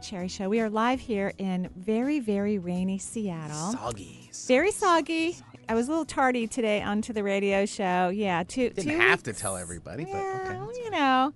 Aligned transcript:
Manuchehri 0.00 0.30
Show. 0.30 0.48
We 0.48 0.60
are 0.60 0.70
live 0.70 0.98
here 1.00 1.32
in 1.36 1.68
very, 1.76 2.20
very 2.20 2.58
rainy 2.58 2.96
Seattle. 2.98 3.72
Soggy. 3.72 4.30
Very 4.46 4.70
soggy. 4.70 5.36
I 5.68 5.74
was 5.74 5.88
a 5.88 5.90
little 5.90 6.06
tardy 6.06 6.46
today 6.46 6.80
onto 6.80 7.12
the 7.12 7.22
radio 7.22 7.66
show. 7.66 8.08
Yeah, 8.08 8.42
two. 8.42 8.70
Didn't 8.70 8.84
two 8.92 8.98
have 8.98 9.22
to 9.24 9.32
tell 9.34 9.56
everybody, 9.58 10.04
but 10.04 10.12
Yeah, 10.12 10.40
okay. 10.46 10.56
well, 10.56 10.72
you 10.74 10.90
know. 10.90 11.32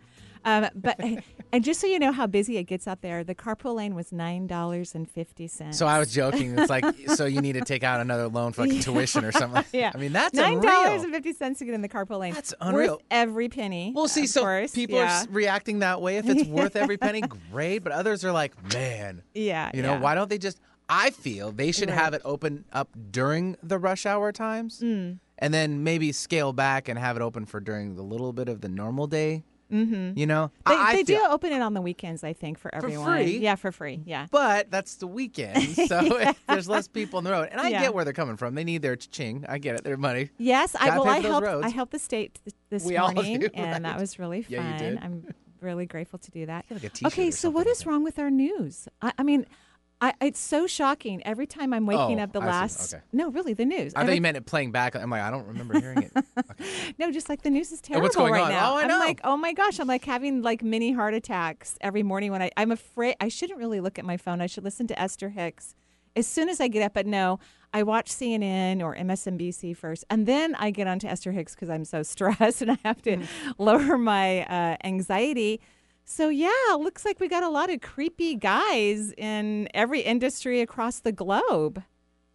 Um, 0.47 0.69
but 0.75 0.99
and 1.55 1.63
just 1.65 1.81
so 1.81 1.87
you 1.87 1.99
know 2.01 2.11
how 2.13 2.27
busy 2.27 2.57
it 2.57 2.65
gets 2.65 2.89
out 2.89 3.01
there, 3.01 3.23
the 3.23 3.35
carpool 3.35 3.77
lane 3.77 3.95
was 3.95 4.11
nine 4.13 4.47
dollars 4.49 4.95
and 4.95 5.09
fifty 5.09 5.47
cents. 5.47 5.79
So 5.79 5.87
I 5.87 5.99
was 6.01 6.13
joking. 6.13 6.59
It's 6.59 6.69
like, 6.69 6.85
so 7.15 7.27
you 7.27 7.41
need 7.41 7.53
to 7.53 7.61
take 7.61 7.85
out 7.85 8.01
another 8.01 8.27
loan 8.29 8.53
for 8.53 8.67
like 8.67 8.81
tuition 8.81 9.25
or 9.25 9.31
something. 9.31 9.65
yeah, 9.73 9.93
I 9.95 9.99
mean, 9.99 10.13
that's 10.13 10.35
nine 10.35 10.61
dollars 10.61 11.05
and 11.05 11.13
fifty 11.13 11.33
to 11.33 11.65
get 11.65 11.75
in 11.75 11.81
the 11.83 11.89
carpool 11.89 12.19
lane. 12.19 12.35
That's 12.35 12.55
unreal. 12.61 12.95
Worth 12.95 13.03
every 13.11 13.49
penny. 13.49 13.93
Well, 13.95 14.09
see, 14.09 14.27
so 14.27 14.41
course. 14.41 14.73
people 14.73 14.97
yeah. 14.99 15.23
are 15.23 15.27
reacting 15.31 15.79
that 15.79 16.01
way. 16.03 16.17
If 16.17 16.29
it's 16.29 16.45
worth 16.49 16.75
every 16.75 16.97
penny, 16.97 17.23
great. 17.53 17.79
But 17.79 17.93
others 17.93 18.25
are 18.25 18.33
like, 18.33 18.53
man, 18.75 19.23
yeah, 19.35 19.71
you 19.73 19.83
know, 19.83 19.93
yeah. 19.93 20.01
why 20.01 20.15
don't 20.15 20.29
they 20.29 20.39
just? 20.39 20.61
I 20.89 21.11
feel 21.11 21.53
they 21.53 21.73
should 21.73 21.89
Right. 21.89 21.99
have 21.99 22.15
it 22.15 22.23
open 22.25 22.65
up 22.73 22.91
during 23.11 23.57
the 23.63 23.79
rush 23.79 24.05
hour 24.05 24.33
times, 24.33 24.81
Mm. 24.81 25.19
and 25.39 25.55
then 25.55 25.83
maybe 25.83 26.13
scale 26.13 26.53
back 26.53 26.89
and 26.89 26.99
have 26.99 27.17
it 27.17 27.23
open 27.23 27.47
for 27.47 27.61
during 27.61 27.95
the 27.95 28.03
little 28.03 28.33
bit 28.33 28.49
of 28.49 28.61
the 28.61 28.69
normal 28.69 29.07
day. 29.07 29.45
Mm-hmm. 29.73 30.19
You 30.19 30.27
know, 30.27 30.51
They, 30.67 30.75
I, 30.75 30.77
I 30.91 30.97
they 30.97 31.03
do 31.03 31.21
open 31.29 31.53
it 31.53 31.61
on 31.63 31.75
the 31.75 31.81
weekends, 31.81 32.23
I 32.23 32.33
think, 32.33 32.59
for 32.59 32.73
everyone. 32.75 33.17
free? 33.19 33.39
Yeah, 33.39 33.55
for 33.57 33.73
free. 33.73 34.03
Yeah. 34.05 34.27
But 34.31 34.71
that's 34.71 34.97
the 34.97 35.07
weekend, 35.07 35.63
so 35.89 36.33
there's 36.49 36.69
less 36.69 36.87
people 36.87 37.19
on 37.19 37.25
the 37.25 37.31
road. 37.31 37.49
And 37.51 37.61
I 37.61 37.69
Yeah. 37.69 37.83
get 37.83 37.95
where 37.95 38.05
they're 38.05 38.13
coming 38.13 38.37
from. 38.37 38.55
They 38.55 38.65
need 38.65 38.83
their 38.83 38.97
ching. 38.97 39.45
I 39.49 39.59
get 39.59 39.75
it. 39.77 39.85
Their 39.85 39.97
money. 39.97 40.31
Yes, 40.39 40.75
I 40.75 40.89
Gotta 40.89 41.01
well, 41.01 41.09
I 41.09 41.17
for 41.17 41.23
those 41.23 41.31
helped. 41.31 41.47
roads. 41.47 41.67
I 41.67 41.69
helped 41.71 41.93
the 41.93 41.99
state 41.99 42.41
th- 42.45 42.55
this 42.71 42.85
We 42.85 42.97
all 42.97 43.13
morning, 43.13 43.41
do, 43.41 43.49
and 43.55 43.85
that 43.85 43.99
was 43.99 44.19
really 44.19 44.43
fun. 44.43 44.53
Yeah, 44.53 44.73
you 44.73 44.79
did. 44.79 44.99
I'm 45.03 45.27
really 45.61 45.87
grateful 45.87 46.19
to 46.19 46.31
do 46.31 46.47
that. 46.47 46.67
Like 46.71 47.03
okay, 47.07 47.31
so 47.31 47.49
what 47.51 47.67
is 47.67 47.87
wrong 47.87 48.05
with 48.05 48.19
our 48.19 48.31
news? 48.31 48.87
I, 49.01 49.13
I 49.19 49.23
mean, 49.23 49.47
I, 50.09 50.13
it's 50.27 50.39
so 50.41 50.67
shocking 50.67 51.23
every 51.27 51.47
time 51.47 51.73
I'm 51.73 51.87
waking 51.87 52.21
Oh, 52.21 52.23
up. 52.25 52.33
The 52.33 52.41
I 52.41 52.43
see. 52.43 52.49
last 52.49 52.95
Okay. 52.95 53.03
no, 53.13 53.31
really, 53.31 53.55
the 53.55 53.65
news. 53.65 53.95
I 53.95 53.99
thought 54.01 54.03
Every- 54.03 54.15
you 54.17 54.21
meant 54.21 54.37
it 54.37 54.45
playing 54.45 54.71
back. 54.73 54.95
I'm 54.95 55.09
like, 55.09 55.23
I 55.23 55.31
don't 55.31 55.47
remember 55.47 55.81
hearing 55.81 56.03
it. 56.15 56.95
no, 56.99 57.11
just 57.11 57.29
like 57.29 57.43
the 57.43 57.51
news 57.51 57.73
is 57.73 57.81
terrible 57.81 58.05
what's 58.05 58.17
going 58.17 58.33
right 58.33 58.43
on? 58.43 58.49
now. 58.51 58.73
Oh, 58.73 58.77
I 58.77 58.83
am 58.83 58.89
know. 58.89 58.99
like, 58.99 59.21
oh 59.25 59.37
my 59.37 59.53
gosh, 59.53 59.79
I'm 59.79 59.89
like 59.89 60.05
having 60.05 60.43
like 60.43 60.63
mini 60.63 60.93
heart 60.93 61.15
attacks 61.15 61.77
every 61.81 62.03
morning 62.03 62.33
when 62.33 62.43
I. 62.43 62.51
I'm 62.57 62.71
afraid 62.71 63.17
I 63.21 63.29
shouldn't 63.29 63.59
really 63.59 63.81
look 63.81 63.99
at 63.99 64.05
my 64.05 64.17
phone. 64.17 64.41
I 64.41 64.47
should 64.47 64.65
listen 64.65 64.87
to 64.89 65.01
Esther 65.01 65.31
Hicks 65.31 65.75
as 66.17 66.27
soon 66.27 66.49
as 66.49 66.61
I 66.61 66.69
get 66.69 66.83
up. 66.83 66.93
But 66.95 67.07
no, 67.07 67.39
I 67.73 67.83
watch 67.83 68.11
CNN 68.11 68.83
or 68.83 68.95
MSNBC 68.95 69.77
first, 69.77 70.05
and 70.11 70.27
then 70.27 70.55
I 70.57 70.71
get 70.71 70.87
onto 70.87 71.07
Esther 71.07 71.33
Hicks 71.33 71.55
because 71.55 71.71
I'm 71.71 71.85
so 71.85 72.03
stressed 72.13 72.61
and 72.63 72.73
I 72.73 72.79
have 72.85 73.01
to 73.03 73.25
lower 73.59 73.97
my 73.97 74.43
uh, 74.45 74.77
anxiety. 74.85 75.61
So 76.05 76.29
yeah, 76.29 76.51
looks 76.79 77.05
like 77.05 77.19
we 77.21 77.29
got 77.29 77.43
a 77.43 77.49
lot 77.49 77.71
of 77.71 77.81
creepy 77.81 78.35
guys 78.35 79.13
in 79.17 79.69
every 79.75 80.01
industry 80.01 80.61
across 80.61 81.01
the 81.01 81.13
globe. 81.13 81.83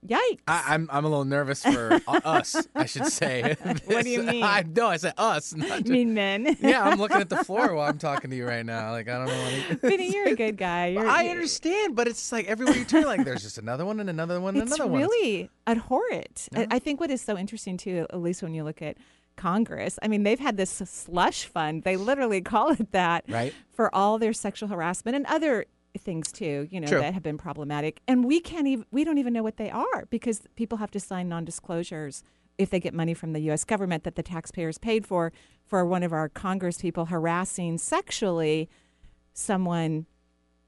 Yikes! 0.07 0.39
I, 0.47 0.63
I'm 0.69 0.87
I'm 0.93 1.03
a 1.03 1.09
little 1.09 1.25
nervous 1.25 1.61
for 1.61 1.99
uh, 2.07 2.21
us. 2.23 2.55
I 2.73 2.85
should 2.85 3.07
say. 3.07 3.57
What 3.85 4.05
do 4.05 4.09
you 4.09 4.23
mean? 4.31 4.41
I 4.43 4.63
no, 4.65 4.87
I 4.87 4.95
said 4.95 5.13
us. 5.17 5.53
Not 5.53 5.67
just, 5.79 5.87
mean, 5.89 6.13
men. 6.13 6.55
yeah, 6.61 6.83
I'm 6.85 6.97
looking 7.01 7.17
at 7.17 7.27
the 7.27 7.43
floor 7.43 7.73
while 7.75 7.89
I'm 7.89 7.97
talking 7.97 8.29
to 8.31 8.35
you 8.35 8.47
right 8.47 8.65
now. 8.65 8.91
Like 8.91 9.09
I 9.09 9.17
don't 9.17 9.27
know. 9.27 9.33
What 9.67 9.81
Vinny, 9.81 10.13
you're 10.13 10.29
a 10.29 10.35
good 10.35 10.55
guy. 10.55 10.87
You're, 10.87 11.05
I 11.05 11.27
understand, 11.27 11.97
but 11.97 12.07
it's 12.07 12.31
like 12.31 12.47
everywhere 12.47 12.77
you 12.77 12.85
turn, 12.85 13.03
like 13.03 13.25
there's 13.25 13.43
just 13.43 13.57
another 13.57 13.85
one 13.85 13.99
and 13.99 14.09
another 14.09 14.39
one 14.39 14.55
and 14.55 14.63
It's 14.63 14.75
another 14.77 14.89
one. 14.89 15.01
really 15.01 15.49
abhorrent. 15.67 16.47
I- 16.55 16.67
I 16.71 16.79
think 16.79 17.01
what 17.01 17.11
is 17.11 17.21
so 17.21 17.37
interesting 17.37 17.75
too, 17.75 18.05
at 18.09 18.21
least 18.21 18.41
when 18.41 18.53
you 18.53 18.63
look 18.63 18.81
at 18.81 18.95
Congress, 19.39 19.97
I 20.03 20.09
mean, 20.09 20.23
they've 20.23 20.39
had 20.39 20.57
this 20.57 20.69
slush 20.69 21.45
fund. 21.45 21.83
They 21.83 21.95
literally 21.95 22.41
call 22.53 22.71
it 22.71 22.91
that, 22.91 23.23
Right. 23.27 23.53
For 23.71 23.93
all 23.95 24.19
their 24.19 24.33
sexual 24.33 24.67
harassment 24.67 25.15
and 25.15 25.25
other 25.27 25.65
things 25.97 26.31
too, 26.31 26.67
you 26.69 26.79
know, 26.81 26.87
True. 26.87 26.99
that 26.99 27.13
have 27.13 27.23
been 27.23 27.37
problematic. 27.37 28.01
And 28.07 28.25
we 28.25 28.41
can't 28.41 28.67
even 28.67 28.85
we 28.91 29.03
don't 29.03 29.17
even 29.17 29.33
know 29.33 29.41
what 29.43 29.57
they 29.57 29.71
are 29.71 30.05
because 30.09 30.41
people 30.55 30.77
have 30.79 30.91
to 30.91 30.99
sign 30.99 31.29
non-disclosures 31.29 32.23
if 32.57 32.69
they 32.69 32.79
get 32.79 32.93
money 32.93 33.13
from 33.13 33.31
the 33.31 33.39
US 33.49 33.63
government 33.63 34.03
that 34.03 34.15
the 34.15 34.23
taxpayers 34.23 34.77
paid 34.77 35.07
for 35.07 35.31
for 35.65 35.85
one 35.85 36.03
of 36.03 36.11
our 36.11 36.27
Congress 36.27 36.81
people 36.81 37.05
harassing 37.05 37.77
sexually 37.77 38.69
someone 39.33 40.05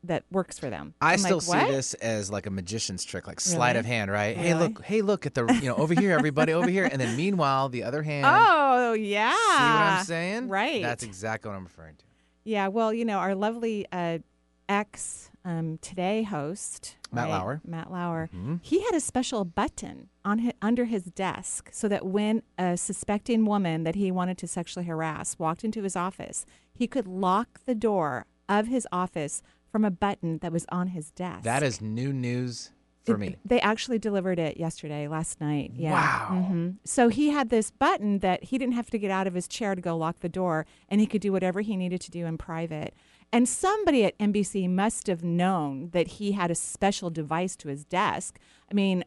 that 0.03 0.23
works 0.31 0.57
for 0.57 0.69
them. 0.69 0.93
I 1.01 1.13
I'm 1.13 1.19
still 1.19 1.37
like, 1.37 1.43
see 1.43 1.65
what? 1.65 1.67
this 1.67 1.93
as 1.95 2.31
like 2.31 2.45
a 2.45 2.49
magician's 2.49 3.03
trick, 3.03 3.27
like 3.27 3.39
sleight 3.39 3.75
of 3.75 3.85
hand, 3.85 4.09
right? 4.11 4.35
Hey, 4.35 4.53
look, 4.55 4.83
hey, 4.83 5.01
look 5.01 5.25
at 5.25 5.35
the, 5.35 5.45
you 5.61 5.69
know, 5.69 5.75
over 5.75 5.93
here, 5.93 6.11
everybody 6.11 6.53
over 6.53 6.69
here, 6.69 6.89
and 6.91 6.99
then 6.99 7.15
meanwhile, 7.15 7.69
the 7.69 7.83
other 7.83 8.01
hand. 8.03 8.25
Oh 8.83 8.93
yeah. 8.93 9.31
See 9.31 9.37
what 9.37 9.59
I'm 9.59 10.05
saying? 10.05 10.49
Right. 10.49 10.81
That's 10.81 11.03
exactly 11.03 11.49
what 11.49 11.55
I'm 11.55 11.63
referring 11.63 11.95
to. 11.97 12.03
Yeah. 12.43 12.67
Well, 12.67 12.93
you 12.93 13.05
know, 13.05 13.19
our 13.19 13.35
lovely 13.35 13.85
uh, 13.91 14.19
ex 14.67 15.29
um, 15.45 15.77
Today 15.81 16.23
host 16.23 16.97
Matt 17.11 17.25
right, 17.25 17.37
Lauer. 17.37 17.61
Matt 17.65 17.91
Lauer. 17.91 18.29
Mm-hmm. 18.33 18.55
He 18.61 18.81
had 18.81 18.95
a 18.95 18.99
special 18.99 19.43
button 19.45 20.09
on 20.23 20.39
hi- 20.39 20.53
under 20.61 20.85
his 20.85 21.03
desk 21.05 21.69
so 21.71 21.87
that 21.87 22.05
when 22.05 22.41
a 22.57 22.77
suspecting 22.77 23.45
woman 23.45 23.83
that 23.83 23.95
he 23.95 24.11
wanted 24.11 24.37
to 24.39 24.47
sexually 24.47 24.85
harass 24.85 25.37
walked 25.37 25.63
into 25.63 25.83
his 25.83 25.95
office, 25.95 26.45
he 26.73 26.87
could 26.87 27.07
lock 27.07 27.59
the 27.65 27.75
door 27.75 28.25
of 28.47 28.67
his 28.67 28.87
office 28.91 29.41
from 29.71 29.85
a 29.85 29.91
button 29.91 30.37
that 30.39 30.51
was 30.51 30.65
on 30.69 30.87
his 30.87 31.11
desk. 31.11 31.43
That 31.43 31.63
is 31.63 31.81
new 31.81 32.11
news 32.11 32.71
for 33.05 33.15
It- 33.15 33.19
me. 33.19 33.35
They 33.45 33.59
actually 33.61 33.97
delivered 33.99 34.37
it 34.37 34.57
yesterday, 34.57 35.07
last 35.07 35.39
night. 35.41 35.71
Yeah. 35.75 35.91
Wow. 35.93 36.41
hmm 36.43 36.69
So 36.83 37.07
he 37.09 37.29
had 37.29 37.49
this 37.49 37.71
button 37.71 38.19
that 38.19 38.43
he 38.45 38.57
didn't 38.57 38.73
have 38.75 38.89
to 38.91 38.99
get 38.99 39.09
out 39.11 39.27
of 39.27 39.33
his 39.33 39.47
chair 39.47 39.73
to 39.73 39.81
go 39.81 39.97
lock 39.97 40.19
the 40.19 40.29
door, 40.29 40.65
and 40.89 40.99
he 41.01 41.07
could 41.07 41.21
do 41.21 41.31
whatever 41.31 41.61
he 41.61 41.75
needed 41.77 42.01
to 42.01 42.11
do 42.11 42.25
in 42.25 42.37
private. 42.37 42.93
And 43.33 43.47
somebody 43.47 44.03
at 44.03 44.17
NBC 44.19 44.67
must 44.69 45.07
have 45.07 45.23
known 45.23 45.89
that 45.93 46.07
he 46.07 46.33
had 46.33 46.51
a 46.51 46.55
special 46.55 47.09
device 47.09 47.55
to 47.57 47.69
his 47.69 47.85
desk. 47.85 48.37
I 48.69 48.73
mean, 48.73 49.05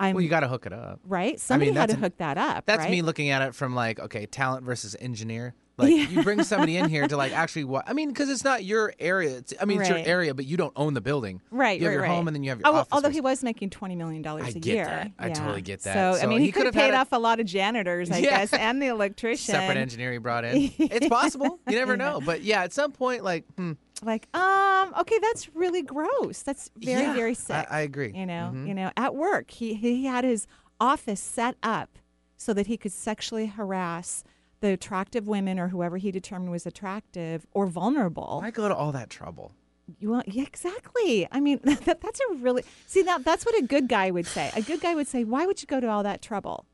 I'm 0.00 0.14
Well, 0.14 0.22
you 0.22 0.28
got 0.30 0.40
to 0.40 0.48
hook 0.48 0.66
it 0.66 0.72
up. 0.72 1.00
right. 1.04 1.38
Somebody 1.38 1.72
had 1.72 1.90
to 1.90 1.96
hook 1.96 2.16
that 2.18 2.36
up. 2.38 2.64
That's 2.66 2.80
right? 2.80 2.90
me 2.90 3.02
looking 3.02 3.28
at 3.30 3.42
it 3.42 3.54
from 3.54 3.74
like, 3.74 3.98
okay, 4.00 4.26
talent 4.26 4.64
versus 4.64 4.96
engineer. 4.98 5.54
Like 5.78 6.10
you 6.10 6.22
bring 6.22 6.42
somebody 6.42 6.76
in 6.78 6.88
here 6.88 7.06
to 7.06 7.16
like 7.18 7.32
actually 7.36 7.64
what? 7.64 7.88
I 7.88 7.92
mean, 7.92 8.08
because 8.08 8.30
it's 8.30 8.44
not 8.44 8.64
your 8.64 8.94
area. 8.98 9.36
It's, 9.36 9.52
I 9.60 9.66
mean, 9.66 9.80
it's 9.80 9.90
your 9.90 9.98
area, 9.98 10.32
but 10.34 10.46
you 10.46 10.56
don't 10.56 10.72
own 10.74 10.94
the 10.94 11.02
building. 11.02 11.42
Right, 11.50 11.78
You 11.78 11.84
have 11.84 11.90
right, 11.90 11.92
your 11.94 12.02
right. 12.02 12.10
home, 12.10 12.28
and 12.28 12.34
then 12.34 12.42
you 12.42 12.48
have 12.50 12.60
your 12.60 12.68
Oh, 12.68 12.76
office. 12.76 12.88
although 12.92 13.08
space. 13.08 13.14
he 13.16 13.20
was 13.20 13.44
making 13.44 13.70
twenty 13.70 13.94
million 13.94 14.22
dollars 14.22 14.46
I 14.46 14.48
a 14.48 14.52
get 14.54 14.64
year. 14.74 14.84
that. 14.86 15.12
I 15.18 15.28
Yeah. 15.28 15.34
totally 15.34 15.60
get 15.62 15.82
that. 15.82 15.92
So, 16.18 16.22
I 16.22 16.26
mean, 16.26 16.40
he 16.40 16.46
he, 16.46 16.52
could 16.52 16.64
have 16.64 16.74
paid 16.74 16.86
had 16.86 16.94
a- 16.94 16.98
off 16.98 17.08
a 17.12 17.18
lot 17.18 17.40
of 17.40 17.46
janitors, 17.46 18.10
I 18.10 18.18
Yeah. 18.20 18.30
guess, 18.38 18.52
and 18.54 18.80
the 18.80 18.86
electrician. 18.86 19.52
separate 19.54 19.76
engineer 19.76 20.12
he 20.12 20.18
brought 20.18 20.44
in. 20.46 20.72
it's 20.78 21.08
possible. 21.08 21.60
You 21.68 21.76
never 21.76 21.96
know. 21.96 22.20
But 22.24 22.42
yeah, 22.42 22.62
at 22.62 22.72
some 22.72 22.92
point, 22.92 23.22
like, 23.22 23.44
hmm, 23.56 23.72
Like, 24.02 24.28
um, 24.34 24.94
okay, 25.00 25.18
that's 25.20 25.54
really 25.54 25.82
gross. 25.82 26.42
That's 26.42 26.70
very, 26.78 27.02
Yeah, 27.02 27.12
very 27.14 27.30
I- 27.30 27.34
sick. 27.34 27.66
I 27.70 27.80
agree. 27.80 28.12
You 28.14 28.24
know, 28.26 28.50
Mhm. 28.54 28.66
you 28.68 28.74
know, 28.74 28.90
at 28.96 29.14
work, 29.14 29.50
he 29.50 29.74
he 29.74 30.06
had 30.06 30.24
his 30.24 30.46
office 30.80 31.20
set 31.20 31.56
up 31.62 31.98
so 32.38 32.54
that 32.54 32.66
he 32.66 32.76
could 32.78 32.92
sexually 32.92 33.46
harass 33.46 34.22
the 34.66 34.72
attractive 34.72 35.26
women 35.28 35.58
or 35.58 35.68
whoever 35.68 35.96
he 35.96 36.10
determined 36.10 36.50
was 36.50 36.66
attractive 36.66 37.46
or 37.52 37.66
vulnerable. 37.66 38.40
why 38.42 38.50
go 38.50 38.68
to 38.68 38.74
all 38.74 38.92
that 38.92 39.10
trouble? 39.10 39.52
You 40.00 40.10
want, 40.10 40.26
yeah, 40.34 40.42
exactly. 40.42 41.28
I 41.30 41.38
mean, 41.40 41.60
that, 41.64 42.00
that's 42.00 42.20
a 42.30 42.34
really 42.34 42.64
see 42.86 43.02
now. 43.02 43.18
That's 43.18 43.46
what 43.46 43.56
a 43.56 43.62
good 43.62 43.88
guy 43.88 44.10
would 44.10 44.26
say. 44.26 44.50
A 44.56 44.62
good 44.62 44.80
guy 44.80 44.94
would 44.96 45.06
say, 45.06 45.22
"Why 45.22 45.46
would 45.46 45.62
you 45.62 45.66
go 45.68 45.78
to 45.78 45.86
all 45.88 46.02
that 46.02 46.22
trouble? 46.22 46.66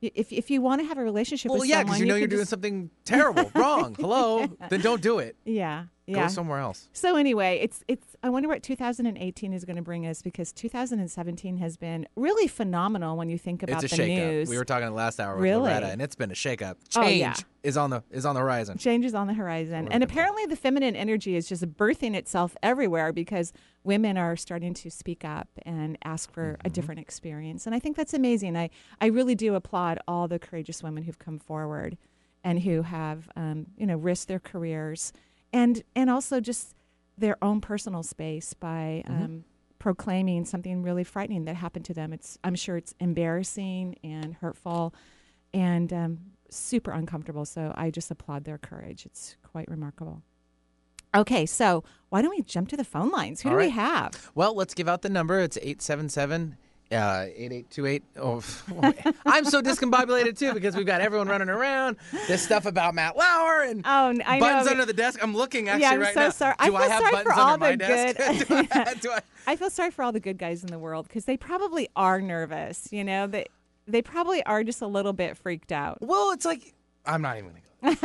If 0.00 0.32
if 0.32 0.50
you 0.50 0.60
want 0.62 0.80
to 0.80 0.86
have 0.86 0.96
a 0.98 1.02
relationship 1.02 1.50
Well, 1.50 1.60
with 1.60 1.68
yeah, 1.68 1.80
someone, 1.80 1.86
because 1.86 2.00
you 2.00 2.06
know 2.06 2.14
could 2.14 2.20
you're 2.20 2.28
doing 2.28 2.40
just- 2.40 2.50
something 2.50 2.90
terrible, 3.04 3.50
wrong. 3.54 3.94
Hello, 3.98 4.46
then 4.70 4.80
don't 4.80 5.02
do 5.02 5.18
it. 5.18 5.36
Yeah, 5.44 5.84
Go 6.10 6.28
somewhere 6.28 6.58
else. 6.58 6.88
So 6.92 7.16
anyway, 7.16 7.58
it's 7.62 7.84
it's. 7.88 8.13
I 8.24 8.30
wonder 8.30 8.48
what 8.48 8.62
2018 8.62 9.52
is 9.52 9.66
going 9.66 9.76
to 9.76 9.82
bring 9.82 10.06
us 10.06 10.22
because 10.22 10.50
2017 10.52 11.58
has 11.58 11.76
been 11.76 12.06
really 12.16 12.48
phenomenal 12.48 13.18
when 13.18 13.28
you 13.28 13.36
think 13.36 13.62
about 13.62 13.84
it's 13.84 13.92
a 13.92 13.96
the 13.96 14.02
shakeup. 14.02 14.16
news. 14.16 14.48
We 14.48 14.56
were 14.56 14.64
talking 14.64 14.94
last 14.94 15.20
hour 15.20 15.34
with 15.34 15.42
Really? 15.42 15.64
Loretta, 15.64 15.88
and 15.88 16.00
it's 16.00 16.14
been 16.14 16.30
a 16.30 16.34
shakeup. 16.34 16.76
Oh, 16.96 17.02
Change 17.02 17.20
yeah. 17.20 17.34
is 17.62 17.76
on 17.76 17.90
the 17.90 18.02
is 18.10 18.24
on 18.24 18.34
the 18.34 18.40
horizon. 18.40 18.78
Change 18.78 19.04
is 19.04 19.14
on 19.14 19.26
the 19.26 19.34
horizon, 19.34 19.88
and 19.88 20.02
apparently 20.02 20.46
the 20.46 20.56
feminine 20.56 20.96
energy 20.96 21.36
is 21.36 21.46
just 21.46 21.66
birthing 21.76 22.14
itself 22.14 22.56
everywhere 22.62 23.12
because 23.12 23.52
women 23.82 24.16
are 24.16 24.36
starting 24.36 24.72
to 24.72 24.90
speak 24.90 25.22
up 25.22 25.48
and 25.66 25.98
ask 26.02 26.32
for 26.32 26.44
Mm-hmm. 26.54 26.66
a 26.66 26.70
different 26.70 27.00
experience, 27.02 27.66
and 27.66 27.74
I 27.74 27.78
think 27.78 27.94
that's 27.94 28.14
amazing. 28.14 28.56
I 28.56 28.70
I 29.02 29.06
really 29.08 29.34
do 29.34 29.54
applaud 29.54 29.98
all 30.08 30.28
the 30.28 30.38
courageous 30.38 30.82
women 30.82 31.02
who've 31.02 31.18
come 31.18 31.38
forward 31.38 31.98
and 32.42 32.60
who 32.60 32.80
have 32.82 33.28
um, 33.36 33.66
you 33.76 33.84
know 33.86 33.96
risked 33.98 34.28
their 34.28 34.40
careers 34.40 35.12
and 35.52 35.82
and 35.94 36.08
also 36.08 36.40
just 36.40 36.74
their 37.18 37.36
own 37.42 37.60
personal 37.60 38.02
space 38.02 38.54
by 38.54 39.02
Mm-hmm. 39.06 39.24
um, 39.24 39.44
proclaiming 39.78 40.46
something 40.46 40.82
really 40.82 41.04
frightening 41.04 41.44
that 41.44 41.56
happened 41.56 41.84
to 41.84 41.92
them. 41.92 42.12
It's 42.12 42.38
I'm 42.42 42.54
sure 42.54 42.76
it's 42.78 42.94
embarrassing 43.00 43.96
and 44.02 44.34
hurtful, 44.34 44.94
and 45.52 45.92
um, 45.92 46.18
super 46.48 46.90
uncomfortable. 46.90 47.44
So 47.44 47.74
I 47.76 47.90
just 47.90 48.10
applaud 48.10 48.44
their 48.44 48.56
courage. 48.56 49.04
It's 49.04 49.36
quite 49.42 49.68
remarkable. 49.68 50.22
Okay, 51.14 51.44
so 51.46 51.84
why 52.08 52.22
don't 52.22 52.30
we 52.34 52.42
jump 52.42 52.68
to 52.70 52.76
the 52.76 52.84
phone 52.84 53.10
lines? 53.10 53.42
Who 53.42 53.50
All 53.50 53.54
do 53.56 53.60
we 53.60 53.70
have? 53.70 54.30
Well, 54.34 54.54
let's 54.56 54.74
give 54.74 54.88
out 54.88 55.02
the 55.02 55.10
number. 55.10 55.38
It's 55.38 55.56
877 55.58 56.56
uh, 56.94 57.26
8828. 57.36 58.02
Oh, 58.20 58.42
I'm 59.26 59.44
so 59.44 59.60
discombobulated 59.60 60.38
too 60.38 60.54
because 60.54 60.76
we've 60.76 60.86
got 60.86 61.00
everyone 61.00 61.28
running 61.28 61.48
around. 61.48 61.96
This 62.28 62.42
stuff 62.42 62.66
about 62.66 62.94
Matt 62.94 63.16
Lauer 63.16 63.62
and 63.62 63.82
Oh, 63.84 64.14
I 64.24 64.38
know. 64.38 64.40
buttons 64.40 64.64
but- 64.64 64.72
under 64.72 64.84
the 64.86 64.92
desk. 64.92 65.18
I'm 65.22 65.34
looking 65.34 65.68
actually 65.68 65.82
Yeah, 65.82 65.90
I'm 65.90 66.00
right 66.00 66.14
so 66.14 66.20
now. 66.20 66.30
sorry. 66.30 66.54
I 66.58 66.68
Do 66.68 66.76
I, 66.76 66.80
feel 66.80 66.90
have 66.90 67.00
sorry 67.00 67.12
buttons 67.12 67.34
for 67.34 67.40
all 67.40 67.52
under 67.54 67.64
my 67.66 67.70
the 67.72 67.76
desk? 67.76 68.16
good- 68.16 68.48
do, 68.48 68.68
I, 68.72 68.94
do 68.94 69.10
I? 69.12 69.20
I 69.46 69.56
feel 69.56 69.70
sorry 69.70 69.90
for 69.90 70.02
all 70.02 70.12
the 70.12 70.20
good 70.20 70.38
guys 70.38 70.62
in 70.62 70.70
the 70.70 70.78
world 70.78 71.06
because 71.08 71.24
they 71.26 71.36
probably 71.36 71.88
are 71.96 72.20
nervous. 72.20 72.88
You 72.90 73.04
know, 73.04 73.26
they 73.26 73.46
they 73.86 74.00
probably 74.00 74.42
are 74.44 74.64
just 74.64 74.80
a 74.80 74.86
little 74.86 75.12
bit 75.12 75.36
freaked 75.36 75.72
out. 75.72 75.98
Well, 76.00 76.30
it's 76.32 76.44
like 76.46 76.72
I'm 77.04 77.20
not 77.22 77.36
even 77.36 77.50
gonna 77.50 77.60
go. 77.60 77.63
There. 77.84 77.96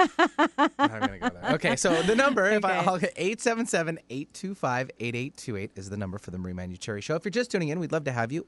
I'm 0.77 0.99
gonna 0.99 1.19
go 1.19 1.29
there. 1.29 1.51
Okay, 1.53 1.75
so 1.75 2.01
the 2.03 2.15
number, 2.15 2.49
if 2.49 2.63
I, 2.65 2.77
I'll 2.77 2.99
get 2.99 3.15
877-825-8828 3.15 5.69
is 5.75 5.89
the 5.89 5.97
number 5.97 6.17
for 6.17 6.31
the 6.31 6.37
Marie 6.37 6.53
Manuchehri 6.53 7.01
Show. 7.01 7.15
If 7.15 7.25
you're 7.25 7.31
just 7.31 7.51
tuning 7.51 7.69
in, 7.69 7.79
we'd 7.79 7.91
love 7.91 8.03
to 8.05 8.11
have 8.11 8.31
you. 8.31 8.45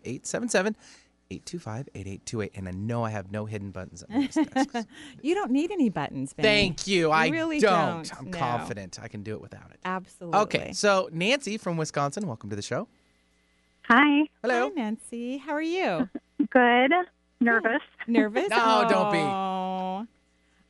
877-825-8828. 1.31 2.51
And 2.55 2.67
I 2.67 2.71
know 2.71 3.03
I 3.03 3.09
have 3.11 3.31
no 3.31 3.45
hidden 3.45 3.71
buttons 3.71 4.03
on 4.09 4.21
this 4.21 4.35
desk. 4.35 4.87
You 5.21 5.35
don't 5.35 5.51
need 5.51 5.71
any 5.71 5.89
buttons, 5.89 6.33
Vinny. 6.33 6.47
Thank 6.47 6.87
you. 6.87 7.11
I 7.11 7.27
really 7.27 7.59
don't. 7.59 8.07
don't, 8.07 8.19
I'm 8.19 8.31
no. 8.31 8.37
confident 8.37 8.99
I 9.01 9.07
can 9.07 9.23
do 9.23 9.33
it 9.33 9.41
without 9.41 9.69
it. 9.71 9.79
Absolutely. 9.85 10.39
Okay, 10.39 10.73
so 10.73 11.09
Nancy 11.11 11.57
from 11.57 11.77
Wisconsin, 11.77 12.27
welcome 12.27 12.49
to 12.49 12.55
the 12.55 12.61
show. 12.61 12.87
Hi. 13.87 14.27
Hello. 14.41 14.69
Hi, 14.69 14.73
Nancy. 14.75 15.37
How 15.37 15.53
are 15.53 15.61
you? 15.61 16.09
Good. 16.51 16.91
Nervous. 17.39 17.81
Nervous? 18.07 18.49
No, 18.49 18.85
don't 18.89 19.11
be. 19.11 19.19
Oh. 19.19 20.05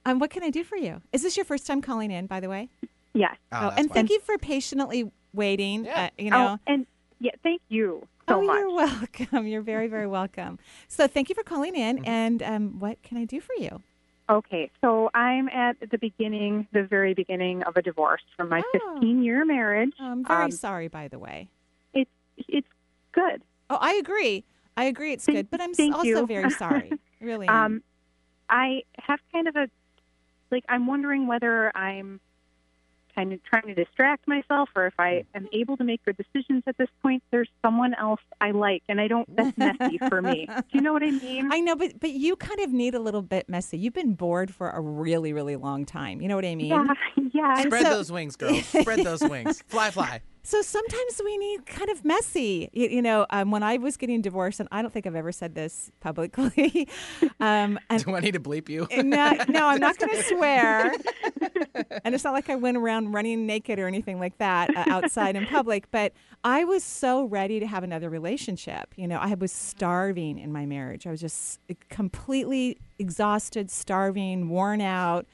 Oh. 0.05 0.11
Um, 0.11 0.19
what 0.19 0.29
can 0.29 0.43
I 0.43 0.49
do 0.49 0.63
for 0.63 0.77
you? 0.77 1.01
Is 1.11 1.21
this 1.23 1.37
your 1.37 1.45
first 1.45 1.67
time 1.67 1.81
calling 1.81 2.11
in, 2.11 2.25
by 2.27 2.39
the 2.39 2.49
way? 2.49 2.69
Yes. 3.13 3.35
Oh, 3.51 3.61
that's 3.61 3.77
and 3.79 3.89
fine. 3.89 3.95
thank 3.95 4.09
you 4.09 4.19
for 4.21 4.37
patiently 4.37 5.11
waiting. 5.33 5.85
Yeah. 5.85 6.05
Uh, 6.05 6.09
you 6.17 6.29
know. 6.31 6.57
Oh, 6.59 6.71
and 6.71 6.85
yeah, 7.19 7.31
thank 7.43 7.61
you 7.69 8.07
so 8.27 8.35
oh, 8.39 8.41
much. 8.41 8.59
you're 8.59 8.73
welcome. 8.73 9.47
You're 9.47 9.61
very, 9.61 9.87
very 9.87 10.07
welcome. 10.19 10.59
So, 10.87 11.07
thank 11.07 11.29
you 11.29 11.35
for 11.35 11.43
calling 11.43 11.75
in. 11.75 11.97
Mm-hmm. 11.97 12.09
And 12.09 12.43
um, 12.43 12.79
what 12.79 13.01
can 13.03 13.17
I 13.17 13.25
do 13.25 13.39
for 13.41 13.53
you? 13.57 13.81
Okay, 14.29 14.71
so 14.79 15.09
I'm 15.13 15.49
at 15.49 15.75
the 15.91 15.97
beginning, 15.97 16.65
the 16.71 16.83
very 16.83 17.13
beginning 17.13 17.63
of 17.63 17.75
a 17.75 17.81
divorce 17.81 18.21
from 18.37 18.47
my 18.49 18.61
Oh. 18.73 18.93
15 18.95 19.23
year 19.23 19.43
marriage. 19.43 19.91
Oh, 19.99 20.05
I'm 20.05 20.23
very 20.25 20.45
Um, 20.45 20.51
sorry, 20.51 20.87
by 20.87 21.09
the 21.09 21.19
way. 21.19 21.49
It's 21.93 22.09
it's 22.47 22.67
good. 23.11 23.41
Oh, 23.69 23.77
I 23.81 23.93
agree. 23.95 24.45
I 24.77 24.85
agree. 24.85 25.11
It's 25.11 25.25
Thank- 25.25 25.37
good, 25.37 25.51
but 25.51 25.59
I'm 25.59 25.71
also 25.93 26.03
you. 26.05 26.25
very 26.25 26.49
sorry. 26.51 26.91
Really. 27.19 27.47
am. 27.47 27.55
Um, 27.65 27.83
I 28.49 28.81
have 28.97 29.19
kind 29.31 29.47
of 29.47 29.55
a 29.55 29.69
like 30.51 30.65
I'm 30.69 30.87
wondering 30.87 31.27
whether 31.27 31.75
I'm 31.75 32.19
kind 33.15 33.33
of 33.33 33.43
trying 33.43 33.67
to 33.67 33.75
distract 33.75 34.27
myself 34.27 34.69
or 34.75 34.87
if 34.87 34.93
I 34.97 35.25
am 35.35 35.47
able 35.53 35.77
to 35.77 35.83
make 35.83 36.03
good 36.05 36.17
decisions 36.17 36.63
at 36.67 36.77
this 36.77 36.87
point. 37.01 37.23
There's 37.31 37.49
someone 37.61 37.93
else 37.93 38.21
I 38.39 38.51
like, 38.51 38.83
and 38.87 38.99
I 39.01 39.07
don't. 39.07 39.33
That's 39.35 39.57
messy 39.57 39.97
for 40.09 40.21
me. 40.21 40.47
Do 40.47 40.63
you 40.71 40.81
know 40.81 40.93
what 40.93 41.03
I 41.03 41.11
mean? 41.11 41.51
I 41.51 41.59
know, 41.59 41.75
but 41.75 41.99
but 41.99 42.11
you 42.11 42.35
kind 42.35 42.59
of 42.61 42.71
need 42.71 42.95
a 42.95 42.99
little 42.99 43.21
bit 43.21 43.49
messy. 43.49 43.77
You've 43.77 43.93
been 43.93 44.13
bored 44.13 44.53
for 44.53 44.69
a 44.69 44.79
really, 44.79 45.33
really 45.33 45.55
long 45.55 45.85
time. 45.85 46.21
You 46.21 46.27
know 46.27 46.35
what 46.35 46.45
I 46.45 46.55
mean? 46.55 46.69
yeah, 46.69 46.85
yeah. 47.33 47.61
Spread 47.61 47.83
so- 47.83 47.89
those 47.89 48.11
wings, 48.11 48.35
girl. 48.35 48.55
Spread 48.61 48.99
those 48.99 49.21
wings. 49.21 49.63
Fly, 49.67 49.91
fly. 49.91 50.21
So 50.43 50.61
sometimes 50.61 51.21
we 51.23 51.37
need 51.37 51.65
kind 51.65 51.89
of 51.89 52.03
messy. 52.03 52.69
You, 52.73 52.87
you 52.89 53.01
know, 53.01 53.25
um, 53.29 53.51
when 53.51 53.61
I 53.63 53.77
was 53.77 53.95
getting 53.97 54.21
divorced, 54.21 54.59
and 54.59 54.67
I 54.71 54.81
don't 54.81 54.91
think 54.91 55.05
I've 55.05 55.15
ever 55.15 55.31
said 55.31 55.53
this 55.53 55.91
publicly, 55.99 56.87
um, 57.39 57.79
and 57.89 58.03
Do 58.03 58.15
I 58.15 58.19
need 58.21 58.33
to 58.33 58.39
bleep 58.39 58.67
you? 58.67 58.87
no, 59.03 59.33
no, 59.47 59.67
I'm 59.67 59.79
not 59.79 59.97
going 59.99 60.11
to 60.15 60.23
swear. 60.23 60.93
and 62.03 62.15
it's 62.15 62.23
not 62.23 62.33
like 62.33 62.49
I 62.49 62.55
went 62.55 62.77
around 62.77 63.13
running 63.13 63.45
naked 63.45 63.77
or 63.77 63.87
anything 63.87 64.19
like 64.19 64.37
that 64.39 64.75
uh, 64.75 64.85
outside 64.87 65.35
in 65.35 65.45
public. 65.45 65.91
But 65.91 66.13
I 66.43 66.63
was 66.63 66.83
so 66.83 67.25
ready 67.25 67.59
to 67.59 67.67
have 67.67 67.83
another 67.83 68.09
relationship. 68.09 68.93
You 68.95 69.07
know, 69.07 69.17
I 69.17 69.35
was 69.35 69.51
starving 69.51 70.39
in 70.39 70.51
my 70.51 70.65
marriage. 70.65 71.05
I 71.05 71.11
was 71.11 71.21
just 71.21 71.59
completely 71.89 72.77
exhausted, 72.97 73.69
starving, 73.69 74.49
worn 74.49 74.81
out. 74.81 75.27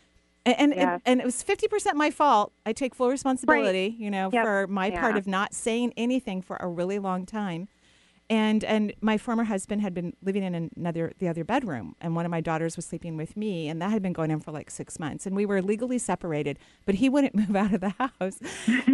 And 0.48 0.72
and, 0.74 0.76
Yes. 0.76 1.02
and 1.06 1.20
it 1.20 1.26
was 1.26 1.44
fifty 1.44 1.68
percent 1.68 1.98
my 1.98 2.10
fault. 2.10 2.54
I 2.66 2.74
take 2.74 2.96
full 2.96 3.10
responsibility, 3.10 3.96
you 4.00 4.10
know, 4.10 4.30
Yep. 4.32 4.44
for 4.46 4.68
my 4.68 4.92
part 4.92 5.18
of 5.18 5.28
not 5.28 5.54
saying 5.54 5.94
anything 5.98 6.42
for 6.42 6.58
a 6.60 6.68
really 6.68 7.00
long 7.00 7.26
time. 7.26 7.68
And 8.30 8.62
and 8.66 8.94
my 9.00 9.18
former 9.18 9.46
husband 9.46 9.82
had 9.82 9.94
been 9.94 10.14
living 10.22 10.44
in 10.44 10.70
another 10.76 11.14
the 11.20 11.30
other 11.30 11.46
bedroom 11.46 11.96
and 12.02 12.14
one 12.14 12.26
of 12.26 12.30
my 12.32 12.42
daughters 12.42 12.76
was 12.76 12.86
sleeping 12.86 13.16
with 13.16 13.38
me 13.38 13.70
and 13.70 13.82
that 13.82 13.90
had 13.90 14.02
been 14.02 14.12
going 14.12 14.32
on 14.34 14.42
for 14.42 14.52
like 14.52 14.70
six 14.70 15.00
months. 15.00 15.26
And 15.26 15.34
we 15.34 15.46
were 15.46 15.62
legally 15.62 15.98
separated 15.98 16.60
but 16.86 16.96
he 16.96 17.08
wouldn't 17.08 17.36
move 17.42 17.56
out 17.56 17.74
of 17.74 17.80
the 17.80 17.90
house. 17.98 18.40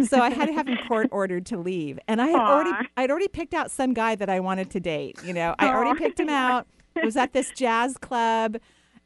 So 0.08 0.20
i 0.20 0.30
had 0.30 0.46
to 0.46 0.52
have 0.52 0.68
him 0.68 0.78
court 0.86 1.08
ordered 1.12 1.46
to 1.46 1.56
leave. 1.56 1.98
And 2.06 2.22
i 2.22 2.28
had 2.28 2.40
already 2.40 2.88
i'd 2.96 3.10
already 3.10 3.26
picked 3.28 3.54
out 3.54 3.72
some 3.72 3.92
guy 3.92 4.14
that 4.14 4.28
i 4.30 4.38
wanted 4.38 4.70
to 4.70 4.78
date 4.80 5.18
you 5.24 5.32
know. 5.32 5.54
I 5.58 5.66
already 5.68 5.98
picked 5.98 6.20
him 6.20 6.28
out. 6.44 6.66
It 6.94 7.04
was 7.04 7.16
at 7.16 7.32
this 7.32 7.50
jazz 7.50 7.96
club 7.98 8.58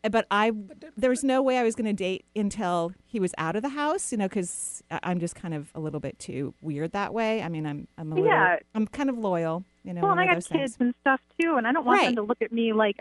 Uh, 0.05 0.09
but 0.09 0.27
I 0.31 0.53
there 0.97 1.11
was 1.11 1.25
no 1.25 1.43
way 1.43 1.59
I 1.59 1.65
was 1.65 1.75
going 1.75 1.87
to 1.87 1.93
date 1.93 2.25
until 2.37 2.93
he 3.07 3.19
was 3.19 3.35
out 3.39 3.57
of 3.57 3.63
the 3.63 3.71
house, 3.71 4.13
you 4.13 4.19
know, 4.19 4.29
because 4.29 4.83
I'm 5.03 5.19
just 5.19 5.35
kind 5.35 5.55
of 5.55 5.71
a 5.75 5.81
little 5.81 6.01
bit 6.01 6.19
too 6.19 6.55
weird 6.63 6.93
that 6.93 7.13
way. 7.13 7.43
I 7.43 7.49
mean, 7.49 7.67
I'm 7.67 7.89
I'm 7.99 8.13
a 8.13 8.15
little, 8.15 8.31
Yeah. 8.31 8.59
I'm 8.75 8.87
kind 8.87 9.11
of 9.11 9.19
loyal, 9.19 9.65
you 9.85 9.93
know. 9.93 10.03
well, 10.03 10.13
and 10.13 10.21
I 10.21 10.27
got 10.27 10.35
kids 10.37 10.49
things. 10.49 10.77
and 10.81 10.95
stuff 11.01 11.21
too, 11.41 11.57
and 11.57 11.67
I 11.67 11.73
don't 11.73 11.85
want 11.85 11.99
Right. 11.99 12.07
them 12.07 12.17
to 12.17 12.23
look 12.23 12.41
at 12.43 12.53
me 12.53 12.73
like, 12.73 12.97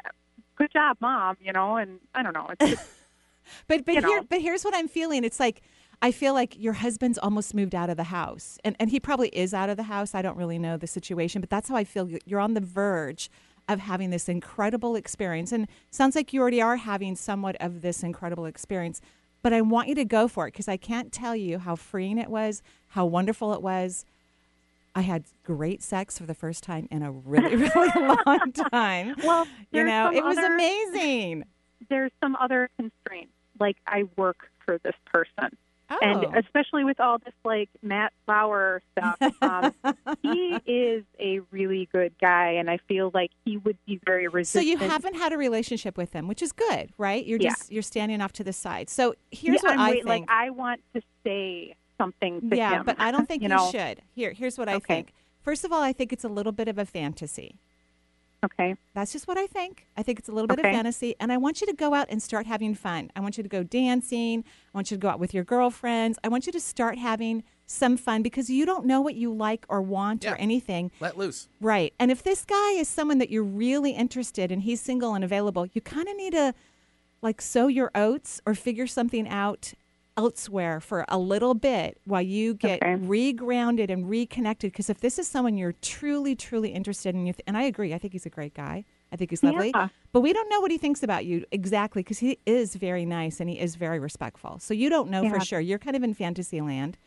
"Good 0.55 0.71
job, 0.71 0.97
mom," 0.99 1.37
you 1.39 1.53
know. 1.53 1.75
And 1.77 1.99
I 2.15 2.23
don't 2.23 2.33
know. 2.33 2.47
It's 2.59 2.71
just, 2.71 2.87
But 3.67 3.85
but 3.85 3.93
here 3.95 4.01
know. 4.01 4.23
but 4.29 4.41
here's 4.41 4.63
what 4.63 4.75
I'm 4.75 4.87
feeling. 4.87 5.23
It's 5.23 5.39
like 5.39 5.61
I 6.01 6.11
feel 6.11 6.33
like 6.33 6.55
your 6.59 6.73
husband's 6.73 7.17
almost 7.17 7.53
moved 7.53 7.73
out 7.73 7.89
of 7.89 7.97
the 7.97 8.05
house, 8.05 8.57
and 8.65 8.75
and 8.79 8.89
he 8.89 8.99
probably 8.99 9.29
is 9.29 9.53
out 9.53 9.69
of 9.69 9.77
the 9.77 9.83
house. 9.83 10.13
I 10.15 10.21
don't 10.21 10.35
really 10.37 10.59
know 10.59 10.77
the 10.77 10.87
situation, 10.87 11.41
but 11.41 11.49
that's 11.49 11.69
how 11.69 11.75
I 11.75 11.83
feel. 11.83 12.09
You're 12.25 12.39
on 12.39 12.55
the 12.55 12.59
verge 12.61 13.29
of 13.67 13.79
having 13.79 14.09
this 14.09 14.29
incredible 14.29 14.95
experience, 14.95 15.51
and 15.51 15.67
sounds 15.91 16.15
like 16.15 16.33
you 16.33 16.41
already 16.41 16.61
are 16.61 16.77
having 16.77 17.15
somewhat 17.15 17.55
of 17.59 17.81
this 17.81 18.03
incredible 18.03 18.45
experience. 18.45 19.01
But 19.43 19.53
I 19.53 19.61
want 19.61 19.87
you 19.87 19.95
to 19.95 20.05
go 20.05 20.27
for 20.27 20.47
it 20.47 20.51
because 20.53 20.67
I 20.67 20.77
can't 20.77 21.11
tell 21.11 21.35
you 21.35 21.59
how 21.59 21.75
freeing 21.75 22.17
it 22.17 22.29
was, 22.29 22.61
how 22.89 23.05
wonderful 23.05 23.53
it 23.53 23.61
was. 23.61 24.05
I 24.95 25.01
had 25.01 25.25
great 25.43 25.83
sex 25.83 26.17
for 26.17 26.25
the 26.25 26.33
first 26.33 26.63
time 26.63 26.87
in 26.89 27.03
a 27.03 27.11
really, 27.11 27.55
really 27.75 27.91
long 28.25 28.51
time. 28.71 29.15
well, 29.23 29.45
you 29.71 29.83
know, 29.83 30.11
it 30.11 30.23
was 30.23 30.37
other- 30.37 30.53
amazing. 30.53 31.43
There's 31.89 32.11
some 32.21 32.35
other 32.37 32.69
constraints, 32.77 33.31
like 33.59 33.77
I 33.85 34.05
work 34.15 34.49
for 34.65 34.79
this 34.79 34.95
person, 35.05 35.55
Oh. 35.89 35.97
and 36.01 36.35
especially 36.35 36.83
with 36.83 36.99
all 36.99 37.17
this 37.19 37.33
like 37.45 37.69
Matt 37.81 38.11
Lauer 38.27 38.81
stuff, 38.91 39.17
um, 39.41 39.73
he 40.21 40.57
is 40.65 41.03
a 41.19 41.39
really 41.51 41.87
good 41.93 42.13
guy, 42.19 42.51
and 42.51 42.69
I 42.69 42.77
feel 42.89 43.09
like 43.13 43.31
he 43.45 43.57
would 43.57 43.77
be 43.85 43.99
very 44.05 44.27
resistant. 44.27 44.65
So 44.65 44.69
you 44.69 44.77
haven't 44.77 45.15
had 45.15 45.31
a 45.31 45.37
relationship 45.37 45.97
with 45.97 46.11
him, 46.13 46.27
which 46.27 46.41
is 46.41 46.51
good, 46.51 46.91
right? 46.97 47.25
You're 47.25 47.39
Yeah. 47.39 47.51
just 47.51 47.71
you're 47.71 47.81
standing 47.83 48.19
off 48.21 48.33
to 48.33 48.43
the 48.43 48.53
side. 48.53 48.89
So 48.89 49.15
here's 49.31 49.63
yeah, 49.63 49.69
what 49.69 49.73
I'm 49.73 49.79
I 49.79 49.89
wait- 49.91 50.03
think. 50.03 50.07
Like 50.07 50.25
I 50.29 50.49
want 50.49 50.81
to 50.93 51.01
say 51.23 51.75
something 51.97 52.49
to 52.49 52.55
yeah, 52.57 52.79
him. 52.79 52.85
but 52.85 52.99
I 52.99 53.11
don't 53.11 53.27
think 53.27 53.41
you 53.41 53.49
you, 53.49 53.55
know. 53.55 53.71
should. 53.71 54.01
Here, 54.13 54.33
here's 54.33 54.57
what 54.57 54.67
I 54.69 54.75
Okay. 54.75 54.93
think. 54.95 55.13
First 55.41 55.63
of 55.63 55.71
all, 55.71 55.81
I 55.81 55.93
think 55.93 56.11
it's 56.11 56.25
a 56.25 56.29
little 56.29 56.51
bit 56.51 56.67
of 56.67 56.77
a 56.77 56.85
fantasy. 56.85 57.55
Okay. 58.45 58.75
That's 58.93 59.11
just 59.11 59.27
what 59.27 59.37
I 59.37 59.47
think. 59.47 59.87
I 59.97 60.03
think 60.03 60.19
it's 60.19 60.29
a 60.29 60.31
little 60.31 60.47
bit 60.47 60.59
of 60.59 60.63
fantasy, 60.63 61.15
and 61.19 61.31
I 61.31 61.37
want 61.37 61.59
you 61.59 61.67
to 61.67 61.73
go 61.73 61.93
out 61.93 62.07
and 62.09 62.21
start 62.21 62.45
having 62.45 62.75
fun. 62.75 63.09
I 63.15 63.19
want 63.19 63.35
you 63.37 63.43
to 63.43 63.49
go 63.49 63.63
dancing. 63.63 64.43
I 64.73 64.77
want 64.77 64.91
you 64.91 64.97
to 64.97 65.01
go 65.01 65.09
out 65.09 65.19
with 65.19 65.33
your 65.33 65.43
girlfriends. 65.43 66.19
I 66.23 66.27
want 66.27 66.45
you 66.45 66.51
to 66.53 66.59
start 66.59 66.97
having 66.99 67.43
some 67.65 67.97
fun 67.97 68.21
because 68.21 68.49
you 68.49 68.65
don't 68.65 68.85
know 68.85 69.01
what 69.01 69.15
you 69.15 69.33
like 69.33 69.65
or 69.69 69.81
want 69.81 70.23
Yeah. 70.23 70.33
or 70.33 70.35
anything. 70.35 70.91
Let 70.99 71.17
loose. 71.17 71.49
Right. 71.59 71.93
And 71.99 72.11
if 72.11 72.21
this 72.23 72.45
guy 72.45 72.71
is 72.73 72.87
someone 72.87 73.17
that 73.17 73.29
you're 73.29 73.43
really 73.43 73.91
interested 73.91 74.51
in, 74.51 74.57
and 74.59 74.61
he's 74.63 74.81
single 74.81 75.13
and 75.15 75.23
available, 75.23 75.65
you 75.73 75.81
kind 75.81 76.07
of 76.07 76.15
need 76.15 76.33
to 76.33 76.53
like 77.21 77.41
sow 77.41 77.67
your 77.67 77.89
oats 77.95 78.39
or 78.45 78.53
figure 78.53 78.85
something 78.87 79.27
out 79.27 79.73
elsewhere 80.17 80.79
for 80.81 81.05
a 81.07 81.17
little 81.17 81.53
bit 81.53 81.97
while 82.05 82.21
you 82.21 82.53
get 82.55 82.81
Okay. 82.81 82.95
regrounded 82.95 83.89
and 83.91 84.09
reconnected 84.09 84.71
because 84.71 84.89
if 84.89 84.99
this 84.99 85.19
is 85.19 85.27
someone 85.27 85.57
you're 85.57 85.75
truly 85.81 86.35
truly 86.35 86.69
interested 86.69 87.13
in 87.15 87.25
you 87.27 87.33
and 87.45 87.55
I 87.55 87.63
agree, 87.63 87.93
I 87.93 87.97
think 87.99 88.13
he's 88.13 88.25
a 88.25 88.29
great 88.29 88.53
guy. 88.53 88.83
I 89.11 89.15
think 89.15 89.29
he's 89.29 89.43
lovely. 89.43 89.71
Yeah. 89.73 89.87
But 90.11 90.21
we 90.21 90.33
don't 90.33 90.49
know 90.49 90.59
what 90.59 90.71
he 90.71 90.77
thinks 90.77 91.03
about 91.03 91.25
you 91.25 91.45
exactly 91.51 92.01
because 92.03 92.19
he 92.19 92.39
is 92.45 92.75
very 92.75 93.05
nice 93.05 93.39
and 93.39 93.49
he 93.49 93.59
is 93.59 93.75
very 93.75 93.99
respectful. 93.99 94.59
So 94.59 94.73
you 94.73 94.89
don't 94.89 95.09
know 95.09 95.29
for 95.29 95.39
sure. 95.39 95.59
You're 95.61 95.79
kind 95.79 95.95
of 95.95 96.03
in 96.03 96.13
fantasy 96.13 96.59
land. 96.59 96.97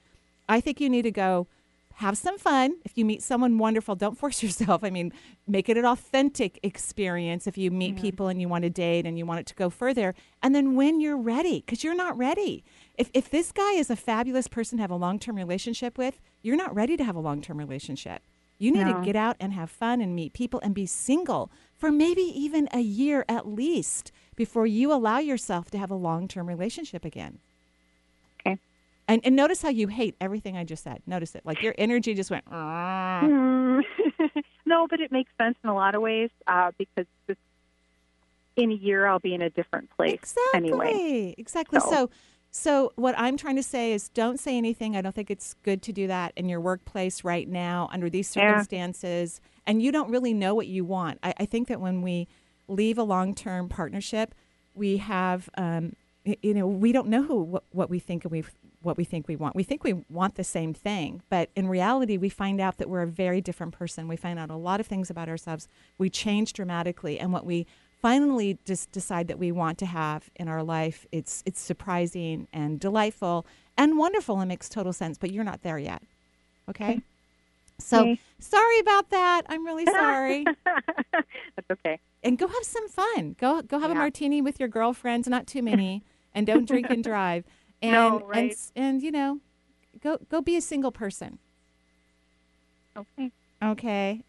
I 0.48 0.60
think 0.60 0.80
you 0.80 0.88
need 0.88 1.02
to 1.02 1.10
go 1.10 1.46
have 1.94 2.16
some 2.16 2.38
fun. 2.38 2.76
If 2.84 2.96
you 2.96 3.04
meet 3.04 3.22
someone 3.22 3.58
wonderful, 3.58 3.94
don't 3.94 4.16
force 4.16 4.42
yourself. 4.42 4.82
I 4.82 4.90
mean, 4.90 5.12
make 5.46 5.68
it 5.68 5.76
an 5.76 5.84
authentic 5.84 6.58
experience 6.62 7.46
if 7.46 7.58
you 7.58 7.70
meet 7.70 7.94
mm-hmm. 7.94 8.02
people 8.02 8.28
and 8.28 8.40
you 8.40 8.48
want 8.48 8.64
to 8.64 8.70
date 8.70 9.06
and 9.06 9.18
you 9.18 9.26
want 9.26 9.40
it 9.40 9.46
to 9.46 9.54
go 9.54 9.70
further. 9.70 10.14
And 10.42 10.54
then 10.54 10.74
when 10.74 11.00
you're 11.00 11.16
ready, 11.16 11.60
because 11.60 11.84
you're 11.84 11.94
not 11.94 12.16
ready. 12.16 12.64
If, 12.96 13.10
if 13.14 13.30
this 13.30 13.52
guy 13.52 13.72
is 13.72 13.90
a 13.90 13.96
fabulous 13.96 14.48
person 14.48 14.78
to 14.78 14.82
have 14.82 14.90
a 14.90 14.96
long 14.96 15.18
term 15.18 15.36
relationship 15.36 15.98
with, 15.98 16.20
you're 16.42 16.56
not 16.56 16.74
ready 16.74 16.96
to 16.96 17.04
have 17.04 17.16
a 17.16 17.20
long 17.20 17.42
term 17.42 17.58
relationship. 17.58 18.22
You 18.58 18.72
need 18.72 18.84
No. 18.84 18.98
to 18.98 19.04
get 19.04 19.16
out 19.16 19.36
and 19.40 19.54
have 19.54 19.70
fun 19.70 20.02
and 20.02 20.14
meet 20.14 20.34
people 20.34 20.60
and 20.62 20.74
be 20.74 20.84
single 20.84 21.50
for 21.74 21.90
maybe 21.90 22.20
even 22.20 22.68
a 22.72 22.80
year 22.80 23.24
at 23.26 23.48
least 23.48 24.12
before 24.36 24.66
you 24.66 24.92
allow 24.92 25.18
yourself 25.18 25.70
to 25.70 25.78
have 25.78 25.90
a 25.90 25.94
long 25.94 26.28
term 26.28 26.46
relationship 26.46 27.04
again. 27.04 27.38
And, 29.10 29.20
and 29.24 29.34
notice 29.34 29.60
how 29.60 29.68
you 29.70 29.88
hate 29.88 30.14
everything 30.20 30.56
I 30.56 30.62
just 30.64 30.84
said. 30.84 31.02
Notice 31.06 31.34
it. 31.34 31.44
Like 31.44 31.62
your 31.62 31.74
energy 31.76 32.14
just 32.14 32.30
went, 32.30 32.44
no, 32.50 33.82
but 34.88 35.00
it 35.00 35.10
makes 35.10 35.32
sense 35.40 35.56
in 35.64 35.70
a 35.70 35.74
lot 35.74 35.94
of 35.94 36.02
ways 36.02 36.30
uh, 36.46 36.70
because 36.78 37.06
this, 37.26 37.36
in 38.56 38.70
a 38.70 38.74
year 38.74 39.06
I'll 39.06 39.18
be 39.18 39.34
in 39.34 39.42
a 39.42 39.50
different 39.50 39.90
place 39.90 40.14
Exactly. 40.14 40.58
anyway. 40.70 41.34
Exactly. 41.38 41.80
So- 41.80 41.90
So, 41.90 42.10
so 42.52 42.92
what 42.96 43.14
I'm 43.18 43.36
trying 43.36 43.56
to 43.56 43.62
say 43.62 43.92
is, 43.92 44.08
don't 44.08 44.38
say 44.40 44.56
anything. 44.56 44.96
I 44.96 45.02
don't 45.02 45.14
think 45.14 45.30
it's 45.30 45.54
good 45.62 45.82
to 45.82 45.92
do 45.92 46.06
that 46.08 46.32
in 46.36 46.48
your 46.48 46.60
workplace 46.60 47.22
right 47.24 47.48
now 47.48 47.88
under 47.92 48.08
these 48.10 48.34
Yeah. 48.34 48.50
circumstances. 48.52 49.40
And 49.66 49.80
you 49.82 49.92
don't 49.92 50.10
really 50.10 50.34
know 50.34 50.54
what 50.54 50.66
you 50.66 50.84
want. 50.84 51.18
I, 51.22 51.34
I 51.38 51.46
think 51.46 51.68
that 51.68 51.80
when 51.80 52.02
we 52.02 52.26
leave 52.68 52.98
a 52.98 53.02
long-term 53.04 53.68
partnership, 53.68 54.34
we 54.74 54.96
have, 54.98 55.48
um, 55.56 55.94
you 56.42 56.54
know, 56.54 56.66
we 56.66 56.92
don't 56.92 57.08
know 57.08 57.22
who, 57.22 57.42
what, 57.42 57.64
what 57.70 57.90
we 57.90 57.98
think 57.98 58.24
and 58.24 58.30
we 58.32 58.44
what 58.82 58.96
we 58.96 59.04
think 59.04 59.28
we 59.28 59.36
want. 59.36 59.54
We 59.54 59.62
think 59.62 59.84
we 59.84 59.92
want 60.08 60.36
the 60.36 60.44
same 60.44 60.72
thing, 60.72 61.22
but 61.28 61.50
in 61.54 61.68
reality, 61.68 62.16
we 62.16 62.28
find 62.30 62.60
out 62.60 62.78
that 62.78 62.88
we're 62.88 63.02
a 63.02 63.06
very 63.06 63.40
different 63.40 63.72
person. 63.72 64.08
We 64.08 64.16
find 64.16 64.38
out 64.38 64.50
a 64.50 64.56
lot 64.56 64.80
of 64.80 64.86
things 64.86 65.10
about 65.10 65.28
ourselves. 65.28 65.68
We 65.98 66.08
change 66.10 66.52
dramatically, 66.54 67.18
and 67.18 67.32
what 67.32 67.44
we 67.44 67.66
finally 68.00 68.56
just 68.64 68.90
decide 68.92 69.28
that 69.28 69.38
we 69.38 69.52
want 69.52 69.76
to 69.78 69.86
have 69.86 70.30
in 70.36 70.48
our 70.48 70.62
life, 70.62 71.06
it's 71.12 71.42
it's 71.44 71.60
surprising 71.60 72.48
and 72.52 72.80
delightful 72.80 73.46
and 73.76 73.98
wonderful 73.98 74.40
and 74.40 74.48
makes 74.48 74.68
total 74.68 74.92
sense. 74.92 75.18
But 75.18 75.30
you're 75.30 75.44
not 75.44 75.62
there 75.62 75.78
yet. 75.78 76.02
Okay. 76.68 77.00
So 77.78 78.02
Okay. 78.02 78.18
sorry 78.38 78.78
about 78.80 79.10
that. 79.10 79.42
I'm 79.48 79.64
really 79.66 79.84
sorry. 80.00 80.44
That's 80.64 81.70
okay. 81.70 81.98
and 82.22 82.38
go 82.38 82.46
have 82.46 82.62
some 82.64 82.88
fun. 82.88 83.36
Go 83.38 83.60
go 83.62 83.78
have 83.78 83.90
a 83.90 83.94
martini 83.94 84.40
with 84.40 84.58
your 84.58 84.68
girlfriends, 84.70 85.28
not 85.28 85.46
too 85.46 85.62
many, 85.62 86.02
and 86.34 86.46
don't 86.46 86.66
drink 86.66 86.88
and 86.90 87.02
drive. 87.12 87.44
And 87.82 87.92
No, 87.92 88.18
and 88.18 88.28
right. 88.28 88.50
s- 88.52 88.72
and 88.76 89.02
you 89.02 89.10
know, 89.10 89.40
go 90.02 90.18
go 90.28 90.40
be 90.40 90.56
a 90.56 90.60
single 90.60 90.92
person. 90.92 91.38
Okay. 92.96 93.30
Okay. 93.62 94.22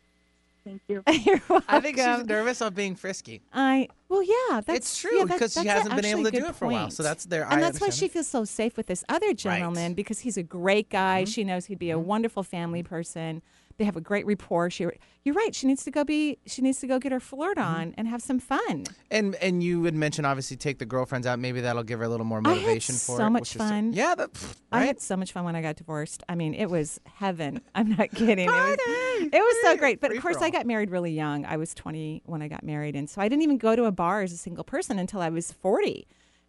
Thank 0.63 0.81
you. 0.87 1.03
You're 1.11 1.41
welcome. 1.49 1.65
I 1.67 1.79
think 1.79 1.97
she's 1.97 2.25
nervous 2.25 2.61
of 2.61 2.75
being 2.75 2.95
frisky. 2.95 3.41
I 3.51 3.87
well, 4.09 4.21
yeah, 4.21 4.61
that's 4.65 4.77
it's 4.77 4.99
true 4.99 5.19
yeah, 5.19 5.25
because 5.25 5.53
she 5.53 5.65
hasn't 5.65 5.95
been 5.95 6.05
able 6.05 6.23
to 6.25 6.31
do 6.31 6.45
it 6.45 6.55
for 6.55 6.65
a 6.65 6.67
while. 6.67 6.81
point. 6.81 6.93
So 6.93 7.03
that's 7.03 7.25
there. 7.25 7.43
and 7.45 7.53
I 7.53 7.59
that's 7.59 7.81
why 7.81 7.89
she 7.89 8.07
feels 8.07 8.27
so 8.27 8.45
safe 8.45 8.77
with 8.77 8.87
this 8.87 9.03
other 9.09 9.33
gentleman 9.33 9.93
because 9.93 10.19
he's 10.19 10.37
a 10.37 10.43
great 10.43 10.89
guy. 10.89 11.23
Mm-hmm. 11.23 11.31
She 11.31 11.43
knows 11.43 11.65
he'd 11.65 11.79
be 11.79 11.91
a 11.91 11.95
mm-hmm. 11.95 12.07
wonderful 12.07 12.43
family 12.43 12.83
mm-hmm. 12.83 12.89
person. 12.89 13.41
They 13.81 13.85
have 13.85 13.95
a 13.95 14.01
great 14.01 14.27
rapport. 14.27 14.69
She, 14.69 14.85
you're 15.23 15.33
right. 15.33 15.55
She 15.55 15.65
needs 15.65 15.83
to 15.85 15.89
go 15.89 16.03
be. 16.03 16.37
She 16.45 16.61
needs 16.61 16.79
to 16.81 16.87
go 16.87 16.99
get 16.99 17.11
her 17.11 17.19
flirt 17.19 17.57
mm-hmm. 17.57 17.67
on 17.67 17.95
and 17.97 18.07
have 18.07 18.21
some 18.21 18.37
fun. 18.37 18.85
And 19.09 19.33
and 19.41 19.63
you 19.63 19.81
would 19.81 19.95
mention 19.95 20.23
obviously 20.23 20.55
take 20.55 20.77
the 20.77 20.85
girlfriends 20.85 21.25
out. 21.25 21.39
Maybe 21.39 21.61
that'll 21.61 21.81
give 21.81 21.97
her 21.97 22.05
a 22.05 22.07
little 22.07 22.27
more 22.27 22.41
motivation 22.41 22.93
for 22.93 23.17
so 23.17 23.25
it. 23.25 23.29
much 23.31 23.55
fun. 23.55 23.93
yeah, 23.93 24.13
that, 24.13 24.33
pff, 24.33 24.55
I 24.71 24.85
had 24.85 25.01
so 25.01 25.17
much 25.17 25.31
fun 25.31 25.45
when 25.45 25.55
I 25.55 25.63
got 25.63 25.77
divorced. 25.77 26.21
I 26.29 26.35
mean, 26.35 26.53
it 26.53 26.69
was 26.69 27.01
heaven. 27.05 27.59
I'm 27.73 27.89
not 27.89 28.11
kidding. 28.11 28.47
It 28.47 28.51
was, 28.51 28.77
it 28.79 29.31
was 29.33 29.55
so 29.63 29.77
great. 29.77 29.99
But 29.99 30.15
of 30.15 30.21
course, 30.21 30.37
I 30.37 30.51
got 30.51 30.67
married 30.67 30.91
really 30.91 31.11
young. 31.11 31.43
I 31.47 31.57
was 31.57 31.73
20 31.73 32.21
when 32.27 32.43
I 32.43 32.47
got 32.47 32.63
married, 32.63 32.95
and 32.95 33.09
so 33.09 33.19
I 33.19 33.29
didn't 33.29 33.41
even 33.41 33.57
go 33.57 33.75
to 33.75 33.85
a 33.85 33.91
bar 33.91 34.21
as 34.21 34.31
a 34.31 34.37
single 34.37 34.63
person 34.63 34.99
until 34.99 35.21
I 35.21 35.29
was 35.29 35.51
40. 35.51 36.07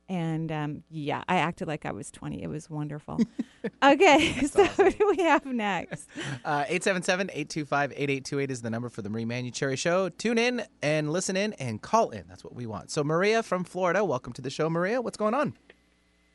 And 0.08 0.52
um, 0.52 0.82
yeah, 0.90 1.22
I 1.28 1.36
acted 1.36 1.68
like 1.68 1.86
I 1.86 1.92
was 1.92 2.10
20. 2.10 2.42
It 2.42 2.48
was 2.48 2.68
wonderful. 2.68 3.20
okay, 3.82 4.32
so 4.46 4.64
who 4.64 4.90
do 4.90 5.14
we 5.16 5.22
have 5.24 5.44
next? 5.46 6.08
Uh, 6.44 6.64
877-825-8828 6.64 8.50
is 8.50 8.62
the 8.62 8.70
number 8.70 8.88
for 8.88 9.00
the 9.00 9.08
Marie 9.08 9.24
Manuchehri 9.24 9.78
Show. 9.78 10.08
Tune 10.08 10.38
in 10.38 10.64
and 10.82 11.12
listen 11.12 11.36
in 11.36 11.52
and 11.54 11.80
call 11.80 12.10
in. 12.10 12.24
That's 12.28 12.42
what 12.42 12.54
we 12.54 12.66
want. 12.66 12.90
So 12.90 13.04
Maria 13.04 13.42
from 13.44 13.62
Florida, 13.64 14.04
welcome 14.04 14.32
to 14.34 14.42
the 14.42 14.50
show, 14.50 14.68
Maria. 14.68 15.00
What's 15.00 15.16
going 15.16 15.34
on? 15.34 15.54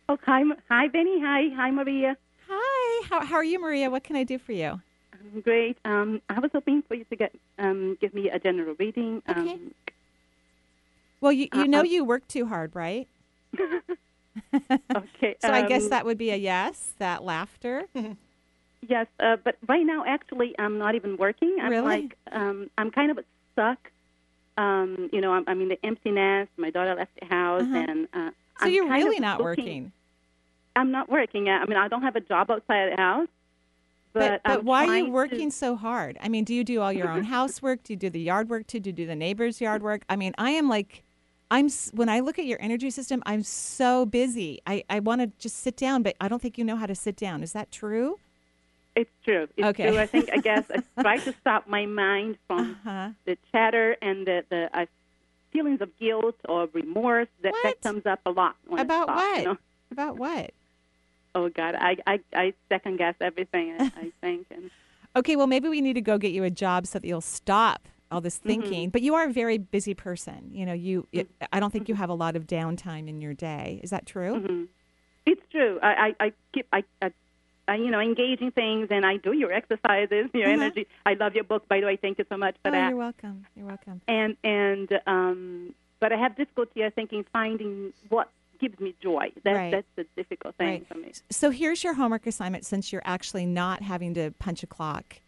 Oh, 0.07 0.17
hi, 0.25 0.43
hi, 0.69 0.87
Benny. 0.87 1.19
Hi, 1.21 1.49
hi, 1.55 1.71
Maria. 1.71 2.15
Hi, 2.49 3.07
how, 3.09 3.25
how 3.25 3.35
are 3.35 3.43
you, 3.43 3.59
Maria? 3.59 3.89
What 3.89 4.03
can 4.05 4.15
I 4.15 4.23
do 4.23 4.37
for 4.39 4.53
you? 4.53 4.81
I'm 5.13 5.41
great. 5.41 5.77
Um, 5.83 6.21
I 6.29 6.39
was 6.39 6.51
hoping 6.53 6.81
for 6.87 6.95
you 6.95 7.03
to 7.05 7.15
get 7.17 7.33
um, 7.59 7.97
give 7.99 8.13
me 8.13 8.29
a 8.29 8.39
general 8.39 8.75
reading. 8.79 9.21
Okay. 9.27 9.39
Um, 9.53 9.73
Well, 11.19 11.33
you, 11.33 11.49
you 11.53 11.61
Uh, 11.63 11.65
know 11.65 11.79
uh, 11.81 11.83
you 11.83 12.05
work 12.05 12.27
too 12.29 12.45
hard, 12.47 12.75
right? 12.75 13.07
okay. 14.95 15.35
So 15.41 15.51
I 15.51 15.67
guess 15.67 15.83
um, 15.83 15.89
that 15.89 16.05
would 16.05 16.17
be 16.17 16.31
a 16.31 16.35
yes, 16.35 16.93
that 16.99 17.23
laughter. 17.23 17.83
yes. 18.87 19.07
Uh, 19.19 19.37
but 19.43 19.57
right 19.67 19.85
now, 19.85 20.03
actually, 20.05 20.55
I'm 20.59 20.77
not 20.77 20.95
even 20.95 21.17
working. 21.17 21.57
I'm 21.61 21.69
Really? 21.71 21.85
like 22.03 22.17
um, 22.31 22.69
I'm 22.77 22.91
kind 22.91 23.11
of 23.11 23.19
stuck. 23.53 23.79
Um, 24.57 25.09
you 25.13 25.21
know, 25.21 25.33
I'm, 25.33 25.43
I'm 25.47 25.61
in 25.61 25.69
the 25.69 25.85
empty 25.85 26.11
nest. 26.11 26.49
My 26.57 26.69
daughter 26.71 26.95
left 26.95 27.11
the 27.19 27.27
house, 27.27 27.61
Uh-huh. 27.61 27.75
and 27.87 28.07
uh, 28.13 28.29
So 28.59 28.65
I'm 28.65 28.71
you're 28.71 28.89
really 28.89 29.19
not 29.19 29.39
looking- 29.41 29.63
working. 29.65 29.91
I'm 30.75 30.91
not 30.91 31.09
working. 31.09 31.49
I 31.49 31.65
mean, 31.65 31.77
I 31.77 31.87
don't 31.87 32.03
have 32.03 32.15
a 32.15 32.19
job 32.21 32.51
outside 32.51 32.91
the 32.95 33.01
house. 33.01 33.27
But, 34.13 34.41
but 34.43 34.59
I'm 34.59 34.65
why 34.65 34.85
are 34.87 34.97
you 34.97 35.05
to- 35.05 35.11
working 35.11 35.49
so 35.51 35.75
hard? 35.75 36.17
I 36.21 36.29
mean, 36.29 36.43
do 36.43 36.53
you 36.53 36.63
do 36.63 36.81
all 36.81 36.93
your 36.93 37.09
own 37.09 37.23
housework? 37.35 37.83
Do 37.83 37.93
you 37.93 37.97
do 37.97 38.09
the 38.11 38.19
yard 38.19 38.47
work 38.49 38.67
too? 38.67 38.79
Do 38.79 38.89
you 38.89 38.93
do 38.93 39.05
the 39.07 39.15
neighbor's 39.15 39.59
yard 39.59 39.81
work? 39.81 40.03
I 40.09 40.15
mean, 40.15 40.33
I 40.37 40.51
am 40.51 40.69
like, 40.69 41.03
I'm 41.49 41.69
when 41.93 42.09
I 42.09 42.19
look 42.19 42.37
at 42.39 42.45
your 42.45 42.61
energy 42.61 42.89
system, 42.89 43.23
I'm 43.25 43.43
so 43.43 44.05
busy. 44.05 44.61
I, 44.67 44.83
I 44.89 44.99
want 44.99 45.21
to 45.21 45.27
just 45.39 45.57
sit 45.57 45.77
down, 45.77 46.03
but 46.03 46.15
I 46.19 46.27
don't 46.27 46.41
think 46.41 46.57
you 46.57 46.63
know 46.65 46.75
how 46.75 46.85
to 46.85 46.95
sit 46.95 47.15
down. 47.15 47.41
Is 47.43 47.53
that 47.53 47.71
true? 47.71 48.19
It's 48.95 49.09
true. 49.23 49.47
It's 49.55 49.67
Okay. 49.67 49.89
true. 49.89 49.97
I 49.99 50.07
think 50.07 50.29
I 50.33 50.37
guess 50.39 50.65
I 50.69 50.81
try 51.01 51.19
to 51.19 51.33
stop 51.41 51.67
my 51.67 51.85
mind 51.85 52.37
from 52.47 52.77
Uh-huh. 52.85 53.09
the 53.25 53.37
chatter 53.51 53.95
and 54.01 54.27
the 54.27 54.43
the 54.49 54.69
uh, 54.77 54.85
feelings 55.51 55.79
of 55.81 55.95
guilt 55.97 56.35
or 56.49 56.67
remorse 56.73 57.29
that, 57.43 57.53
What? 57.53 57.63
that 57.63 57.81
comes 57.81 58.05
up 58.05 58.19
a 58.25 58.31
lot. 58.31 58.55
When 58.67 58.81
About 58.81 59.07
what? 59.07 59.39
You 59.39 59.45
know? 59.45 59.57
About 59.91 60.17
what? 60.17 60.51
Oh 61.33 61.47
God, 61.49 61.75
I 61.75 61.97
I, 62.05 62.19
I 62.33 62.53
second 62.67 62.97
guess 62.97 63.15
everything. 63.21 63.73
I, 63.79 63.91
I 63.95 64.11
think 64.21 64.47
and 64.51 64.69
Okay, 65.15 65.35
well, 65.35 65.47
maybe 65.47 65.67
we 65.69 65.81
need 65.81 65.93
to 65.93 66.01
go 66.01 66.17
get 66.19 66.31
you 66.31 66.43
a 66.43 66.49
job 66.51 66.85
so 66.85 66.99
that 66.99 67.07
you'll 67.07 67.21
stop 67.21 67.87
all 68.11 68.21
this 68.21 68.37
Mm-hmm. 68.39 68.47
thinking. 68.47 68.89
But 68.89 69.01
you 69.01 69.15
are 69.15 69.25
a 69.27 69.31
very 69.33 69.57
busy 69.57 69.93
person. 69.93 70.49
You 70.51 70.65
know, 70.65 70.73
you. 70.73 71.07
It, 71.11 71.29
I 71.51 71.59
don't 71.59 71.71
think 71.71 71.89
you 71.89 71.95
have 71.95 72.09
a 72.09 72.13
lot 72.13 72.35
of 72.35 72.47
downtime 72.47 73.07
in 73.07 73.21
your 73.21 73.33
day. 73.33 73.79
Is 73.83 73.89
that 73.91 74.05
true? 74.05 74.35
Mm-hmm. 74.39 74.63
it's 75.25 75.41
true. 75.51 75.79
I 75.81 76.13
I, 76.19 76.25
I 76.25 76.33
keep 76.53 76.67
I, 76.71 76.83
I 77.01 77.11
I 77.67 77.75
you 77.75 77.91
know 77.91 77.99
engaging 77.99 78.51
things 78.51 78.87
and 78.91 79.05
I 79.05 79.17
do 79.17 79.33
your 79.33 79.51
exercises, 79.51 80.29
your 80.33 80.45
Uh-huh. 80.47 80.61
energy. 80.61 80.87
I 81.05 81.13
love 81.15 81.35
your 81.35 81.43
book, 81.43 81.67
by 81.67 81.79
the 81.81 81.85
way. 81.85 81.97
Thank 81.97 82.17
you 82.19 82.25
so 82.29 82.37
much 82.37 82.55
for 82.63 82.69
oh, 82.69 82.71
that. 82.71 82.89
you're 82.89 82.97
welcome. 82.97 83.45
You're 83.55 83.67
welcome. 83.67 84.01
and 84.07 84.37
and 84.43 84.99
um, 85.05 85.73
but 85.99 86.13
I 86.13 86.17
have 86.17 86.35
difficulty, 86.37 86.85
I 86.85 86.89
think, 86.91 87.11
in 87.11 87.25
finding 87.33 87.91
what 88.09 88.29
gives 88.59 88.79
me 88.79 88.95
joy. 89.01 89.31
That, 89.43 89.53
Right. 89.53 89.71
That's 89.71 89.87
the 89.95 90.05
difficult 90.15 90.55
thing 90.55 90.67
Right. 90.67 90.87
for 90.87 90.95
me. 90.95 91.11
So 91.29 91.49
here's 91.51 91.83
your 91.83 91.93
homework 91.93 92.25
assignment 92.25 92.65
since 92.65 92.91
you're 92.91 93.03
actually 93.05 93.45
not 93.45 93.81
having 93.83 94.13
to 94.15 94.31
punch 94.39 94.63
a 94.63 94.67
clock 94.67 95.19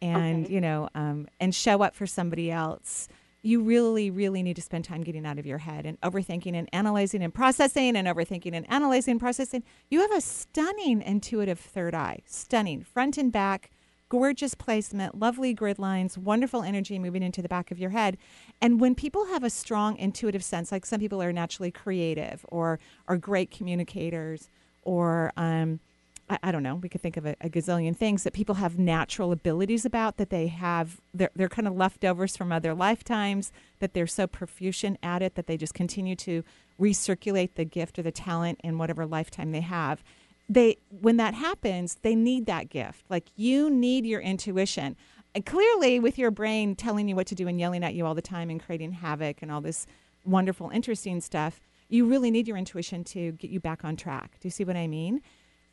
and, 0.00 0.44
Okay. 0.44 0.54
you 0.54 0.60
know, 0.60 0.88
um, 0.94 1.26
and 1.40 1.54
show 1.54 1.82
up 1.82 1.94
for 1.94 2.06
somebody 2.06 2.50
else. 2.50 3.08
You 3.42 3.62
really, 3.62 4.10
really 4.10 4.42
need 4.42 4.56
to 4.56 4.62
spend 4.62 4.84
time 4.84 5.04
getting 5.04 5.24
out 5.24 5.38
of 5.38 5.46
your 5.46 5.58
head 5.58 5.86
and 5.86 6.00
overthinking 6.00 6.54
and 6.54 6.68
analyzing 6.72 7.22
and 7.22 7.32
processing 7.32 7.96
and 7.96 8.08
overthinking 8.08 8.52
and 8.52 8.66
analyzing 8.70 9.12
and 9.12 9.20
processing. 9.20 9.62
You 9.90 10.00
have 10.00 10.12
a 10.12 10.20
stunning 10.20 11.02
intuitive 11.02 11.60
third 11.60 11.94
eye, 11.94 12.20
stunning 12.26 12.82
front 12.82 13.16
and 13.16 13.30
back, 13.30 13.70
gorgeous 14.08 14.54
placement, 14.54 15.18
lovely 15.18 15.54
grid 15.54 15.78
lines, 15.78 16.18
wonderful 16.18 16.62
energy 16.62 16.98
moving 16.98 17.22
into 17.22 17.42
the 17.42 17.48
back 17.48 17.70
of 17.70 17.78
your 17.78 17.90
head. 17.90 18.18
And 18.60 18.80
when 18.80 18.94
people 18.94 19.26
have 19.26 19.44
a 19.44 19.50
strong 19.50 19.96
intuitive 19.98 20.42
sense, 20.42 20.72
like 20.72 20.84
some 20.84 20.98
people 20.98 21.22
are 21.22 21.32
naturally 21.32 21.70
creative 21.70 22.44
or 22.48 22.80
are 23.06 23.18
great 23.18 23.50
communicators, 23.50 24.48
or 24.82 25.32
um, 25.36 25.80
I, 26.30 26.38
I 26.44 26.52
don't 26.52 26.62
know, 26.62 26.76
we 26.76 26.88
could 26.88 27.00
think 27.00 27.16
of 27.16 27.26
a, 27.26 27.36
a 27.40 27.48
gazillion 27.48 27.96
things 27.96 28.24
that 28.24 28.32
people 28.32 28.56
have 28.56 28.78
natural 28.78 29.32
abilities 29.32 29.84
about 29.84 30.16
that 30.16 30.30
they 30.30 30.48
have, 30.48 31.00
they're, 31.14 31.30
they're 31.34 31.48
kind 31.48 31.68
of 31.68 31.76
leftovers 31.76 32.36
from 32.36 32.52
other 32.52 32.74
lifetimes, 32.74 33.52
that 33.80 33.94
they're 33.94 34.06
so 34.06 34.26
proficient 34.26 34.98
at 35.02 35.22
it 35.22 35.34
that 35.34 35.46
they 35.46 35.56
just 35.56 35.74
continue 35.74 36.16
to 36.16 36.42
recirculate 36.80 37.54
the 37.54 37.64
gift 37.64 37.98
or 37.98 38.02
the 38.02 38.12
talent 38.12 38.60
in 38.62 38.78
whatever 38.78 39.06
lifetime 39.06 39.52
they 39.52 39.60
have. 39.60 40.02
They 40.48 40.78
when 40.88 41.18
that 41.18 41.34
happens 41.34 41.98
they 42.02 42.14
need 42.14 42.46
that 42.46 42.70
gift. 42.70 43.04
Like 43.10 43.26
you 43.36 43.68
need 43.68 44.06
your 44.06 44.20
intuition. 44.20 44.96
And 45.34 45.44
clearly 45.44 46.00
with 46.00 46.16
your 46.16 46.30
brain 46.30 46.74
telling 46.74 47.08
you 47.08 47.14
what 47.14 47.26
to 47.26 47.34
do 47.34 47.48
and 47.48 47.60
yelling 47.60 47.84
at 47.84 47.94
you 47.94 48.06
all 48.06 48.14
the 48.14 48.22
time 48.22 48.48
and 48.48 48.62
creating 48.62 48.92
havoc 48.92 49.42
and 49.42 49.52
all 49.52 49.60
this 49.60 49.86
wonderful 50.24 50.70
interesting 50.70 51.20
stuff 51.20 51.60
you 51.90 52.04
really 52.04 52.30
need 52.30 52.46
your 52.46 52.58
intuition 52.58 53.02
to 53.02 53.32
get 53.32 53.50
you 53.50 53.58
back 53.60 53.82
on 53.82 53.96
track. 53.96 54.36
Do 54.40 54.46
you 54.46 54.50
see 54.50 54.64
what 54.64 54.76
i 54.76 54.86
mean 54.86 55.22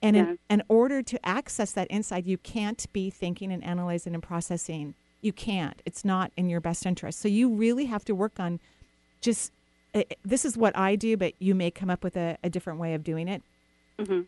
and 0.06 0.16
in, 0.16 0.26
Yes. 0.26 0.38
in 0.50 0.62
order 0.70 1.02
to 1.02 1.18
access 1.28 1.72
that 1.74 1.88
insight 1.90 2.26
you 2.26 2.38
can't 2.38 2.82
be 2.94 3.10
thinking 3.10 3.52
and 3.52 3.64
analyzing 3.64 4.14
and 4.14 4.24
processing 4.24 4.94
you 5.22 5.34
can't 5.34 5.82
it's 5.86 6.04
not 6.06 6.32
in 6.38 6.50
your 6.50 6.62
best 6.62 6.86
interest 6.86 7.20
so 7.20 7.28
you 7.28 7.46
really 7.50 7.86
have 7.86 8.04
to 8.06 8.14
work 8.14 8.40
on 8.40 8.60
just 9.22 9.52
uh, 9.94 10.04
this 10.24 10.46
is 10.46 10.58
what 10.58 10.76
i 10.78 10.96
do 10.96 11.18
but 11.18 11.34
you 11.40 11.54
may 11.56 11.72
come 11.72 11.90
up 11.90 12.04
with 12.04 12.16
a, 12.16 12.38
a 12.44 12.50
different 12.50 12.80
way 12.80 12.94
of 12.94 13.04
doing 13.04 13.28
it 13.28 13.42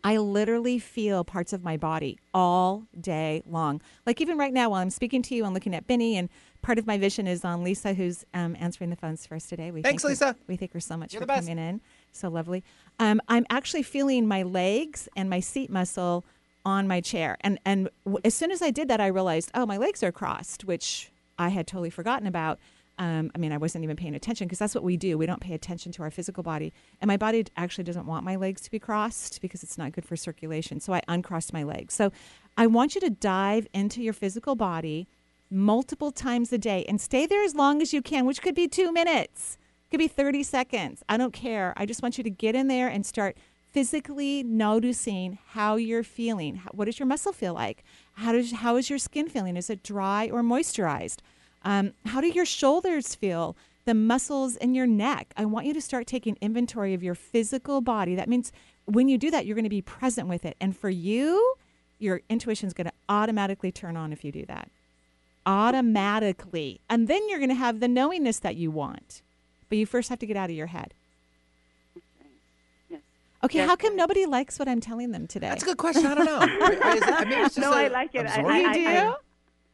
I 0.02 0.16
literally 0.16 0.78
feel 0.78 1.24
parts 1.24 1.52
of 1.52 1.62
my 1.62 1.76
body 1.76 2.18
all 2.32 2.84
day 2.98 3.42
long. 3.46 3.82
Like 4.06 4.18
even 4.22 4.38
right 4.38 4.54
now, 4.54 4.70
while 4.70 4.80
I'm 4.80 4.88
speaking 4.88 5.20
to 5.24 5.34
you, 5.34 5.44
I'm 5.44 5.52
looking 5.52 5.74
at 5.74 5.86
Benny, 5.86 6.16
and 6.16 6.30
part 6.62 6.78
of 6.78 6.86
my 6.86 6.96
vision 6.96 7.26
is 7.26 7.44
on 7.44 7.62
Lisa, 7.62 7.92
who's 7.92 8.24
um, 8.32 8.56
answering 8.58 8.88
the 8.88 8.96
phones 8.96 9.26
for 9.26 9.34
us 9.34 9.46
today. 9.46 9.70
We 9.70 9.82
Thanks, 9.82 10.02
thank 10.02 10.18
her- 10.20 10.26
Lisa. 10.28 10.36
we 10.46 10.56
thank 10.56 10.72
her 10.72 10.80
so 10.80 10.96
much 10.96 11.12
You're 11.12 11.20
for 11.20 11.26
coming 11.28 11.58
in. 11.58 11.82
So 12.12 12.30
lovely. 12.30 12.64
Um, 12.98 13.20
I'm 13.28 13.46
actually 13.50 13.82
feeling 13.82 14.26
my 14.26 14.42
legs 14.42 15.08
and 15.16 15.30
my 15.30 15.40
seat 15.40 15.70
muscle 15.70 16.24
on 16.64 16.88
my 16.88 17.00
chair, 17.00 17.36
and 17.40 17.58
and 17.64 17.88
w- 18.04 18.20
as 18.24 18.34
soon 18.34 18.50
as 18.50 18.60
I 18.60 18.70
did 18.70 18.88
that, 18.88 19.00
I 19.00 19.06
realized, 19.06 19.50
oh, 19.54 19.64
my 19.66 19.76
legs 19.76 20.02
are 20.02 20.12
crossed, 20.12 20.64
which 20.64 21.10
I 21.38 21.48
had 21.50 21.66
totally 21.66 21.90
forgotten 21.90 22.26
about. 22.26 22.58
Um, 22.98 23.30
I 23.32 23.38
mean, 23.38 23.52
I 23.52 23.58
wasn't 23.58 23.84
even 23.84 23.94
paying 23.94 24.16
attention 24.16 24.48
because 24.48 24.58
that's 24.58 24.74
what 24.74 24.82
we 24.82 24.96
do. 24.96 25.16
We 25.16 25.26
don't 25.26 25.40
pay 25.40 25.54
attention 25.54 25.92
to 25.92 26.02
our 26.02 26.10
physical 26.10 26.42
body. 26.42 26.72
And 27.00 27.06
my 27.06 27.16
body 27.16 27.46
actually 27.56 27.84
doesn't 27.84 28.06
want 28.06 28.24
my 28.24 28.34
legs 28.34 28.60
to 28.62 28.70
be 28.72 28.80
crossed 28.80 29.40
because 29.40 29.62
it's 29.62 29.78
not 29.78 29.92
good 29.92 30.04
for 30.04 30.16
circulation. 30.16 30.80
So 30.80 30.92
I 30.92 31.02
uncrossed 31.06 31.52
my 31.52 31.62
legs. 31.62 31.94
So 31.94 32.10
I 32.56 32.66
want 32.66 32.96
you 32.96 33.00
to 33.02 33.10
dive 33.10 33.68
into 33.72 34.02
your 34.02 34.12
physical 34.12 34.56
body 34.56 35.06
multiple 35.48 36.10
times 36.10 36.52
a 36.52 36.58
day 36.58 36.84
and 36.88 37.00
stay 37.00 37.24
there 37.24 37.44
as 37.44 37.54
long 37.54 37.80
as 37.80 37.92
you 37.92 38.02
can, 38.02 38.26
which 38.26 38.42
could 38.42 38.54
be 38.54 38.66
two 38.66 38.92
minutes, 38.92 39.56
could 39.90 39.98
be 39.98 40.08
30 40.08 40.42
seconds. 40.42 41.02
I 41.08 41.16
don't 41.16 41.32
care. 41.32 41.72
I 41.76 41.86
just 41.86 42.02
want 42.02 42.18
you 42.18 42.24
to 42.24 42.30
get 42.30 42.54
in 42.54 42.68
there 42.68 42.88
and 42.88 43.04
start 43.06 43.36
physically 43.72 44.42
noticing 44.42 45.38
how 45.48 45.76
you're 45.76 46.02
feeling. 46.02 46.56
How, 46.56 46.70
what 46.72 46.86
does 46.86 46.98
your 46.98 47.06
muscle 47.06 47.32
feel 47.32 47.54
like? 47.54 47.84
How 48.14 48.32
does 48.32 48.52
how 48.52 48.76
is 48.76 48.90
your 48.90 48.98
skin 48.98 49.28
feeling? 49.28 49.56
Is 49.56 49.70
it 49.70 49.82
dry 49.82 50.28
or 50.32 50.42
moisturized? 50.42 51.18
Um, 51.62 51.92
how 52.06 52.20
do 52.20 52.28
your 52.28 52.46
shoulders 52.46 53.14
feel? 53.14 53.56
The 53.84 53.94
muscles 53.94 54.56
in 54.56 54.74
your 54.74 54.86
neck. 54.86 55.32
I 55.36 55.44
want 55.44 55.66
you 55.66 55.74
to 55.74 55.80
start 55.80 56.06
taking 56.06 56.36
inventory 56.40 56.92
of 56.94 57.02
your 57.02 57.14
physical 57.14 57.80
body. 57.80 58.14
That 58.14 58.28
means 58.28 58.52
when 58.84 59.08
you 59.08 59.16
do 59.18 59.30
that, 59.30 59.46
you're 59.46 59.54
going 59.54 59.64
to 59.64 59.70
be 59.70 59.82
present 59.82 60.28
with 60.28 60.44
it. 60.44 60.56
And 60.60 60.76
for 60.76 60.90
you, 60.90 61.54
your 61.98 62.20
intuition 62.28 62.66
is 62.66 62.74
going 62.74 62.86
to 62.86 62.92
automatically 63.08 63.72
turn 63.72 63.96
on 63.96 64.12
if 64.12 64.24
you 64.24 64.32
do 64.32 64.44
that. 64.46 64.70
Automatically. 65.46 66.80
And 66.88 67.08
then 67.08 67.28
you're 67.28 67.38
going 67.38 67.48
to 67.48 67.54
have 67.54 67.80
the 67.80 67.88
knowingness 67.88 68.40
that 68.40 68.56
you 68.56 68.70
want. 68.70 69.22
But 69.68 69.78
you 69.78 69.86
first 69.86 70.08
have 70.08 70.18
to 70.20 70.26
get 70.26 70.36
out 70.36 70.50
of 70.50 70.56
your 70.56 70.68
head. 70.68 70.94
Yes. 72.88 73.00
Okay, 73.44 73.58
Yes, 73.58 73.68
how 73.68 73.76
come 73.76 73.96
nobody 73.96 74.26
likes 74.26 74.58
what 74.58 74.68
I'm 74.68 74.80
telling 74.80 75.10
them 75.12 75.26
today? 75.26 75.48
That's 75.48 75.62
a 75.62 75.66
good 75.66 75.76
question. 75.78 76.06
I 76.06 76.14
don't 76.14 76.24
know. 76.24 76.40
Is 76.42 77.02
it- 77.02 77.08
I 77.08 77.24
mean, 77.24 77.44
it's 77.44 77.54
just 77.54 77.58
No, 77.58 77.72
a- 77.72 77.84
I 77.84 77.88
like 77.88 78.14
it. 78.14 78.26
I- 78.26 78.36
absorbing. 78.40 78.56
you 78.60 78.68
I- 78.68 78.72
do? 78.74 78.86
I- 78.88 79.14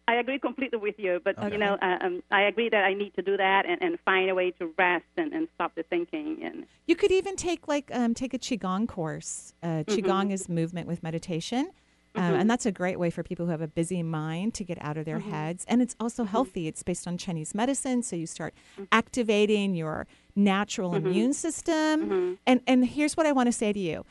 I 0.07 0.17
agree 0.17 0.39
completely 0.39 0.79
with 0.79 0.99
you, 0.99 1.19
but 1.25 1.39
Okay. 1.39 1.53
you 1.53 1.57
know, 1.57 1.79
uh, 1.81 1.97
um, 2.03 2.23
I 2.31 2.43
agree 2.43 2.69
that 2.69 2.85
I 2.85 2.93
need 2.93 3.15
to 3.15 3.23
do 3.23 3.39
that 3.39 3.65
and, 3.65 3.81
and 3.83 3.99
find 4.01 4.29
a 4.29 4.35
way 4.35 4.51
to 4.51 4.71
rest 4.77 5.07
and, 5.17 5.33
and 5.33 5.49
stop 5.55 5.75
the 5.77 5.83
thinking. 5.85 6.43
And 6.45 6.67
You 6.87 6.95
could 6.95 7.11
even 7.11 7.37
take 7.37 7.67
like 7.69 7.91
um, 7.91 8.13
take 8.13 8.35
a 8.35 8.39
qigong 8.39 8.87
course. 8.87 9.55
Uh, 9.63 9.67
Mm-hmm. 9.67 9.95
qigong 9.95 10.31
is 10.31 10.47
movement 10.47 10.89
with 10.89 11.03
meditation, 11.03 11.71
um, 12.17 12.35
and 12.35 12.49
that's 12.51 12.67
a 12.67 12.73
great 12.73 12.99
way 12.99 13.11
for 13.11 13.23
people 13.23 13.45
who 13.47 13.51
have 13.53 13.61
a 13.61 13.69
busy 13.69 14.03
mind 14.03 14.55
to 14.55 14.65
get 14.65 14.79
out 14.81 14.97
of 14.97 15.05
Mm-hmm. 15.07 15.11
their 15.11 15.21
heads. 15.21 15.65
And 15.69 15.83
it's 15.83 15.97
also 15.99 16.25
healthy. 16.25 16.67
It's 16.69 16.83
based 16.83 17.07
on 17.09 17.19
Chinese 17.19 17.55
medicine, 17.55 18.03
so 18.03 18.17
you 18.17 18.27
start 18.27 18.55
Mm-hmm. 18.75 18.85
activating 18.93 19.75
your 19.75 20.07
natural 20.37 20.95
immune 20.95 21.33
system. 21.33 22.01
Mm-hmm. 22.09 22.35
And 22.47 22.61
and 22.67 22.87
here's 22.87 23.17
what 23.17 23.27
I 23.27 23.33
want 23.33 23.47
to 23.49 23.53
say 23.53 23.73
to 23.73 23.79
you. 23.79 24.05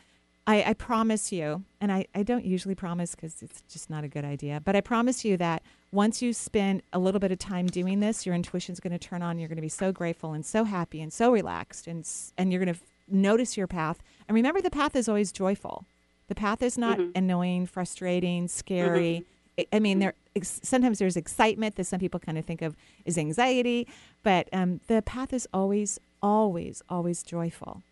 I, 0.45 0.61
I 0.71 0.73
promise 0.73 1.31
you, 1.31 1.63
and 1.79 1.89
I, 1.89 2.05
I 2.13 2.21
don't 2.23 2.43
usually 2.43 2.75
promise 2.75 3.15
because 3.15 3.41
it's 3.41 3.61
just 3.69 3.89
not 3.89 4.03
a 4.03 4.09
good 4.09 4.25
idea, 4.25 4.59
but 4.63 4.75
I 4.75 4.81
promise 4.81 5.23
you 5.23 5.37
that 5.37 5.63
once 5.93 6.21
you 6.21 6.33
spend 6.33 6.81
a 6.91 6.99
little 6.99 7.19
bit 7.21 7.31
of 7.31 7.39
time 7.39 7.67
doing 7.67 8.01
this, 8.01 8.25
your 8.25 8.35
intuition's 8.35 8.81
going 8.81 8.91
to 8.91 8.99
turn 8.99 9.21
on. 9.21 9.39
You're 9.39 9.47
going 9.47 9.55
to 9.55 9.61
be 9.61 9.69
so 9.69 9.93
grateful 9.93 10.33
and 10.33 10.45
so 10.45 10.65
happy 10.65 11.01
and 11.01 11.13
so 11.13 11.31
relaxed, 11.31 11.87
and 11.87 12.05
and 12.37 12.51
you're 12.51 12.63
going 12.63 12.75
to 12.75 12.81
notice 13.07 13.55
your 13.55 13.67
path. 13.67 13.99
And 14.27 14.35
remember, 14.35 14.61
the 14.61 14.69
path 14.69 14.97
is 14.97 15.07
always 15.07 15.31
joyful. 15.31 15.85
The 16.33 16.39
path 16.39 16.63
is 16.63 16.79
not 16.79 16.99
annoying, 17.13 17.67
frustrating, 17.67 18.47
scary. 18.47 19.23
I- 19.59 19.67
I 19.73 19.79
mean, 19.79 19.99
there 19.99 20.15
sometimes 20.41 20.97
there's 20.97 21.15
excitement 21.15 21.75
that 21.75 21.83
some 21.83 21.99
people 21.99 22.19
kind 22.19 22.39
of 22.39 22.45
think 22.45 22.63
of 22.63 22.75
as 23.05 23.19
anxiety, 23.19 23.87
but 24.23 24.49
um, 24.51 24.79
the 24.87 25.03
path 25.03 25.31
is 25.31 25.47
always, 25.53 25.99
always, 26.23 26.81
always 26.89 27.21
joyful. 27.21 27.83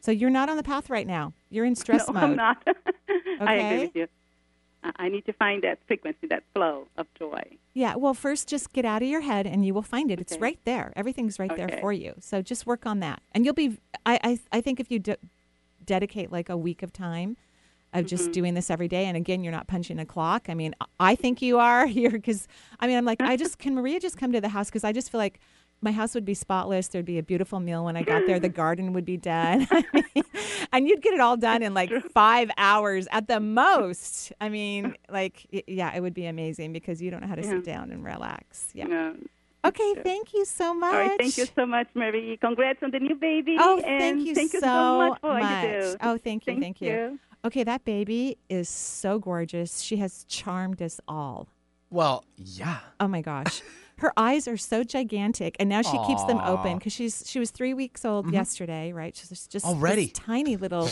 So 0.00 0.12
you're 0.12 0.30
not 0.30 0.48
on 0.48 0.56
the 0.56 0.62
path 0.62 0.88
right 0.88 1.08
now. 1.08 1.32
You're 1.50 1.64
in 1.64 1.74
stress 1.84 2.06
no, 2.06 2.14
mode. 2.14 2.22
I'm 2.22 2.36
not. 2.36 2.62
I 3.40 3.54
agree 3.54 3.66
Okay. 3.66 3.78
with 3.86 3.96
you. 3.96 4.06
I- 4.96 5.08
need 5.08 5.26
to 5.26 5.32
find 5.32 5.60
that 5.64 5.80
frequency, 5.88 6.28
that 6.28 6.44
flow 6.54 6.86
of 6.96 7.08
joy. 7.18 7.42
Yeah. 7.74 7.96
Well, 7.96 8.14
first, 8.14 8.46
just 8.46 8.72
get 8.72 8.84
out 8.84 9.02
of 9.02 9.08
your 9.08 9.22
head, 9.22 9.44
and 9.44 9.66
you 9.66 9.74
will 9.74 9.82
find 9.82 10.08
it. 10.12 10.20
It's 10.20 10.38
right 10.38 10.60
there. 10.64 10.92
Everything's 10.94 11.40
right 11.40 11.56
there 11.56 11.78
for 11.80 11.92
you. 11.92 12.14
So 12.20 12.42
just 12.42 12.64
work 12.64 12.86
on 12.86 13.00
that, 13.00 13.20
and 13.34 13.44
you'll 13.44 13.54
be. 13.54 13.78
I 14.06 14.20
I, 14.22 14.38
I 14.52 14.60
think 14.60 14.78
if 14.78 14.88
you 14.92 15.00
de- 15.00 15.16
dedicate 15.84 16.30
like 16.30 16.48
a 16.48 16.56
week 16.56 16.84
of 16.84 16.92
time 16.92 17.36
of 17.98 18.04
Mm-hmm. 18.06 18.16
just 18.16 18.32
doing 18.32 18.54
this 18.54 18.70
every 18.70 18.88
day, 18.88 19.04
and 19.06 19.16
again, 19.16 19.42
you're 19.42 19.52
not 19.52 19.66
punching 19.66 19.98
a 19.98 20.06
clock. 20.06 20.46
I 20.48 20.54
mean, 20.54 20.74
I 21.00 21.14
think 21.14 21.40
you 21.42 21.58
are 21.58 21.86
here 21.98 22.10
because 22.10 22.46
I 22.80 22.86
mean, 22.86 22.96
I'm 22.98 23.04
like, 23.04 23.20
I 23.20 23.36
just 23.36 23.58
can 23.58 23.74
Maria 23.74 24.00
just 24.00 24.16
come 24.16 24.32
to 24.32 24.40
the 24.40 24.48
house 24.48 24.68
because 24.68 24.84
I 24.84 24.92
just 24.92 25.10
feel 25.10 25.18
like. 25.18 25.38
My 25.82 25.92
house 25.92 26.14
would 26.14 26.24
be 26.24 26.32
spotless. 26.32 26.88
There'd 26.88 27.04
be 27.04 27.18
a 27.18 27.22
beautiful 27.22 27.60
meal 27.60 27.84
when 27.84 27.98
I 27.98 28.02
got 28.02 28.22
there. 28.26 28.40
The 28.40 28.48
garden 28.64 28.94
would 28.94 29.04
be 29.04 29.18
done. 29.18 29.68
I 29.70 29.84
mean, 29.92 30.24
and 30.72 30.88
you'd 30.88 31.02
get 31.02 31.12
it 31.12 31.20
all 31.20 31.36
done 31.36 31.62
in 31.62 31.74
like 31.74 31.92
five 32.14 32.50
hours 32.56 33.06
at 33.12 33.28
the 33.28 33.40
most. 33.40 34.32
I 34.40 34.48
mean, 34.48 34.94
like, 35.10 35.46
yeah, 35.66 35.94
it 35.94 36.00
would 36.00 36.14
be 36.14 36.24
amazing 36.24 36.72
because 36.72 37.02
you 37.02 37.10
don't 37.10 37.20
know 37.20 37.26
how 37.26 37.34
to 37.34 37.42
Yeah. 37.42 37.50
sit 37.50 37.64
down 37.66 37.90
and 37.92 38.02
relax. 38.02 38.70
Yeah. 38.72 39.12
Okay, 39.66 39.94
thank 40.02 40.32
you 40.32 40.46
so 40.46 40.72
much. 40.72 40.94
right, 40.94 41.18
thank 41.18 41.36
you 41.36 41.44
so 41.54 41.66
much, 41.66 41.88
Mary. 41.94 42.38
Congrats 42.40 42.82
on 42.82 42.90
the 42.90 42.98
new 42.98 43.14
baby. 43.14 43.56
Oh, 43.60 43.76
and 43.76 44.00
thank 44.00 44.26
you 44.26 44.34
thank 44.34 44.54
you 44.54 44.60
so 44.60 44.66
so 44.66 44.98
much 45.10 45.22
much. 45.22 45.62
you 45.62 45.68
do. 45.90 45.96
Oh, 46.00 46.16
thank 46.16 46.46
you, 46.46 46.52
Thank 46.54 46.62
thank 46.62 46.80
you. 46.80 46.88
you. 46.90 47.18
Okay, 47.46 47.62
that 47.64 47.84
baby 47.84 48.38
is 48.48 48.68
so 48.68 49.18
gorgeous. 49.18 49.80
She 49.80 49.96
has 49.98 50.24
charmed 50.24 50.82
us 50.82 51.00
all. 51.06 51.48
Well, 51.90 52.24
yeah. 52.36 52.78
Oh 52.98 53.06
my 53.08 53.22
gosh. 53.22 53.62
Her 53.98 54.12
eyes 54.16 54.46
are 54.46 54.56
so 54.58 54.84
gigantic, 54.84 55.56
and 55.58 55.68
now 55.70 55.80
she 55.80 55.96
keeps 56.06 56.22
them 56.24 56.38
open 56.38 56.72
Mm-hmm. 56.72 56.78
because 56.78 56.92
she's 56.92 57.24
she 57.26 57.38
was 57.38 57.50
three 57.50 57.72
weeks 57.72 58.04
old 58.04 58.30
yesterday, 58.30 58.92
right? 58.92 59.16
She's 59.16 59.46
just, 59.46 59.64
Already? 59.64 60.08
tiny 60.08 60.56
little. 60.56 60.90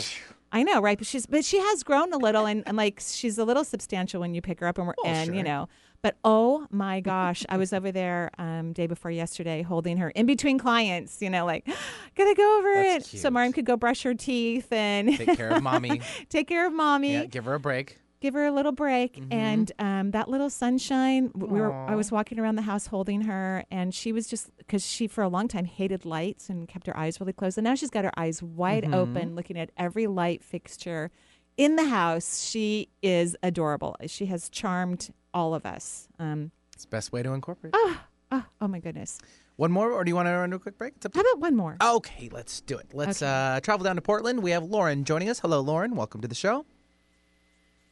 I 0.51 0.63
know, 0.63 0.81
right? 0.81 0.97
But 0.97 1.05
she's 1.05 1.25
but 1.27 1.43
she 1.45 1.59
has 1.59 1.83
grown 1.83 2.11
a 2.13 2.17
little, 2.17 2.45
and, 2.47 2.63
and 2.65 2.75
like 2.77 2.99
she's 3.03 3.37
a 3.37 3.43
little 3.43 3.63
substantial 3.63 4.21
when 4.21 4.33
you 4.33 4.41
pick 4.41 4.59
her 4.61 4.67
up, 4.67 4.77
and 4.79 4.87
we're 4.87 4.93
Well, 5.03 5.13
and 5.13 5.35
you 5.35 5.43
know. 5.43 5.67
But 6.05 6.17
oh 6.23 6.67
my 6.69 6.99
gosh, 6.99 7.43
I 7.49 7.57
was 7.57 7.73
over 7.73 7.91
there 7.91 8.29
um, 8.37 8.73
day 8.73 8.85
before 8.85 9.09
yesterday, 9.09 9.63
holding 9.63 9.97
her 9.97 10.11
in 10.11 10.27
between 10.27 10.59
clients. 10.59 11.19
You 11.19 11.31
know, 11.31 11.47
like 11.47 11.65
gotta 12.15 12.35
go 12.35 12.59
over 12.59 12.73
That's 12.75 13.07
it, 13.07 13.17
so 13.17 13.21
cute. 13.23 13.33
Mariam 13.33 13.53
could 13.53 13.65
go 13.65 13.75
brush 13.75 14.03
her 14.03 14.13
teeth 14.13 14.71
and 14.71 15.17
Take 15.17 15.35
care 15.35 15.49
of 15.49 15.63
mommy. 15.63 16.01
take 16.29 16.47
care 16.47 16.67
of 16.67 16.73
mommy 16.73 17.13
Yeah, 17.13 17.25
give 17.25 17.45
her 17.45 17.55
a 17.55 17.59
break. 17.59 17.97
give 18.21 18.35
her 18.35 18.45
a 18.45 18.51
little 18.51 18.71
break 18.71 19.15
Mm-hmm. 19.15 19.33
and 19.33 19.71
um, 19.79 20.11
that 20.11 20.29
little 20.29 20.49
sunshine 20.51 21.31
we 21.33 21.59
were 21.59 21.73
i 21.73 21.95
was 21.95 22.11
walking 22.11 22.37
around 22.39 22.55
the 22.55 22.61
house 22.63 22.85
holding 22.87 23.21
her 23.21 23.63
and 23.71 23.93
she 23.93 24.11
was 24.11 24.27
just 24.27 24.49
because 24.57 24.85
she 24.85 25.07
for 25.07 25.23
a 25.23 25.27
long 25.27 25.47
time 25.47 25.65
hated 25.65 26.05
lights 26.05 26.49
and 26.49 26.67
kept 26.67 26.85
her 26.87 26.95
eyes 26.97 27.19
really 27.19 27.33
closed 27.33 27.57
and 27.57 27.65
now 27.65 27.73
she's 27.75 27.89
got 27.89 28.03
her 28.05 28.11
eyes 28.17 28.41
wide 28.43 28.83
Mm-hmm. 28.83 28.93
open 28.93 29.35
looking 29.35 29.57
at 29.57 29.69
every 29.77 30.05
light 30.07 30.43
fixture 30.43 31.09
in 31.57 31.75
the 31.75 31.85
house 31.85 32.45
she 32.45 32.89
is 33.01 33.35
adorable 33.43 33.95
she 34.07 34.25
has 34.27 34.49
charmed 34.49 35.13
all 35.33 35.53
of 35.53 35.65
us 35.65 36.07
um, 36.19 36.51
It's 36.73 36.83
the 36.85 36.89
best 36.89 37.11
way 37.11 37.23
to 37.23 37.31
incorporate. 37.33 37.73
oh, 37.75 38.01
oh 38.31 38.43
oh 38.61 38.67
my 38.67 38.79
goodness 38.79 39.19
One 39.57 39.71
more, 39.71 39.91
or 39.91 40.03
do 40.03 40.09
you 40.09 40.15
want 40.15 40.27
to 40.27 40.31
run 40.33 40.51
a 40.53 40.59
quick 40.59 40.77
break? 40.77 40.93
It's 40.97 41.05
up 41.05 41.13
to 41.13 41.19
how 41.19 41.23
about 41.23 41.39
one 41.39 41.55
more 41.55 41.77
Okay, 41.81 42.27
let's 42.31 42.59
do 42.61 42.77
it. 42.77 42.87
Let's 42.93 43.21
uh, 43.21 43.59
travel 43.63 43.85
down 43.85 43.95
to 43.95 44.01
Portland. 44.01 44.43
We 44.43 44.51
have 44.51 44.63
Lauren 44.65 45.05
joining 45.05 45.29
us. 45.29 45.39
Hello, 45.39 45.61
Lauren. 45.61 45.95
Welcome 45.95 46.19
to 46.21 46.27
the 46.27 46.35
show. 46.35 46.65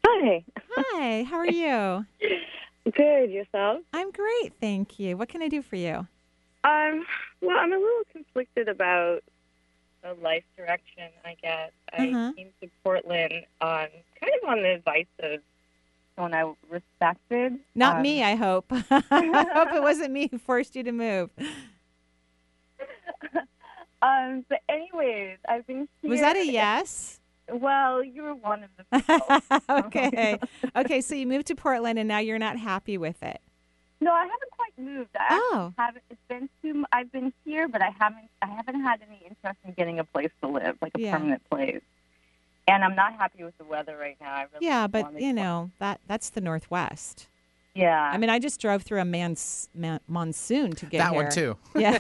Hi. 0.06 0.44
hi 0.70 1.24
how 1.24 1.38
are 1.38 1.48
you 1.50 2.06
Good. 2.92 3.32
Yourself? 3.32 3.82
i'm 3.94 4.12
great 4.12 4.54
thank 4.60 5.00
you 5.00 5.16
what 5.16 5.30
can 5.30 5.42
i 5.42 5.48
do 5.48 5.62
for 5.62 5.78
you 5.78 6.06
Um. 6.66 7.06
Well, 7.42 7.58
I'm 7.58 7.72
a 7.74 7.78
little 7.78 8.04
conflicted 8.12 8.68
about 8.70 9.22
the 10.04 10.14
life 10.22 10.44
direction. 10.58 11.10
I 11.26 11.36
guess 11.42 11.72
I 11.92 12.10
Uh-huh. 12.10 12.34
came 12.36 12.50
to 12.62 12.70
Portland 12.84 13.34
on 13.62 13.88
kind 14.20 14.34
of 14.42 14.50
on 14.50 14.62
the 14.62 14.74
advice 14.76 15.06
of 15.20 15.40
someone 16.16 16.34
I 16.34 16.54
respected. 16.70 17.58
not 17.76 17.96
Um, 17.98 18.02
me 18.04 18.22
i 18.24 18.36
hope 18.36 18.66
i 18.72 19.48
hope 19.56 19.74
it 19.74 19.82
wasn't 19.82 20.12
me 20.12 20.28
who 20.32 20.38
forced 20.38 20.76
you 20.76 20.84
to 20.84 20.92
move 20.92 21.30
Um. 24.02 24.44
But 24.50 24.60
anyways, 24.68 25.38
I've 25.48 25.66
been 25.66 25.88
here. 26.02 26.12
Was 26.12 26.20
that 26.20 26.36
a 26.36 26.46
yes? 26.46 27.22
Well, 27.50 28.04
you 28.04 28.24
were 28.24 28.36
one 28.36 28.64
of 28.64 28.70
the 28.78 29.00
people. 29.02 29.78
okay. 29.88 30.38
Okay, 30.76 31.00
so 31.02 31.16
you 31.16 31.26
moved 31.26 31.48
to 31.48 31.56
Portland 31.56 31.98
and 31.98 32.08
now 32.08 32.18
you're 32.20 32.38
not 32.40 32.58
happy 32.58 32.98
with 32.98 33.24
it. 33.24 33.40
no, 34.02 34.12
I 34.12 34.24
haven't 34.24 34.52
quite 34.76 34.86
moved. 34.86 35.10
I 35.20 35.28
Oh. 35.54 35.74
haven't. 35.78 36.04
It's 36.10 36.22
been 36.28 36.50
too. 36.62 36.86
I've 36.92 37.12
been 37.12 37.34
here, 37.46 37.68
but 37.68 37.82
I 37.82 37.90
haven't. 38.00 38.30
I 38.42 38.48
haven't 38.48 38.82
had 38.82 39.02
any 39.08 39.22
interest 39.28 39.58
in 39.64 39.74
getting 39.74 40.00
a 40.00 40.04
place 40.04 40.32
to 40.42 40.48
live, 40.48 40.78
like 40.82 40.94
a 40.96 41.02
Yeah. 41.02 41.18
permanent 41.18 41.50
place. 41.50 41.82
And 42.68 42.84
I'm 42.84 42.96
not 42.96 43.14
happy 43.14 43.44
with 43.44 43.58
the 43.58 43.66
weather 43.66 43.98
right 43.98 44.18
now. 44.22 44.34
I 44.34 44.42
really 44.54 44.66
Yeah, 44.66 44.88
but 44.88 45.20
you 45.20 45.34
know, 45.34 45.72
that 45.80 46.00
that's 46.08 46.30
the 46.30 46.42
Northwest. 46.42 47.28
Yeah. 47.76 48.00
I 48.14 48.18
mean, 48.18 48.30
I 48.30 48.38
just 48.38 48.62
drove 48.62 48.84
through 48.84 49.02
a 49.02 49.06
man's, 49.06 49.68
man, 49.74 50.00
monsoon 50.08 50.74
to 50.74 50.86
get 50.86 50.92
here. 50.92 51.00
that 51.04 51.14
here. 51.14 51.24
one 51.24 51.32
too. 51.32 51.58
Yeah, 51.76 51.98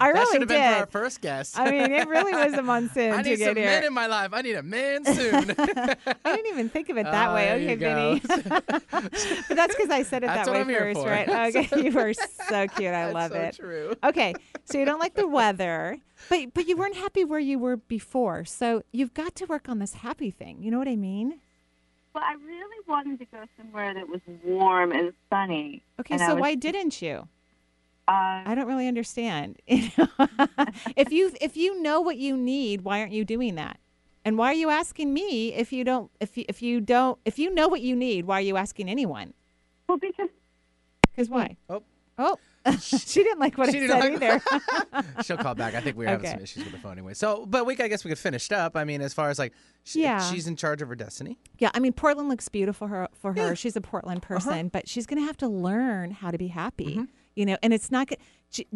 I 0.00 0.08
really 0.08 0.18
that 0.20 0.28
should 0.32 0.40
have 0.42 0.48
been 0.48 0.72
for 0.74 0.78
our 0.80 0.86
first 0.86 1.20
guest. 1.22 1.58
I 1.58 1.70
mean, 1.70 1.90
it 1.92 2.06
really 2.08 2.32
was 2.34 2.52
a 2.52 2.62
monsoon 2.72 3.12
I 3.12 3.22
to 3.22 3.30
need 3.30 3.36
get 3.38 3.46
some 3.48 3.56
here. 3.56 3.66
men 3.66 3.84
in 3.84 3.92
my 3.94 4.06
life. 4.06 4.30
I 4.34 4.42
need 4.42 4.56
a 4.56 4.62
man 4.62 5.04
soon. 5.06 5.54
I 5.58 5.96
didn't 6.24 6.46
even 6.48 6.68
think 6.68 6.90
of 6.90 6.98
it 6.98 7.04
that 7.04 7.28
Ah, 7.30 7.34
way. 7.34 7.52
Okay, 7.52 7.70
you. 7.70 7.76
Vinny. 7.78 8.20
but 8.58 9.56
that's 9.56 9.74
because 9.74 9.90
I 9.90 10.02
said 10.02 10.24
it 10.24 10.26
That's 10.26 10.46
that 10.46 10.52
way 10.52 10.60
I'm 10.60 10.94
first, 10.94 11.06
right? 11.06 11.54
Okay, 11.56 11.82
you 11.82 11.90
were 11.92 12.12
so 12.12 12.66
cute. 12.68 12.88
I 12.92 13.10
That's 13.10 13.14
love 13.14 13.30
so 13.32 13.38
it. 13.40 13.56
True. 13.56 13.94
Okay, 14.04 14.34
so 14.64 14.78
you 14.78 14.84
don't 14.84 15.00
like 15.00 15.14
the 15.14 15.26
weather, 15.26 15.98
but 16.28 16.52
but 16.52 16.66
you 16.68 16.76
weren't 16.76 16.96
happy 16.96 17.24
where 17.24 17.40
you 17.40 17.58
were 17.58 17.76
before. 17.78 18.44
So 18.44 18.82
you've 18.92 19.14
got 19.14 19.34
to 19.36 19.46
work 19.46 19.68
on 19.70 19.78
this 19.78 19.94
happy 19.94 20.30
thing. 20.30 20.62
You 20.62 20.70
know 20.70 20.78
what 20.78 20.88
I 20.88 20.96
mean? 20.96 21.40
Well, 22.14 22.24
I 22.24 22.34
really 22.34 22.76
wanted 22.86 23.18
to 23.18 23.24
go 23.26 23.44
somewhere 23.56 23.92
that 23.94 24.08
was 24.08 24.20
warm 24.44 24.92
and 24.92 25.12
sunny. 25.30 25.82
Okay, 26.00 26.14
And 26.14 26.20
so 26.20 26.34
was- 26.34 26.40
why 26.42 26.54
didn't 26.54 27.02
you? 27.02 27.28
Uh, 28.06 28.42
I 28.46 28.54
don't 28.54 28.66
really 28.68 28.86
understand. 28.88 29.58
If 30.96 31.10
you 31.10 31.32
if 31.40 31.56
you 31.56 31.80
know 31.80 32.00
what 32.00 32.16
you 32.18 32.36
need, 32.36 32.82
why 32.82 33.00
aren't 33.00 33.12
you 33.12 33.24
doing 33.24 33.54
that? 33.56 33.78
And 34.26 34.36
why 34.38 34.48
are 34.50 34.54
you 34.54 34.70
asking 34.70 35.12
me 35.12 35.52
if 35.54 35.72
you 35.72 35.84
don't 35.84 36.10
if 36.20 36.36
you, 36.36 36.44
if 36.48 36.62
you 36.62 36.80
don't 36.80 37.18
if 37.24 37.38
you 37.38 37.52
know 37.52 37.68
what 37.68 37.80
you 37.80 37.96
need, 37.96 38.26
why 38.26 38.38
are 38.38 38.42
you 38.42 38.56
asking 38.56 38.88
anyone? 38.88 39.32
well, 39.88 39.98
because 39.98 40.28
Because 41.10 41.28
why? 41.30 41.56
Oh. 41.68 41.82
Oh, 42.18 42.36
she 42.80 43.22
didn't 43.22 43.40
like 43.40 43.58
what 43.58 43.70
She 43.70 43.84
I 43.84 43.86
said 43.88 44.12
either. 44.14 44.42
She'll 45.24 45.36
call 45.36 45.54
back. 45.54 45.74
I 45.74 45.80
think 45.80 45.96
we 45.96 46.04
were 46.04 46.10
having 46.12 46.26
Okay. 46.26 46.34
some 46.36 46.42
issues 46.42 46.64
with 46.64 46.72
the 46.72 46.78
phone 46.78 46.92
anyway. 46.92 47.14
So, 47.14 47.44
but 47.46 47.66
we 47.66 47.76
I 47.78 47.88
guess 47.88 48.04
we 48.04 48.08
could 48.10 48.18
finish 48.18 48.46
it 48.46 48.52
up. 48.52 48.76
I 48.76 48.84
mean, 48.84 49.00
as 49.02 49.12
far 49.12 49.28
as 49.30 49.38
like, 49.38 49.52
she, 49.82 50.02
Yeah. 50.02 50.20
she's 50.30 50.46
in 50.46 50.56
charge 50.56 50.80
of 50.80 50.88
her 50.88 50.94
destiny. 50.94 51.38
yeah, 51.58 51.70
I 51.74 51.80
mean, 51.80 51.92
Portland 51.92 52.28
looks 52.28 52.48
beautiful 52.48 52.88
for 52.88 52.94
her. 52.94 53.08
For 53.14 53.32
her. 53.32 53.36
Yeah. 53.38 53.44
Uh-huh. 53.46 53.54
She's 53.54 53.76
a 53.76 53.80
Portland 53.80 54.22
person, 54.22 54.68
but 54.68 54.88
she's 54.88 55.06
going 55.06 55.20
to 55.20 55.26
have 55.26 55.36
to 55.38 55.48
learn 55.48 56.12
how 56.12 56.30
to 56.30 56.38
be 56.38 56.48
happy. 56.48 56.92
Mm-hmm. 56.96 57.04
You 57.36 57.46
know, 57.46 57.56
and 57.62 57.72
it's 57.72 57.90
not 57.90 58.08
good. 58.08 58.18
Ge- 58.52 58.66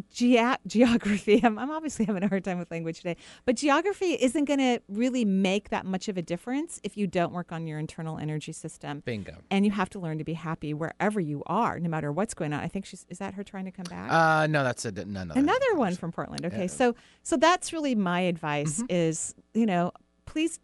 geography. 0.67 1.41
I'm, 1.45 1.59
I'm 1.59 1.71
obviously 1.71 2.05
having 2.05 2.23
a 2.25 2.29
hard 2.29 2.45
time 2.45 2.59
with 2.59 2.71
language 2.71 2.97
today, 2.99 3.17
but 3.45 3.55
geography 3.57 4.13
isn't 4.15 4.45
going 4.47 4.59
to 4.59 4.81
really 4.89 5.25
make 5.25 5.69
that 5.71 5.87
much 5.87 6.09
of 6.09 6.17
a 6.17 6.23
difference 6.23 6.81
if 6.83 6.97
you 6.97 7.07
don't 7.07 7.33
work 7.33 7.53
on 7.53 7.67
your 7.67 7.79
internal 7.79 8.19
energy 8.19 8.53
system. 8.53 9.03
Bingo. 9.05 9.35
And 9.51 9.65
you 9.65 9.71
have 9.71 9.89
to 9.91 9.99
learn 10.01 10.19
to 10.19 10.25
be 10.25 10.33
happy 10.35 10.75
wherever 10.75 11.21
you 11.21 11.43
are, 11.47 11.79
no 11.79 11.89
matter 11.89 12.11
what's 12.11 12.35
going 12.35 12.53
on. 12.53 12.61
I 12.61 12.69
think 12.69 12.87
she's 12.87 13.07
is 13.09 13.19
that 13.19 13.35
her 13.35 13.45
trying 13.45 13.67
to 13.67 13.71
come 13.71 13.87
back? 13.89 14.11
Uh, 14.11 14.47
no, 14.49 14.65
that's 14.65 14.85
a 14.85 14.91
no, 14.91 15.25
no, 15.25 15.35
another 15.35 15.75
one 15.75 15.95
from 15.95 16.11
Portland. 16.13 16.45
Okay, 16.45 16.67
so 16.67 16.95
so 17.23 17.37
that's 17.37 17.73
really 17.73 17.95
my 17.95 18.21
advice 18.21 18.79
Mm-hmm. 18.79 18.87
is 18.91 19.35
you 19.55 19.67
know 19.67 19.93
please 20.27 20.59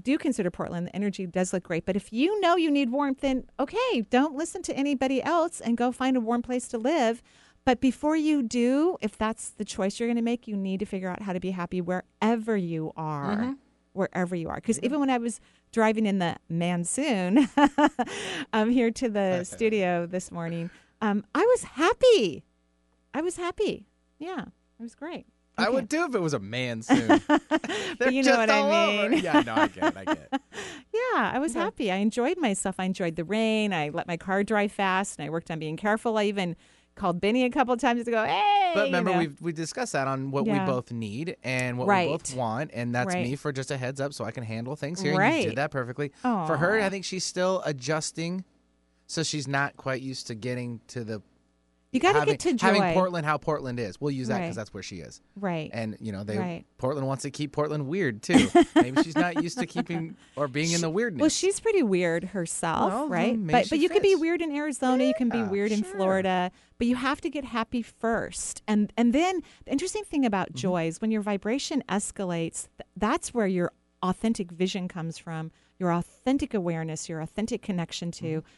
do 0.00 0.18
consider 0.18 0.50
Portland. 0.50 0.86
The 0.86 0.96
energy 0.96 1.26
does 1.26 1.52
look 1.52 1.64
great, 1.64 1.84
but 1.84 1.96
if 1.96 2.12
you 2.12 2.40
know 2.40 2.56
you 2.56 2.70
need 2.70 2.90
warmth, 2.90 3.20
then 3.20 3.44
okay, 3.58 4.02
don't 4.10 4.34
listen 4.34 4.62
to 4.62 4.76
anybody 4.76 5.22
else 5.22 5.60
and 5.60 5.76
go 5.76 5.92
find 5.92 6.16
a 6.16 6.20
warm 6.20 6.42
place 6.42 6.68
to 6.68 6.78
live. 6.78 7.22
But 7.64 7.80
before 7.80 8.16
you 8.16 8.42
do, 8.42 8.96
if 9.00 9.18
that's 9.18 9.50
the 9.50 9.64
choice 9.64 10.00
you're 10.00 10.08
going 10.08 10.16
to 10.16 10.22
make, 10.22 10.48
you 10.48 10.56
need 10.56 10.80
to 10.80 10.86
figure 10.86 11.10
out 11.10 11.22
how 11.22 11.32
to 11.32 11.40
be 11.40 11.50
happy 11.50 11.80
wherever 11.80 12.56
you 12.56 12.92
are. 12.96 13.36
Mm-hmm. 13.36 13.52
Wherever 13.92 14.36
you 14.36 14.48
are, 14.48 14.54
because 14.54 14.78
even 14.84 15.00
when 15.00 15.10
I 15.10 15.18
was 15.18 15.40
driving 15.72 16.06
in 16.06 16.20
the 16.20 16.36
monsoon, 16.48 17.48
um, 18.52 18.70
here 18.70 18.92
to 18.92 19.08
the 19.08 19.42
studio 19.42 20.06
this 20.06 20.30
morning, 20.30 20.70
um, 21.02 21.24
I 21.34 21.40
was 21.40 21.64
happy. 21.64 22.44
I 23.12 23.20
was 23.20 23.34
happy. 23.34 23.88
Yeah, 24.20 24.42
it 24.42 24.82
was 24.82 24.94
great. 24.94 25.26
I 25.60 25.68
would 25.70 25.88
do 25.88 26.04
if 26.04 26.14
it 26.14 26.20
was 26.20 26.34
a 26.34 26.38
man 26.38 26.82
soon. 26.82 27.20
They're 27.98 28.10
you 28.10 28.22
know 28.22 28.36
what 28.38 28.50
I 28.50 28.58
all 28.60 28.72
over. 29.00 29.08
mean. 29.10 29.22
Yeah, 29.22 29.40
no, 29.40 29.54
I 29.54 29.68
get 29.68 29.84
it. 29.84 29.96
I 29.96 30.04
get 30.04 30.28
it. 30.32 30.40
Yeah, 31.14 31.30
I 31.34 31.38
was 31.38 31.54
happy. 31.54 31.90
I 31.90 31.96
enjoyed 31.96 32.38
myself. 32.38 32.76
I 32.78 32.84
enjoyed 32.84 33.16
the 33.16 33.24
rain. 33.24 33.72
I 33.72 33.88
let 33.88 34.06
my 34.06 34.16
car 34.16 34.44
drive 34.44 34.70
fast, 34.72 35.18
and 35.18 35.26
I 35.26 35.30
worked 35.30 35.50
on 35.50 35.58
being 35.58 35.76
careful. 35.76 36.16
I 36.18 36.24
even 36.24 36.56
called 36.94 37.20
Benny 37.20 37.44
a 37.44 37.50
couple 37.50 37.72
of 37.74 37.80
times 37.80 38.04
to 38.04 38.10
go, 38.10 38.24
"Hey!" 38.24 38.72
But 38.74 38.80
you 38.80 38.84
remember, 38.86 39.12
know. 39.12 39.18
we 39.18 39.28
we 39.40 39.52
discussed 39.52 39.92
that 39.94 40.06
on 40.06 40.30
what 40.30 40.46
Yeah. 40.46 40.60
we 40.64 40.70
both 40.72 40.92
need 40.92 41.36
and 41.42 41.78
what 41.78 41.88
Right. 41.88 42.08
we 42.08 42.14
both 42.14 42.34
want, 42.36 42.70
and 42.74 42.94
that's 42.94 43.14
Right. 43.14 43.24
me 43.26 43.34
for 43.36 43.50
just 43.52 43.70
a 43.70 43.76
heads 43.76 44.00
up 44.00 44.12
so 44.12 44.24
I 44.24 44.30
can 44.30 44.44
handle 44.44 44.76
things 44.76 45.00
here. 45.00 45.20
And 45.20 45.36
you 45.42 45.48
did 45.50 45.56
that 45.56 45.70
perfectly. 45.70 46.12
For 46.22 46.56
her, 46.58 46.80
I 46.80 46.88
think 46.90 47.04
she's 47.04 47.24
still 47.24 47.62
adjusting, 47.64 48.44
so 49.06 49.22
she's 49.22 49.48
not 49.48 49.76
quite 49.76 50.02
used 50.02 50.26
to 50.28 50.34
getting 50.34 50.80
to 50.88 51.02
the 51.04 51.22
you 51.92 51.98
got 52.00 52.12
to 52.18 52.24
get 52.24 52.38
to 52.40 52.54
joy. 52.54 52.66
having 52.66 52.94
Portland 52.94 53.26
how 53.26 53.36
Portland 53.36 53.80
is. 53.80 54.00
We'll 54.00 54.12
use 54.12 54.28
that 54.28 54.36
because 54.38 54.48
Right. 54.50 54.60
that's 54.60 54.72
where 54.74 54.82
she 54.82 54.96
is. 54.96 55.20
right? 55.36 55.70
And 55.72 55.96
you 56.00 56.12
know, 56.12 56.22
they 56.24 56.38
Right. 56.38 56.64
Portland 56.78 57.06
wants 57.06 57.22
to 57.22 57.30
keep 57.30 57.52
Portland 57.52 57.86
weird 57.88 58.22
too. 58.28 58.48
Maybe 58.76 59.02
she's 59.02 59.16
not 59.16 59.42
used 59.42 59.58
to 59.58 59.66
keeping 59.66 60.16
or 60.36 60.46
being 60.48 60.72
in 60.72 60.80
the 60.80 60.90
weirdness. 60.90 61.20
Well, 61.20 61.30
she's 61.30 61.58
pretty 61.60 61.82
weird 61.82 62.24
herself, 62.24 62.92
Well, 62.92 63.08
right? 63.08 63.36
But 63.46 63.64
she 63.66 63.70
but 63.70 63.78
you 63.80 63.88
could 63.88 64.02
be 64.02 64.14
weird 64.14 64.40
in 64.42 64.54
Arizona, 64.54 65.04
you 65.04 65.14
can 65.16 65.28
be 65.28 65.38
Yeah, 65.38 65.48
weird 65.48 65.72
in 65.72 65.82
sure. 65.82 65.94
Florida, 65.96 66.50
but 66.78 66.86
you 66.86 66.96
have 66.96 67.20
to 67.22 67.30
get 67.30 67.44
happy 67.44 67.82
first. 67.82 68.62
And 68.68 68.92
and 68.96 69.12
then 69.12 69.40
the 69.64 69.72
interesting 69.72 70.04
thing 70.04 70.24
about 70.24 70.48
Mm-hmm. 70.50 70.58
joy 70.58 70.86
is 70.86 71.00
when 71.00 71.10
your 71.10 71.22
vibration 71.22 71.82
escalates, 71.88 72.68
that's 72.96 73.34
where 73.34 73.46
your 73.46 73.72
authentic 74.02 74.50
vision 74.50 74.88
comes 74.88 75.18
from, 75.18 75.50
your 75.78 75.92
authentic 75.92 76.54
awareness, 76.54 77.08
your 77.08 77.20
authentic 77.20 77.62
connection 77.62 78.10
to 78.12 78.24
Mm-hmm. 78.24 78.48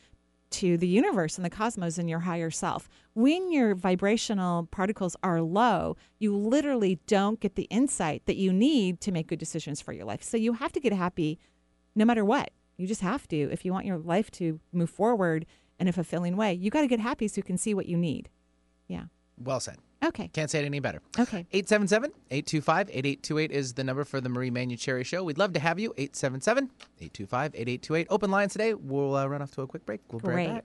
To 0.52 0.76
the 0.76 0.86
universe 0.86 1.36
and 1.36 1.44
the 1.44 1.50
cosmos 1.50 1.98
and 1.98 2.08
your 2.08 2.20
higher 2.20 2.50
self. 2.50 2.88
When 3.14 3.50
your 3.52 3.74
vibrational 3.74 4.68
particles 4.70 5.16
are 5.22 5.40
low, 5.40 5.96
you 6.18 6.36
literally 6.36 6.98
don't 7.06 7.40
get 7.40 7.54
the 7.56 7.64
insight 7.64 8.22
that 8.26 8.36
you 8.36 8.52
need 8.52 9.00
to 9.02 9.12
make 9.12 9.26
good 9.26 9.38
decisions 9.38 9.80
for 9.80 9.92
your 9.92 10.04
life. 10.04 10.22
So 10.22 10.36
you 10.36 10.54
have 10.54 10.72
to 10.72 10.80
get 10.80 10.92
happy 10.92 11.38
no 11.94 12.04
matter 12.04 12.24
what. 12.24 12.50
You 12.76 12.86
just 12.86 13.00
have 13.02 13.28
to. 13.28 13.36
If 13.36 13.64
you 13.64 13.72
want 13.72 13.86
your 13.86 13.98
life 13.98 14.30
to 14.32 14.60
move 14.72 14.90
forward 14.90 15.46
in 15.78 15.88
a 15.88 15.92
fulfilling 15.92 16.36
way, 16.36 16.54
you 16.54 16.70
got 16.70 16.82
to 16.82 16.86
get 16.86 17.00
happy 17.00 17.28
so 17.28 17.38
you 17.38 17.42
can 17.42 17.58
see 17.58 17.74
what 17.74 17.86
you 17.86 17.96
need. 17.96 18.28
Yeah. 18.88 19.04
well 19.38 19.60
said. 19.60 19.78
Okay. 20.04 20.28
Can't 20.32 20.50
say 20.50 20.60
it 20.60 20.64
any 20.64 20.80
better. 20.80 21.00
Okay. 21.18 21.46
877-825-8828 21.52 23.50
is 23.50 23.74
the 23.74 23.84
number 23.84 24.04
for 24.04 24.20
the 24.20 24.28
Marie 24.28 24.50
Manuchehri 24.50 25.06
Show. 25.06 25.22
We'd 25.22 25.38
love 25.38 25.52
to 25.52 25.60
have 25.60 25.78
you. 25.78 25.94
877-825-8828. 25.98 28.06
Open 28.10 28.30
lines 28.30 28.52
today. 28.52 28.74
We'll 28.74 29.16
uh, 29.16 29.26
run 29.26 29.42
off 29.42 29.52
to 29.52 29.62
a 29.62 29.66
quick 29.66 29.86
break. 29.86 30.00
We'll 30.10 30.20
be 30.20 30.28
right 30.28 30.48
back. 30.48 30.64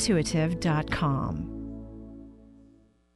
EnergyIntuitive.com. 0.01 1.60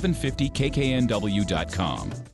1150kknw.com. 0.00 2.33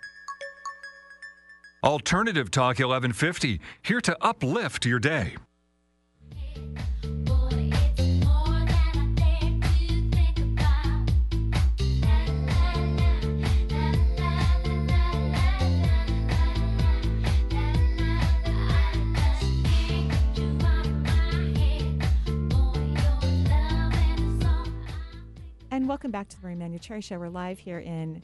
Alternative 1.83 2.51
Talk 2.51 2.77
1150, 2.77 3.59
here 3.81 4.01
to 4.01 4.15
uplift 4.21 4.85
your 4.85 4.99
day. 4.99 5.35
And 25.71 25.87
welcome 25.87 26.11
back 26.11 26.29
to 26.29 26.39
the 26.39 26.47
Marie 26.47 26.53
Manuchehri 26.53 27.03
Show. 27.03 27.17
We're 27.17 27.29
live 27.29 27.57
here 27.57 27.79
in 27.79 28.21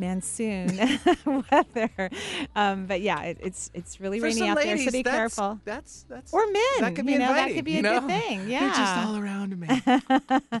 monsoon 0.00 0.98
weather. 1.50 2.10
Um, 2.56 2.86
but 2.86 3.00
yeah, 3.00 3.22
it, 3.22 3.38
it's 3.40 3.70
it's 3.74 4.00
really 4.00 4.18
For 4.18 4.26
rainy 4.26 4.48
out 4.48 4.56
ladies, 4.56 4.78
there, 4.78 4.84
so 4.86 4.90
be 4.92 5.02
that's- 5.02 5.16
careful. 5.18 5.60
That's 5.64 6.04
that's 6.08 6.32
or 6.32 6.44
men. 6.46 6.62
that 6.80 6.94
could 6.96 7.06
be 7.06 7.12
you 7.12 7.18
know, 7.18 7.26
that 7.32 7.48
inviting, 7.50 7.54
could 7.56 7.64
be 7.64 7.78
a 7.78 7.82
good 7.82 8.06
thing. 8.06 8.48
Yeah, 8.48 8.60
They're 8.60 8.70
just 8.70 8.96
all 8.96 9.16
around 9.16 9.58
me. 9.58 10.60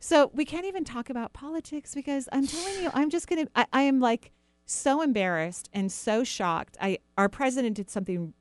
so 0.00 0.30
we 0.34 0.44
can't 0.44 0.66
even 0.66 0.84
talk 0.84 1.08
about 1.10 1.32
politics 1.32 1.94
because 1.94 2.28
I'm 2.32 2.46
telling 2.46 2.82
you, 2.82 2.90
I'm 2.92 3.10
just 3.10 3.28
gonna. 3.28 3.46
I, 3.54 3.66
I 3.72 3.82
am 3.82 4.00
like 4.00 4.32
so 4.66 5.02
embarrassed 5.02 5.68
and 5.72 5.90
so 5.90 6.24
shocked. 6.24 6.76
I 6.80 6.98
our 7.16 7.28
president 7.28 7.76
did 7.76 7.90
something. 7.90 8.34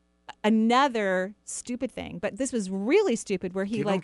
Another 0.46 1.36
stupid 1.46 1.92
thing, 1.92 2.18
but 2.20 2.38
this 2.38 2.52
was 2.54 2.70
really 2.70 3.16
stupid. 3.16 3.54
Where 3.54 3.66
he 3.66 3.78
Keep 3.78 3.86
like 3.86 4.04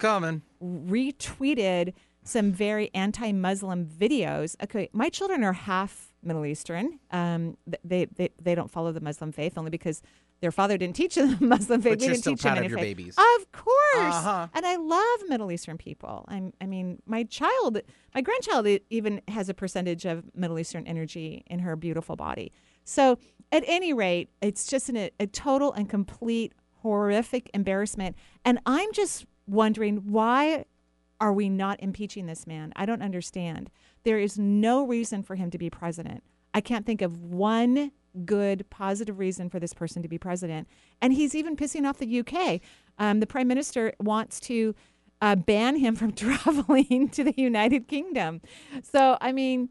retweeted 0.63 1.94
some 2.24 2.52
very 2.52 2.89
anti-Muslim 2.94 3.86
videos. 3.86 4.56
Okay, 4.63 4.89
my 4.94 5.10
children 5.10 5.44
are 5.44 5.54
half 5.54 6.09
Middle 6.23 6.45
Eastern. 6.45 6.99
Um, 7.12 7.58
they 7.84 8.05
they 8.05 8.29
they 8.41 8.55
don't 8.55 8.69
follow 8.71 8.91
the 8.91 9.01
Muslim 9.01 9.32
faith 9.32 9.58
only 9.58 9.71
because 9.71 10.01
their 10.41 10.51
father 10.51 10.77
didn't 10.77 10.95
teach 10.95 11.15
them 11.15 11.38
the 11.38 11.45
Muslim 11.45 11.82
faith. 11.82 11.93
But 11.93 11.99
we 11.99 12.05
you're 12.05 12.13
didn't 12.13 12.21
still 12.23 12.34
teach 12.34 12.43
them 12.43 12.53
proud 12.53 12.65
of 12.65 12.71
your 12.71 12.79
faith. 12.79 12.97
babies. 12.97 13.15
Of 13.17 13.51
course. 13.51 14.15
Uh-huh. 14.15 14.47
And 14.53 14.65
I 14.65 14.75
love 14.77 15.19
Middle 15.27 15.51
Eastern 15.51 15.77
people. 15.77 16.25
I'm, 16.27 16.53
I 16.62 16.65
mean, 16.65 17.01
my 17.05 17.23
child, 17.23 17.82
my 18.13 18.21
grandchild 18.21 18.67
even 18.89 19.21
has 19.27 19.49
a 19.49 19.53
percentage 19.53 20.05
of 20.05 20.23
Middle 20.36 20.60
Eastern 20.60 20.86
energy 20.88 21.43
in 21.47 21.60
her 21.60 21.75
beautiful 21.75 22.15
body. 22.15 22.51
So, 22.84 23.17
at 23.51 23.63
any 23.67 23.93
rate, 23.93 24.29
it's 24.41 24.67
just 24.67 24.89
an, 24.89 24.97
a, 24.97 25.12
a 25.19 25.27
total 25.27 25.73
and 25.73 25.89
complete 25.89 26.53
horrific 26.82 27.49
embarrassment. 27.53 28.15
And 28.45 28.60
I'm 28.65 28.91
just 28.93 29.25
wondering 29.47 29.97
why 30.08 30.65
are 31.19 31.34
we 31.34 31.49
not 31.49 31.82
impeaching 31.82 32.25
this 32.25 32.47
man? 32.47 32.73
I 32.75 32.86
don't 32.86 33.01
understand. 33.01 33.69
There 34.03 34.19
is 34.19 34.38
no 34.38 34.86
reason 34.86 35.23
for 35.23 35.36
him 35.36 35.49
to 35.51 35.58
be 35.58 35.69
president. 35.69 36.23
I 36.53 36.62
can't 36.62 36.86
think 36.86 37.01
of 37.01 37.17
one 37.21 37.91
good, 38.25 38.69
positive 38.69 39.19
reason 39.19 39.49
for 39.49 39.60
this 39.60 39.73
person 39.73 40.01
to 40.01 40.08
be 40.08 40.17
president. 40.17 40.67
And 41.01 41.13
he's 41.13 41.36
even 41.36 41.55
pissing 41.55 41.88
off 41.88 41.97
the 41.97 42.19
UK. 42.19 42.62
Um, 42.97 43.19
the 43.19 43.27
prime 43.27 43.47
minister 43.47 43.93
wants 43.99 44.39
to 44.41 44.75
uh, 45.21 45.36
ban 45.36 45.75
him 45.75 45.95
from 45.97 46.12
traveling 46.13 47.10
to 47.10 47.23
the 47.23 47.34
United 47.36 47.88
Kingdom. 47.88 48.41
So, 48.84 49.17
I 49.21 49.32
mean, 49.32 49.69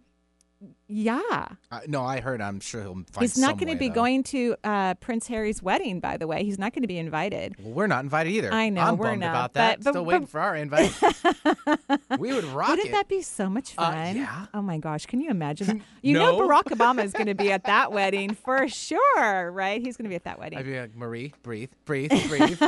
yeah. 0.88 1.46
Uh, 1.70 1.80
no, 1.86 2.02
I 2.02 2.20
heard. 2.20 2.40
I'm 2.40 2.58
sure 2.60 2.82
he'll 2.82 2.94
find. 2.94 3.06
He's 3.20 3.38
not 3.38 3.58
going 3.58 3.72
to 3.72 3.78
be 3.78 3.88
though. 3.88 3.94
going 3.94 4.22
to 4.24 4.56
uh, 4.64 4.94
Prince 4.94 5.26
Harry's 5.28 5.62
wedding, 5.62 6.00
by 6.00 6.16
the 6.16 6.26
way. 6.26 6.42
He's 6.44 6.58
not 6.58 6.72
going 6.72 6.82
to 6.82 6.88
be 6.88 6.98
invited. 6.98 7.54
Well, 7.62 7.72
we're 7.74 7.86
not 7.86 8.02
invited 8.04 8.30
either. 8.32 8.52
I 8.52 8.68
know, 8.70 8.80
I'm 8.80 8.96
we're 8.96 9.08
bummed 9.10 9.20
not, 9.20 9.28
about 9.30 9.52
that. 9.54 9.78
but- 9.78 9.84
but- 9.84 9.90
Still 9.92 10.04
but- 10.04 10.08
waiting 10.12 10.26
for 10.26 10.40
our 10.40 10.56
invite. 10.56 10.92
we 12.18 12.32
would 12.32 12.44
rock 12.44 12.70
Wouldn't 12.70 12.88
it. 12.88 12.92
that 12.92 13.08
be 13.08 13.22
so 13.22 13.48
much 13.48 13.74
Uh, 13.78 13.90
fun? 13.92 14.16
yeah. 14.16 14.46
Oh 14.54 14.62
my 14.62 14.78
gosh, 14.78 15.06
can 15.06 15.20
you 15.20 15.30
imagine 15.30 15.66
that? 15.66 15.76
You 16.02 16.14
know 16.14 16.38
Barack 16.40 16.64
Obama 16.64 17.04
is 17.04 17.12
going 17.12 17.26
to 17.26 17.34
be 17.34 17.50
at 17.52 17.64
that 17.64 17.92
wedding 17.92 18.32
for 18.34 18.66
sure, 18.68 19.50
right? 19.52 19.80
He's 19.82 19.96
going 19.96 20.04
to 20.04 20.08
be 20.08 20.14
at 20.14 20.24
that 20.24 20.38
wedding. 20.38 20.58
I'd 20.58 20.64
be 20.64 20.78
like, 20.80 20.94
Marie, 20.96 21.34
breathe, 21.42 21.70
breathe, 21.84 22.10
breathe. 22.28 22.58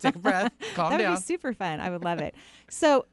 Take 0.00 0.16
a 0.16 0.18
breath. 0.18 0.52
Calm 0.74 0.90
down. 0.90 0.98
that 0.98 1.08
would 1.10 1.16
be 1.16 1.22
super 1.22 1.52
fun. 1.54 1.80
I 1.80 1.90
would 1.90 2.02
love 2.04 2.18
it. 2.18 2.34
So 2.68 3.06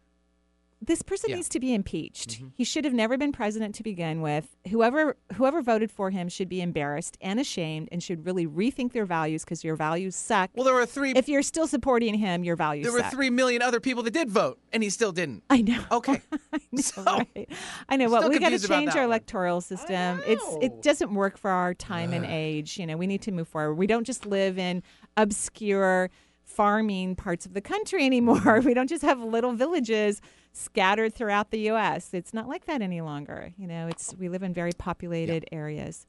this 0.82 1.02
person 1.02 1.30
Yeah. 1.30 1.36
needs 1.38 1.50
to 1.50 1.60
be 1.60 1.74
impeached. 1.74 2.30
Mm-hmm. 2.38 2.48
He 2.54 2.64
should 2.64 2.86
have 2.86 2.94
never 2.94 3.18
been 3.18 3.32
president 3.34 3.76
to 3.76 3.84
begin 3.84 4.22
with. 4.22 4.56
Whoever 4.70 5.18
whoever 5.36 5.62
voted 5.62 5.92
for 5.92 6.10
him 6.10 6.30
should 6.30 6.48
be 6.48 6.62
embarrassed 6.62 7.18
and 7.22 7.40
ashamed 7.40 7.90
and 7.92 8.02
should 8.02 8.26
really 8.26 8.48
rethink 8.48 8.94
their 8.94 9.06
values 9.06 9.44
because 9.44 9.64
your 9.64 9.76
values 9.76 10.16
suck. 10.16 10.50
Well, 10.56 10.64
there 10.64 10.74
were 10.74 10.86
three. 10.86 11.12
If 11.16 11.28
you're 11.28 11.42
still 11.42 11.68
supporting 11.68 12.14
him, 12.14 12.44
your 12.46 12.56
values 12.56 12.86
there 12.86 12.94
were 12.94 13.10
three 13.10 13.30
million 13.30 13.62
other 13.62 13.80
people 13.82 14.04
that 14.04 14.12
did 14.12 14.30
vote, 14.30 14.58
and 14.72 14.82
he 14.82 14.90
still 14.90 15.12
didn't. 15.12 15.44
I 15.50 15.62
know. 15.62 15.84
Okay. 15.92 16.22
I 16.54 16.60
know, 16.72 16.82
So- 16.82 17.04
right? 17.36 17.50
I 17.90 17.98
know. 17.98 18.10
Well, 18.10 18.30
we 18.30 18.40
got 18.40 18.50
to 18.50 18.60
change 18.60 18.96
our 18.96 19.04
electoral 19.04 19.60
system. 19.60 20.22
It's 20.26 20.46
it 20.62 20.82
doesn't 20.82 21.14
work 21.14 21.38
for 21.38 21.52
our 21.52 21.74
time 21.74 22.14
and 22.14 22.26
age. 22.26 22.78
You 22.78 22.86
know, 22.88 22.96
we 22.96 23.06
need 23.08 23.22
to 23.24 23.32
move 23.32 23.48
forward. 23.50 23.74
We 23.76 23.86
don't 23.88 24.06
just 24.06 24.26
live 24.26 24.58
in 24.58 24.82
obscure 25.18 26.10
farming 26.60 27.16
parts 27.16 27.46
of 27.46 27.54
the 27.54 27.62
country 27.62 28.06
anymore. 28.06 28.60
We 28.66 28.74
don't 28.74 28.90
just 28.90 29.02
have 29.04 29.22
little 29.22 29.54
villages 29.54 30.22
scattered 30.52 31.14
throughout 31.16 31.52
the 31.52 31.60
U.S. 31.72 32.14
It's 32.14 32.34
not 32.34 32.50
like 32.50 32.66
that 32.66 32.82
any 32.82 33.00
longer. 33.00 33.54
You 33.58 33.66
know, 33.66 33.88
it's 33.88 34.14
we 34.20 34.28
live 34.28 34.44
in 34.44 34.54
very 34.54 34.74
populated 34.74 35.46
areas. 35.54 36.06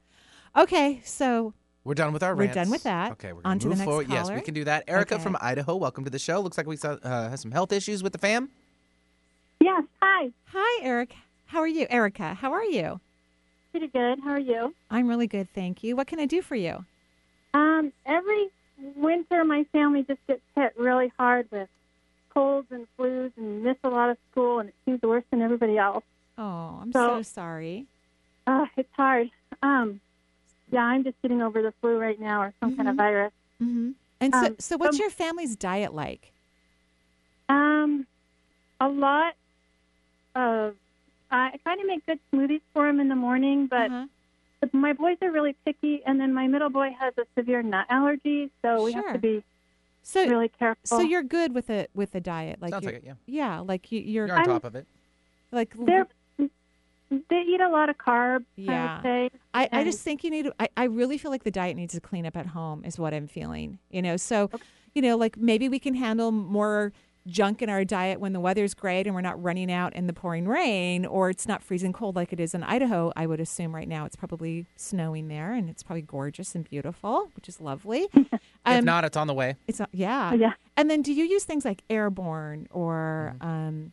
Okay, 0.57 0.99
so 1.05 1.53
We're 1.85 1.93
done 1.93 2.11
with 2.11 2.21
our 2.21 2.35
We're 2.35 2.53
done 2.53 2.69
with 2.69 2.83
that. 2.83 3.13
Okay, 3.13 3.31
we're 3.31 3.39
On 3.45 3.57
gonna 3.57 3.59
to 3.59 3.63
the 3.63 3.69
move 3.69 3.77
next 3.77 3.85
forward. 3.87 4.07
Yes, 4.09 4.29
we 4.29 4.41
can 4.41 4.53
do 4.53 4.65
that. 4.65 4.83
Erica 4.89 5.15
Okay. 5.15 5.23
from 5.23 5.37
Idaho, 5.39 5.77
welcome 5.77 6.03
to 6.03 6.09
the 6.09 6.19
show. 6.19 6.41
Looks 6.41 6.57
like 6.57 6.67
we 6.67 6.75
saw, 6.75 6.97
uh, 7.01 7.29
have 7.29 7.39
some 7.39 7.51
health 7.51 7.71
issues 7.71 8.03
with 8.03 8.11
the 8.11 8.19
fam. 8.19 8.49
Yes. 9.61 9.83
Hi. 10.01 10.31
hi, 10.47 10.83
Eric. 10.83 11.15
How 11.45 11.59
are 11.59 11.67
you, 11.67 11.87
Erica? 11.89 12.33
How 12.33 12.51
are 12.51 12.65
you? 12.65 12.99
Pretty 13.71 13.87
good. 13.87 14.19
How 14.19 14.31
are 14.31 14.39
you? 14.39 14.75
I'm 14.89 15.07
really 15.07 15.27
good, 15.27 15.47
thank 15.55 15.81
you. 15.81 15.95
What 15.95 16.07
can 16.07 16.19
I 16.19 16.25
do 16.25 16.41
for 16.41 16.55
you? 16.55 16.83
Um, 17.53 17.93
every 18.05 18.49
winter, 18.95 19.43
my 19.43 19.63
family 19.71 20.03
just 20.03 20.19
gets 20.27 20.41
hit 20.55 20.73
really 20.77 21.11
hard 21.17 21.47
with 21.51 21.69
colds 22.33 22.67
and 22.71 22.87
flus 22.97 23.31
and 23.37 23.63
miss 23.63 23.77
a 23.83 23.89
lot 23.89 24.09
of 24.09 24.17
school, 24.31 24.59
and 24.59 24.69
it 24.69 24.75
seems 24.85 25.01
worse 25.01 25.23
than 25.31 25.41
everybody 25.41 25.77
else. 25.77 26.03
Oh, 26.37 26.79
I'm 26.81 26.91
so, 26.91 27.17
So- 27.17 27.21
sorry. 27.23 27.85
Uh, 28.47 28.65
it's 28.75 28.91
hard. 28.95 29.29
Um, 29.61 30.01
yeah, 30.71 30.83
I'm 30.83 31.03
just 31.03 31.21
getting 31.21 31.41
over 31.41 31.61
the 31.61 31.71
flu 31.81 31.97
right 31.99 32.19
now, 32.19 32.41
or 32.41 32.53
some 32.59 32.75
kind 32.75 32.89
of 32.89 32.95
virus. 32.95 33.31
Mm-hmm. 33.61 33.91
And 34.19 34.33
so, 34.33 34.45
Um, 34.45 34.55
so 34.59 34.77
what's 34.77 34.97
your 34.97 35.09
family's 35.11 35.55
diet 35.55 35.93
like? 35.93 36.31
Um, 37.49 38.07
a 38.79 38.87
lot 38.89 39.35
of. 40.35 40.75
I 41.29 41.57
try 41.63 41.75
to 41.75 41.85
make 41.87 42.05
good 42.05 42.19
smoothies 42.33 42.61
for 42.73 42.87
him 42.87 42.99
in 42.99 43.07
the 43.09 43.15
morning, 43.15 43.67
but 43.67 43.89
Uh-huh. 43.91 44.05
But 44.61 44.73
my 44.73 44.93
boys 44.93 45.17
are 45.21 45.31
really 45.31 45.55
picky, 45.65 46.01
and 46.05 46.19
then 46.19 46.33
my 46.33 46.47
middle 46.47 46.69
boy 46.69 46.95
has 46.99 47.13
a 47.17 47.23
severe 47.37 47.61
nut 47.61 47.85
allergy, 47.89 48.49
so 48.61 48.83
we 48.83 48.93
have 48.93 49.11
to 49.13 49.19
be 49.19 49.43
So, 50.03 50.25
really 50.27 50.49
careful. 50.49 50.85
so 50.85 51.01
you're 51.01 51.23
good 51.23 51.53
with 51.53 51.69
a 51.69 51.87
with 51.93 52.15
a 52.15 52.21
diet, 52.21 52.61
like 52.61 52.71
Sounds 52.71 52.83
you're- 52.83 52.95
like 52.95 53.03
it, 53.03 53.17
yeah. 53.25 53.55
yeah, 53.55 53.59
like 53.59 53.91
you, 53.91 53.99
you're 53.99 54.27
You're 54.27 54.35
on 54.35 54.41
I'm- 54.43 54.49
top 54.49 54.63
of 54.63 54.75
it. 54.75 54.87
like 55.51 55.73
They're, 55.77 56.07
they 57.29 57.41
eat 57.41 57.59
a 57.59 57.67
lot 57.69 57.89
of 57.89 57.97
carbs. 57.97 58.45
I 58.57 58.61
Yeah. 58.61 58.95
would 58.95 59.03
say. 59.03 59.29
I, 59.53 59.67
I 59.73 59.83
just 59.83 59.99
think 60.01 60.23
you 60.23 60.29
need 60.29 60.43
to, 60.43 60.53
I, 60.61 60.69
I 60.77 60.83
really 60.85 61.17
feel 61.17 61.29
like 61.29 61.43
the 61.43 61.51
diet 61.51 61.75
needs 61.75 61.93
to 61.93 61.99
clean 61.99 62.25
up 62.25 62.37
at 62.37 62.45
home 62.47 62.85
is 62.85 62.97
what 62.97 63.13
I'm 63.13 63.27
feeling. 63.27 63.79
You 63.89 64.01
know, 64.01 64.15
so 64.15 64.49
you 64.95 65.01
know, 65.01 65.17
like 65.17 65.37
maybe 65.37 65.67
we 65.69 65.79
can 65.79 65.93
handle 65.95 66.31
more 66.31 66.93
junk 67.27 67.61
in 67.61 67.69
our 67.69 67.85
diet 67.85 68.19
when 68.19 68.33
the 68.33 68.39
weather's 68.39 68.73
great 68.73 69.05
and 69.05 69.13
we're 69.15 69.21
not 69.21 69.41
running 69.41 69.71
out 69.71 69.93
in 69.95 70.07
the 70.07 70.13
pouring 70.13 70.47
rain 70.47 71.05
or 71.05 71.29
it's 71.29 71.47
not 71.47 71.61
freezing 71.61 71.93
cold 71.93 72.15
like 72.15 72.33
it 72.33 72.39
is 72.39 72.53
in 72.55 72.63
Idaho. 72.63 73.11
I 73.15 73.27
would 73.27 73.39
assume 73.39 73.75
right 73.75 73.87
now 73.87 74.05
it's 74.05 74.15
probably 74.15 74.65
snowing 74.75 75.27
there 75.27 75.53
and 75.53 75.69
it's 75.69 75.83
probably 75.83 76.01
gorgeous 76.01 76.55
and 76.55 76.67
beautiful, 76.67 77.29
which 77.35 77.47
is 77.47 77.61
lovely. 77.61 78.07
if 78.13 78.39
Um, 78.65 78.85
not, 78.85 79.05
it's 79.05 79.15
on 79.17 79.27
the 79.27 79.33
way. 79.35 79.55
It's 79.67 79.79
not, 79.79 79.89
yeah. 79.91 80.33
Yeah. 80.33 80.53
And 80.75 80.89
then 80.89 81.01
do 81.03 81.13
you 81.13 81.23
use 81.25 81.43
things 81.43 81.63
like 81.65 81.83
airborne 81.89 82.67
or, 82.71 83.35
Mm-hmm. 83.39 83.47
um, 83.47 83.91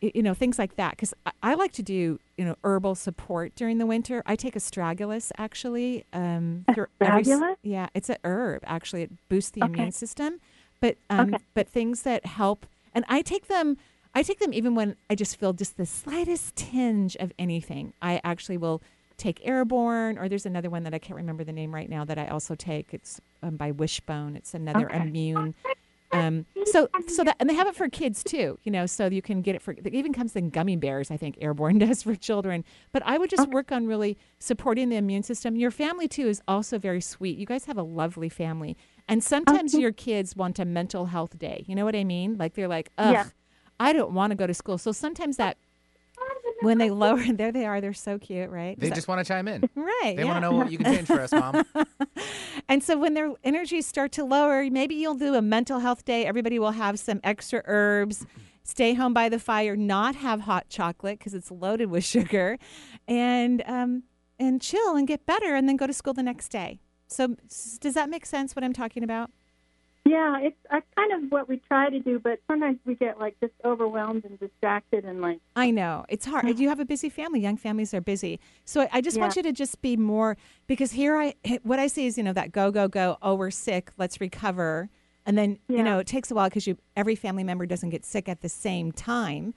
you 0.00 0.20
know, 0.20 0.34
things 0.34 0.58
like 0.58 0.74
that? 0.74 0.90
Because 0.96 1.14
I, 1.26 1.30
I 1.44 1.54
like 1.54 1.70
to 1.74 1.82
do, 1.84 2.18
you 2.36 2.44
know, 2.44 2.56
herbal 2.64 2.96
support 2.96 3.54
during 3.54 3.78
the 3.78 3.86
winter. 3.86 4.20
I 4.26 4.34
take 4.34 4.54
astragalus 4.56 5.30
actually. 5.38 6.04
Um, 6.12 6.64
for 6.74 6.88
every 7.00 7.22
Astragalus? 7.22 7.54
yeah, 7.62 7.86
it's 7.94 8.10
a 8.10 8.16
herb 8.24 8.62
actually. 8.66 9.02
It 9.02 9.12
boosts 9.28 9.52
the 9.52 9.62
Okay. 9.62 9.74
immune 9.74 9.92
system. 9.92 10.40
But 10.82 10.98
um, 11.08 11.32
Okay. 11.34 11.42
but 11.54 11.68
things 11.68 12.02
that 12.02 12.26
help, 12.26 12.66
and 12.92 13.06
I 13.08 13.22
take 13.22 13.46
them. 13.46 13.78
I 14.14 14.22
take 14.22 14.40
them 14.40 14.52
even 14.52 14.74
when 14.74 14.96
I 15.08 15.14
just 15.14 15.36
feel 15.38 15.54
just 15.54 15.78
the 15.78 15.86
slightest 15.86 16.54
tinge 16.56 17.16
of 17.16 17.32
anything. 17.38 17.94
I 18.02 18.20
actually 18.24 18.58
will 18.58 18.82
take 19.16 19.40
airborne, 19.46 20.18
or 20.18 20.28
there's 20.28 20.44
another 20.44 20.68
one 20.68 20.82
that 20.82 20.92
I 20.92 20.98
can't 20.98 21.16
remember 21.16 21.44
the 21.44 21.52
name 21.52 21.72
right 21.74 21.88
now 21.88 22.04
that 22.04 22.18
I 22.18 22.26
also 22.26 22.54
take. 22.54 22.92
It's 22.92 23.20
um, 23.42 23.56
by 23.56 23.70
Wishbone. 23.70 24.36
It's 24.36 24.52
another 24.54 24.86
Okay. 24.86 24.98
immune. 24.98 25.54
Um, 26.10 26.44
so 26.66 26.88
so 27.08 27.24
that 27.24 27.36
and 27.40 27.48
they 27.48 27.54
have 27.54 27.66
it 27.68 27.74
for 27.74 27.88
kids 27.88 28.22
too. 28.22 28.58
You 28.64 28.72
know, 28.72 28.84
so 28.84 29.06
you 29.06 29.22
can 29.22 29.40
get 29.40 29.54
it 29.54 29.62
for. 29.62 29.72
It 29.72 29.94
even 29.94 30.12
comes 30.12 30.36
in 30.36 30.50
gummy 30.50 30.76
bears. 30.76 31.10
I 31.10 31.16
think 31.16 31.38
Airborne 31.40 31.78
does 31.86 32.02
for 32.02 32.14
children. 32.16 32.64
But 32.92 33.02
I 33.06 33.16
would 33.16 33.30
just 33.30 33.48
work 33.48 33.70
on 33.72 33.86
really 33.86 34.18
supporting 34.40 34.90
the 34.90 34.96
immune 34.96 35.22
system. 35.22 35.56
Your 35.56 35.70
family 35.70 36.08
too 36.08 36.26
is 36.28 36.42
also 36.46 36.78
very 36.78 37.00
sweet. 37.00 37.38
You 37.38 37.46
guys 37.46 37.64
have 37.66 37.78
a 37.78 37.82
lovely 37.82 38.28
family. 38.28 38.76
And 39.08 39.22
sometimes 39.22 39.74
your 39.74 39.92
kids 39.92 40.34
want 40.36 40.58
a 40.58 40.64
mental 40.64 41.06
health 41.06 41.38
day. 41.38 41.64
You 41.66 41.74
know 41.74 41.84
what 41.84 41.96
I 41.96 42.04
mean? 42.04 42.36
Like 42.38 42.54
they're 42.54 42.68
like, 42.68 42.90
ugh, 42.98 43.12
Yeah. 43.12 43.24
I 43.80 43.92
don't 43.92 44.12
want 44.12 44.30
to 44.30 44.36
go 44.36 44.46
to 44.46 44.54
school. 44.54 44.78
So 44.78 44.92
sometimes 44.92 45.36
that 45.38 45.56
when 46.60 46.78
they 46.78 46.90
lower, 46.90 47.20
there 47.32 47.50
they 47.50 47.66
are. 47.66 47.80
They're 47.80 47.92
so 47.92 48.18
cute, 48.18 48.48
right? 48.50 48.78
They 48.78 48.88
So- 48.90 48.94
just 48.94 49.08
want 49.08 49.18
to 49.18 49.24
chime 49.24 49.48
in. 49.48 49.68
Right. 49.74 50.14
They 50.16 50.24
want 50.24 50.36
to 50.36 50.40
know 50.40 50.52
what 50.52 50.70
you 50.70 50.78
can 50.78 50.94
change 50.94 51.06
for 51.08 51.20
us, 51.20 51.32
mom. 51.32 51.64
And 52.68 52.82
so 52.82 52.96
when 52.98 53.14
their 53.14 53.32
energies 53.44 53.86
start 53.86 54.12
to 54.12 54.24
lower, 54.24 54.64
maybe 54.70 54.94
you'll 54.94 55.14
do 55.16 55.34
a 55.34 55.42
mental 55.42 55.80
health 55.80 56.04
day. 56.04 56.24
Everybody 56.24 56.58
will 56.58 56.70
have 56.70 56.98
some 56.98 57.20
extra 57.24 57.62
herbs, 57.66 58.24
stay 58.62 58.94
home 58.94 59.12
by 59.12 59.28
the 59.28 59.38
fire, 59.38 59.76
not 59.76 60.14
have 60.16 60.42
hot 60.42 60.68
chocolate 60.68 61.18
because 61.18 61.34
it's 61.34 61.50
loaded 61.50 61.90
with 61.90 62.04
sugar, 62.04 62.58
and 63.08 63.62
um, 63.66 64.04
and 64.38 64.62
chill 64.62 64.94
and 64.96 65.06
get 65.08 65.26
better, 65.26 65.54
and 65.54 65.68
then 65.68 65.76
go 65.76 65.86
to 65.86 65.92
school 65.92 66.14
the 66.14 66.22
next 66.22 66.48
day. 66.50 66.80
So 67.12 67.36
does 67.80 67.94
that 67.94 68.08
make 68.10 68.26
sense? 68.26 68.56
What 68.56 68.64
I'm 68.64 68.72
talking 68.72 69.02
about? 69.02 69.30
Yeah, 70.04 70.38
it's 70.40 70.56
uh, 70.68 70.80
kind 70.96 71.12
of 71.12 71.30
what 71.30 71.48
we 71.48 71.58
try 71.68 71.88
to 71.88 72.00
do, 72.00 72.18
but 72.18 72.40
sometimes 72.48 72.78
we 72.84 72.96
get 72.96 73.20
like 73.20 73.36
just 73.40 73.52
overwhelmed 73.64 74.24
and 74.24 74.38
distracted 74.40 75.04
and 75.04 75.20
like 75.20 75.38
I 75.54 75.70
know 75.70 76.04
it's 76.08 76.26
hard. 76.26 76.58
You 76.58 76.68
have 76.70 76.80
a 76.80 76.84
busy 76.84 77.08
family. 77.08 77.38
Young 77.40 77.56
families 77.56 77.94
are 77.94 78.00
busy. 78.00 78.40
So 78.64 78.88
I- 78.92 79.00
just 79.00 79.18
want 79.20 79.36
you 79.36 79.42
to 79.44 79.52
just 79.52 79.80
be 79.80 79.96
more 79.96 80.36
because 80.66 80.92
here 80.92 81.16
I 81.16 81.34
what 81.62 81.78
I 81.78 81.86
see 81.86 82.06
is 82.06 82.18
you 82.18 82.24
know 82.24 82.32
that 82.32 82.50
go 82.50 82.72
go 82.72 82.88
go. 82.88 83.16
Oh, 83.22 83.34
we're 83.36 83.52
sick. 83.52 83.92
Let's 83.96 84.20
recover. 84.20 84.88
And 85.24 85.38
then 85.38 85.58
you 85.68 85.84
know 85.84 86.00
it 86.00 86.08
takes 86.08 86.32
a 86.32 86.34
while 86.34 86.48
because 86.48 86.66
you 86.66 86.76
every 86.96 87.14
family 87.14 87.44
member 87.44 87.64
doesn't 87.64 87.90
get 87.90 88.04
sick 88.04 88.28
at 88.28 88.40
the 88.42 88.48
same 88.48 88.90
time, 88.90 89.54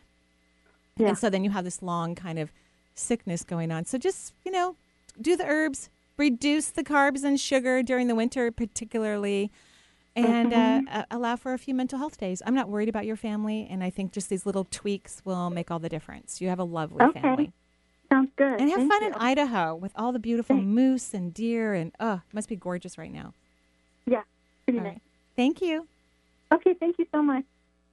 Yeah. 0.97 1.07
and 1.09 1.17
so 1.17 1.29
then 1.31 1.43
you 1.43 1.49
have 1.49 1.63
this 1.63 1.81
long 1.81 2.13
kind 2.13 2.37
of 2.37 2.51
sickness 2.93 3.43
going 3.43 3.71
on. 3.71 3.85
So 3.85 3.97
just 3.97 4.33
you 4.45 4.51
know 4.51 4.75
do 5.19 5.35
the 5.35 5.45
herbs, 5.45 5.89
reduce 6.17 6.67
the 6.69 6.83
carbs 6.83 7.23
and 7.23 7.39
sugar 7.39 7.83
during 7.83 8.07
the 8.07 8.15
winter, 8.15 8.51
particularly. 8.51 9.51
And 10.15 10.53
uh, 10.53 10.81
uh, 10.89 11.03
allow 11.11 11.35
for 11.35 11.51
a 11.53 11.57
few 11.57 11.73
mental 11.73 11.99
health 11.99 12.17
days. 12.17 12.41
I'm 12.45 12.55
not 12.55 12.69
worried 12.69 12.87
about 12.87 13.05
your 13.05 13.17
family, 13.17 13.67
and 13.69 13.83
I 13.83 13.89
think 13.89 14.13
just 14.13 14.29
these 14.29 14.45
little 14.45 14.63
tweaks 14.63 15.21
will 15.25 15.49
make 15.49 15.69
all 15.69 15.79
the 15.79 15.89
difference. 15.89 16.39
You 16.39 16.47
have 16.47 16.59
a 16.59 16.63
lovely 16.63 17.03
Okay. 17.03 17.19
family. 17.19 17.51
sounds 18.09 18.29
good. 18.37 18.61
And 18.61 18.69
have 18.69 18.77
Thank 18.79 18.93
fun 18.93 19.01
you. 19.01 19.07
in 19.09 19.13
Idaho 19.15 19.75
with 19.75 19.91
all 19.97 20.13
the 20.13 20.19
beautiful 20.19 20.55
moose 20.55 21.13
and 21.13 21.33
deer, 21.33 21.73
and 21.73 21.91
oh, 21.99 22.21
it 22.29 22.33
must 22.33 22.47
be 22.47 22.55
gorgeous 22.55 22.97
right 22.97 23.11
now. 23.11 23.33
Yeah, 24.05 24.21
pretty 24.65 24.79
All 24.79 24.85
nice. 24.85 24.93
right. 24.93 25.01
Thank 25.35 25.61
you. 25.61 25.85
Okay, 26.53 26.75
thank 26.75 26.97
you 26.97 27.07
so 27.13 27.21
much. 27.21 27.43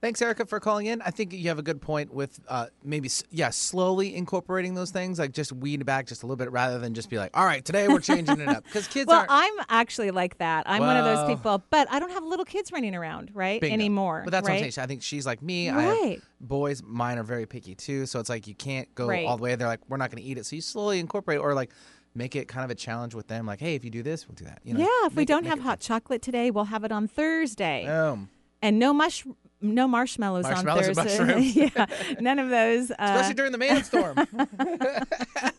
Thanks, 0.03 0.21
Erica, 0.21 0.45
for 0.45 0.59
calling 0.59 0.87
in. 0.87 1.01
I 1.01 1.11
think 1.11 1.31
you 1.31 1.47
have 1.47 1.59
a 1.59 1.63
good 1.63 1.81
point 1.81 2.13
with 2.13 2.37
uh, 2.49 2.65
maybe, 2.83 3.09
yeah, 3.31 3.51
slowly 3.51 4.13
incorporating 4.13 4.73
those 4.73 4.91
things, 4.91 5.17
like 5.17 5.31
just 5.31 5.53
weed 5.53 5.85
back 5.85 6.07
just 6.07 6.23
a 6.23 6.25
little 6.25 6.35
bit 6.35 6.51
rather 6.51 6.77
than 6.77 6.93
just 6.93 7.09
be 7.09 7.17
like, 7.17 7.31
all 7.37 7.45
right, 7.45 7.63
today 7.63 7.87
we're 7.87 8.01
changing 8.01 8.41
it 8.41 8.49
up. 8.49 8.65
Because 8.65 8.85
kids 8.89 9.07
well, 9.07 9.19
aren't. 9.19 9.31
I'm 9.31 9.53
actually 9.69 10.11
like 10.11 10.39
that. 10.39 10.65
I'm 10.69 10.81
one 10.81 10.97
of 10.97 11.05
those 11.05 11.25
people, 11.33 11.63
but 11.69 11.89
I 11.89 11.99
don't 11.99 12.11
have 12.11 12.21
little 12.25 12.43
kids 12.43 12.69
running 12.73 12.95
around, 12.95 13.31
right? 13.33 13.61
Bingo. 13.61 13.73
Anymore. 13.73 14.23
But 14.25 14.31
that's 14.31 14.45
right? 14.45 14.55
what 14.59 14.65
I'm 14.65 14.71
saying. 14.71 14.83
I 14.83 14.87
think 14.87 15.03
she's 15.03 15.25
like 15.25 15.41
me. 15.41 15.69
I 15.69 15.85
Right. 15.87 16.21
boys, 16.41 16.83
mine 16.83 17.17
are 17.17 17.23
very 17.23 17.45
picky 17.45 17.73
too. 17.73 18.05
So 18.05 18.19
it's 18.19 18.27
like 18.29 18.45
you 18.45 18.55
can't 18.55 18.93
go 18.95 19.07
Right. 19.07 19.25
all 19.25 19.37
the 19.37 19.43
way. 19.43 19.55
They're 19.55 19.69
like, 19.69 19.89
we're 19.89 19.95
not 19.95 20.11
going 20.11 20.21
to 20.21 20.27
eat 20.29 20.37
it. 20.37 20.45
So 20.45 20.57
you 20.57 20.61
slowly 20.61 20.99
incorporate 20.99 21.39
or 21.39 21.53
like 21.53 21.71
make 22.13 22.35
it 22.35 22.49
kind 22.49 22.65
of 22.65 22.71
a 22.71 22.75
challenge 22.75 23.15
with 23.15 23.27
them. 23.29 23.45
Like, 23.45 23.61
hey, 23.61 23.75
if 23.75 23.85
you 23.85 23.89
do 23.89 24.03
this, 24.03 24.27
we'll 24.27 24.35
do 24.35 24.43
that. 24.43 24.59
You 24.65 24.73
know, 24.73 24.81
yeah, 24.81 25.07
if 25.07 25.15
we 25.15 25.23
don't 25.23 25.43
make 25.43 25.49
have 25.51 25.59
it- 25.59 25.63
hot 25.63 25.79
chocolate 25.79 26.21
today, 26.21 26.51
we'll 26.51 26.65
have 26.65 26.83
it 26.83 26.91
on 26.91 27.07
Thursday. 27.07 27.85
Boom. 27.85 28.27
and 28.61 28.79
no 28.79 28.91
mush, 28.93 29.23
no 29.63 29.87
marshmallows, 29.87 30.43
Marshmallows 30.43 30.97
on 30.97 31.07
Thursday. 31.07 31.39
yeah, 31.75 31.85
none 32.19 32.39
of 32.39 32.49
those. 32.49 32.91
Uh, 33.03 33.15
Especially 33.15 33.33
during 33.33 33.51
the 33.51 33.57
man 33.57 33.83
storm. 33.83 34.15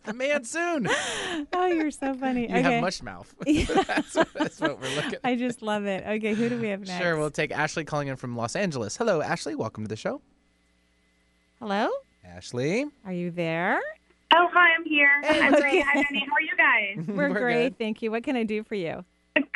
the 0.05 0.13
man 0.15 0.45
soon. 0.45 0.89
oh, 1.53 1.67
you're 1.67 1.91
so 1.91 2.15
funny. 2.15 2.43
You 2.43 2.57
okay. 2.57 2.63
have 2.63 2.83
mush 2.83 3.03
mouth. 3.03 3.35
that's, 3.45 4.15
what, 4.15 4.29
that's 4.35 4.61
what 4.61 4.81
we're 4.81 4.95
looking 4.95 5.11
for. 5.11 5.21
I 5.25 5.35
just 5.35 5.63
love 5.63 5.85
it. 5.85 6.05
Okay, 6.07 6.35
who 6.35 6.49
do 6.49 6.61
we 6.61 6.69
have 6.69 6.81
next? 6.81 7.03
Sure, 7.03 7.19
we'll 7.19 7.31
take 7.31 7.51
Ashley 7.51 7.85
calling 7.85 8.09
in 8.09 8.17
from 8.17 8.37
Los 8.37 8.57
Angeles. 8.57 8.97
Hello, 8.97 9.21
Ashley. 9.21 9.55
Welcome 9.55 9.85
to 9.85 9.89
the 9.89 9.97
show. 9.97 10.21
Hello, 11.59 11.91
Ashley. 12.25 12.87
are 13.05 13.13
you 13.13 13.31
there? 13.31 13.81
Oh, 14.33 14.49
hi, 14.53 14.75
I'm 14.75 14.85
here. 14.85 15.11
I'm 15.25 15.55
okay. 15.55 15.61
great. 15.61 15.85
Hi, 15.85 16.03
Benny. 16.03 16.27
How 16.29 16.35
are 16.35 16.41
you 16.41 16.57
guys? 16.57 17.07
We're, 17.07 17.29
We're 17.31 17.41
great, 17.41 17.69
good. 17.71 17.79
thank 17.79 18.03
you. 18.03 18.11
What 18.11 18.23
can 18.25 18.37
I 18.37 18.45
do 18.45 18.63
for 18.63 18.75
you? 18.75 19.05
Good. 19.37 19.47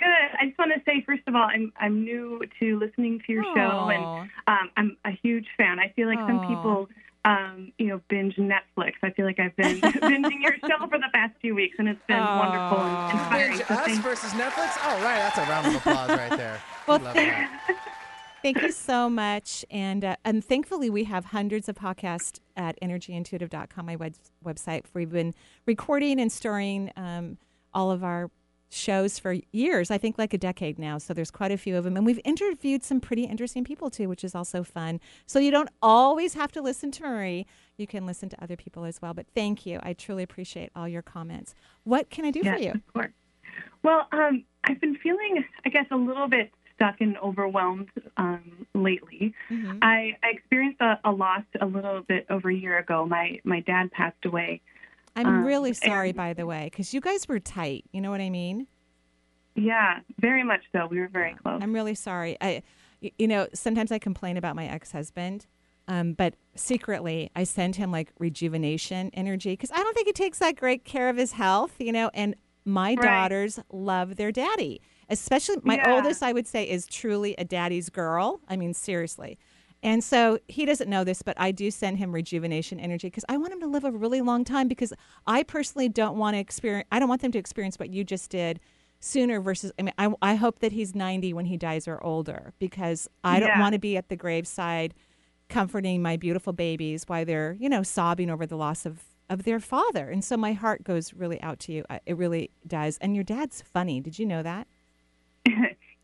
I 0.40 0.46
just 0.46 0.58
want 0.58 0.72
to 0.74 0.80
say, 0.84 1.02
first 1.06 1.22
of 1.26 1.34
all, 1.36 1.42
I'm 1.44 1.72
I'm 1.78 2.02
new 2.04 2.40
to 2.60 2.78
listening 2.78 3.20
to 3.26 3.32
your 3.32 3.44
show, 3.54 3.88
and 3.90 4.28
um, 4.48 4.70
I'm 4.76 4.96
a 5.04 5.10
huge 5.22 5.46
fan. 5.56 5.78
I 5.78 5.88
feel 5.94 6.08
like 6.08 6.18
some 6.18 6.40
people, 6.48 6.88
um, 7.24 7.72
you 7.78 7.86
know, 7.88 8.00
binge 8.08 8.34
Netflix. 8.36 8.92
I 9.04 9.10
feel 9.10 9.24
like 9.24 9.38
I've 9.38 9.54
been 9.56 9.80
binging 9.80 10.40
your 10.42 10.54
show 10.66 10.86
for 10.88 10.98
the 10.98 11.08
past 11.14 11.34
few 11.40 11.54
weeks, 11.54 11.76
and 11.78 11.88
it's 11.88 12.00
been 12.08 12.18
wonderful 12.18 12.78
and 12.80 13.18
inspiring. 13.18 13.50
Binge 13.58 13.66
So 13.68 13.74
us 13.74 13.86
thank- 13.86 14.02
versus 14.02 14.30
Netflix? 14.32 14.84
All 14.84 15.00
right, 15.02 15.18
that's 15.18 15.38
a 15.38 15.42
round 15.42 15.66
of 15.68 15.74
applause 15.76 16.08
right 16.10 16.36
there. 16.36 16.60
Well, 16.88 16.98
Love 17.00 17.14
that. 17.14 17.84
Thank 18.42 18.62
you 18.62 18.70
so 18.72 19.10
much. 19.10 19.64
And 19.70 20.04
uh, 20.04 20.16
and 20.24 20.44
thankfully, 20.44 20.90
we 20.90 21.04
have 21.04 21.26
hundreds 21.26 21.68
of 21.68 21.74
podcasts 21.76 22.38
at 22.56 22.80
energyintuitive.com, 22.80 23.84
my 23.86 23.96
web- 23.96 24.14
website. 24.44 24.84
We've 24.94 25.10
been 25.10 25.34
recording 25.66 26.18
and 26.20 26.30
storing 26.32 26.90
um, 26.96 27.36
all 27.74 27.90
of 27.90 28.02
our 28.04 28.30
shows 28.70 29.18
for 29.18 29.36
years, 29.52 29.90
I 29.90 29.98
think 29.98 30.18
like 30.18 30.34
a 30.34 30.38
decade 30.38 30.78
now. 30.78 30.98
So 30.98 31.14
there's 31.14 31.30
quite 31.30 31.50
a 31.50 31.56
few 31.56 31.76
of 31.76 31.84
them. 31.84 31.96
And 31.96 32.04
we've 32.04 32.20
interviewed 32.24 32.84
some 32.84 33.00
pretty 33.00 33.24
interesting 33.24 33.64
people 33.64 33.90
too, 33.90 34.08
which 34.08 34.24
is 34.24 34.34
also 34.34 34.62
fun. 34.62 35.00
So 35.26 35.38
you 35.38 35.50
don't 35.50 35.70
always 35.80 36.34
have 36.34 36.52
to 36.52 36.62
listen 36.62 36.90
to 36.92 37.02
Marie. 37.02 37.46
You 37.76 37.86
can 37.86 38.06
listen 38.06 38.28
to 38.28 38.42
other 38.42 38.56
people 38.56 38.84
as 38.84 39.00
well. 39.00 39.14
But 39.14 39.26
thank 39.34 39.64
you. 39.64 39.80
I 39.82 39.92
truly 39.94 40.22
appreciate 40.22 40.70
all 40.76 40.88
your 40.88 41.02
comments. 41.02 41.54
What 41.84 42.10
can 42.10 42.24
I 42.24 42.30
do 42.30 42.40
yes, 42.42 42.56
for 42.56 42.62
you? 42.62 42.70
of 42.72 42.92
course. 42.92 43.12
Well, 43.82 44.06
um, 44.12 44.44
I've 44.64 44.80
been 44.80 44.96
feeling, 44.96 45.44
I 45.64 45.68
guess, 45.68 45.86
a 45.90 45.96
little 45.96 46.28
bit 46.28 46.50
stuck 46.74 47.00
and 47.00 47.16
overwhelmed 47.18 47.88
um, 48.16 48.66
lately. 48.74 49.34
Mhm. 49.50 49.78
I, 49.82 50.16
I 50.22 50.28
experienced 50.30 50.80
a, 50.80 50.98
a 51.04 51.10
loss 51.10 51.42
a 51.60 51.66
little 51.66 52.02
bit 52.02 52.26
over 52.30 52.50
a 52.50 52.54
year 52.54 52.78
ago. 52.78 53.04
My 53.06 53.40
my 53.44 53.60
dad 53.60 53.90
passed 53.90 54.24
away. 54.24 54.60
I'm 55.16 55.26
Um, 55.26 55.44
really 55.44 55.72
sorry, 55.72 56.10
and- 56.10 56.16
by 56.16 56.34
the 56.34 56.46
way, 56.46 56.64
because 56.70 56.94
you 56.94 57.00
guys 57.00 57.26
were 57.28 57.40
tight. 57.40 57.84
You 57.92 58.00
know 58.00 58.10
what 58.10 58.20
I 58.20 58.30
mean? 58.30 58.66
Yeah, 59.54 60.00
very 60.18 60.44
much 60.44 60.62
so. 60.72 60.86
We 60.86 61.00
were 61.00 61.08
very 61.08 61.34
close. 61.34 61.60
I'm 61.62 61.72
really 61.72 61.94
sorry. 61.94 62.36
I, 62.40 62.62
you 63.00 63.26
know, 63.26 63.48
sometimes 63.54 63.90
I 63.90 63.98
complain 63.98 64.36
about 64.36 64.54
my 64.54 64.66
ex-husband, 64.66 65.46
um, 65.88 66.12
but 66.12 66.34
secretly 66.54 67.30
I 67.34 67.42
send 67.44 67.76
him 67.76 67.90
like 67.90 68.12
rejuvenation 68.18 69.10
energy 69.14 69.52
because 69.54 69.72
I 69.72 69.78
don't 69.78 69.94
think 69.94 70.06
he 70.06 70.12
takes 70.12 70.38
that 70.38 70.54
great 70.56 70.84
care 70.84 71.08
of 71.08 71.16
his 71.16 71.32
health. 71.32 71.74
You 71.80 71.92
know, 71.92 72.10
and 72.14 72.36
my 72.64 72.90
Right. 72.90 73.00
daughters 73.02 73.58
love 73.72 74.16
their 74.16 74.30
daddy. 74.30 74.80
Especially 75.08 75.56
my 75.64 75.76
Yeah. 75.76 75.94
oldest, 75.94 76.22
I 76.22 76.32
would 76.32 76.46
say, 76.46 76.68
is 76.68 76.86
truly 76.86 77.34
a 77.38 77.44
daddy's 77.44 77.88
girl. 77.88 78.40
I 78.46 78.56
mean, 78.56 78.74
seriously. 78.74 79.38
And 79.82 80.02
so 80.02 80.38
he 80.48 80.64
doesn't 80.64 80.90
know 80.90 81.04
this, 81.04 81.22
but 81.22 81.38
I 81.38 81.52
do 81.52 81.70
send 81.70 81.98
him 81.98 82.12
rejuvenation 82.12 82.80
energy 82.80 83.08
because 83.08 83.24
I 83.28 83.36
want 83.36 83.52
him 83.52 83.60
to 83.60 83.66
live 83.66 83.84
a 83.84 83.92
really 83.92 84.20
long 84.20 84.44
time 84.44 84.66
because 84.66 84.92
I 85.26 85.44
personally 85.44 85.88
don't 85.88 86.18
want 86.18 86.34
to 86.34 86.40
experience, 86.40 86.88
I 86.90 86.98
don't 86.98 87.08
want 87.08 87.22
them 87.22 87.32
to 87.32 87.38
experience 87.38 87.78
what 87.78 87.90
you 87.90 88.02
just 88.02 88.30
did 88.30 88.58
sooner 89.00 89.40
versus, 89.40 89.70
I 89.78 89.82
mean, 89.82 89.94
I, 89.96 90.12
I 90.20 90.34
hope 90.34 90.58
that 90.58 90.72
he's 90.72 90.94
90 90.94 91.32
when 91.32 91.46
he 91.46 91.56
dies 91.56 91.86
or 91.86 92.02
older 92.02 92.52
because 92.58 93.08
I 93.22 93.38
don't 93.38 93.60
want 93.60 93.74
to 93.74 93.78
be 93.78 93.96
at 93.96 94.08
the 94.08 94.16
graveside 94.16 94.94
comforting 95.48 96.02
my 96.02 96.16
beautiful 96.16 96.52
babies 96.52 97.04
while 97.06 97.24
they're, 97.24 97.56
you 97.60 97.68
know, 97.68 97.84
sobbing 97.84 98.30
over 98.30 98.46
the 98.46 98.56
loss 98.56 98.84
of, 98.84 99.04
of 99.30 99.44
their 99.44 99.60
father. 99.60 100.10
And 100.10 100.24
so 100.24 100.36
my 100.36 100.52
heart 100.52 100.82
goes 100.82 101.14
really 101.14 101.40
out 101.40 101.60
to 101.60 101.72
you. 101.72 101.84
It 102.04 102.16
really 102.16 102.50
does. 102.66 102.98
And 102.98 103.14
your 103.14 103.24
dad's 103.24 103.62
funny. 103.62 104.00
Did 104.00 104.18
you 104.18 104.26
know 104.26 104.42
that? 104.42 104.66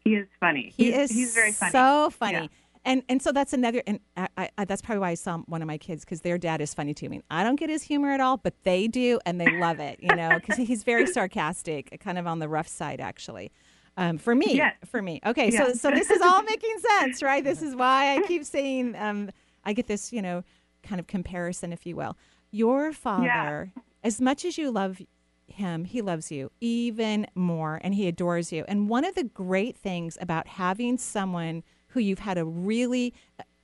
he 0.05 0.15
is 0.15 0.29
funny. 0.39 0.73
He 0.77 0.93
he's, 0.93 0.97
is 0.97 1.11
He's 1.11 1.35
very 1.35 1.53
funny. 1.53 1.73
So 1.73 2.11
funny. 2.11 2.33
Yeah. 2.33 2.47
And 2.85 3.03
and 3.09 3.23
so 3.23 3.33
that's 3.33 3.53
another 3.53 3.83
and 3.87 4.01
I, 4.17 4.29
I, 4.37 4.51
I- 4.59 4.65
that's 4.67 4.83
probably 4.83 5.01
why 5.01 5.11
I 5.11 5.15
saw 5.15 5.39
one 5.47 5.63
of 5.63 5.67
my 5.69 5.79
kids 5.79 6.05
because 6.05 6.21
their 6.21 6.37
dad 6.39 6.61
is 6.61 6.75
funny 6.75 6.93
to 6.95 7.09
me. 7.09 7.23
I 7.31 7.43
don't 7.45 7.57
get 7.57 7.71
his 7.71 7.83
humor 7.83 8.11
at 8.11 8.21
all, 8.21 8.37
but 8.37 8.55
they 8.65 8.89
do, 8.89 9.19
and 9.25 9.41
they 9.41 9.49
love 9.49 9.81
it. 9.81 10.01
You 10.03 10.15
know, 10.15 10.39
because 10.39 10.57
he's 10.57 10.83
very 10.85 11.07
sarcastic, 11.07 11.99
kind 12.01 12.19
of 12.19 12.27
on 12.27 12.39
the 12.41 12.49
rough 12.49 12.69
side, 12.69 13.01
actually. 13.01 13.51
Um, 13.97 14.19
for 14.19 14.35
me, 14.35 14.57
Yes. 14.57 14.75
for 14.85 15.01
me. 15.01 15.21
Okay, 15.25 15.51
so 15.51 15.69
Yes. 15.69 15.81
so 15.81 15.91
this 15.91 16.11
is 16.11 16.21
all 16.21 16.43
making 16.55 16.77
sense, 16.99 17.23
right? 17.23 17.43
This 17.45 17.63
is 17.63 17.75
why 17.77 18.17
I 18.17 18.21
keep 18.27 18.45
saying 18.57 18.97
um, 18.97 19.31
I 19.65 19.73
get 19.73 19.87
this, 19.87 20.13
you 20.13 20.21
know, 20.21 20.43
kind 20.83 21.01
of 21.01 21.07
comparison, 21.07 21.73
if 21.73 21.87
you 21.87 21.95
will. 21.97 22.17
Your 22.51 22.93
father, 22.93 23.73
as 24.03 24.21
much 24.21 24.45
as 24.45 24.59
you 24.59 24.71
love 24.71 25.01
him, 25.47 25.85
he 25.85 26.03
loves 26.03 26.31
you 26.33 26.51
even 26.61 27.27
more 27.35 27.81
and 27.83 27.95
he 27.95 28.09
adores 28.09 28.53
you. 28.53 28.65
And 28.69 28.89
one 28.89 29.05
of 29.05 29.15
the 29.15 29.25
great 29.25 29.77
things 29.77 30.19
about 30.21 30.47
having 30.49 30.99
someone 30.99 31.63
who 31.95 32.01
you've 32.01 32.19
had 32.19 32.37
a 32.37 32.45
really 32.45 33.15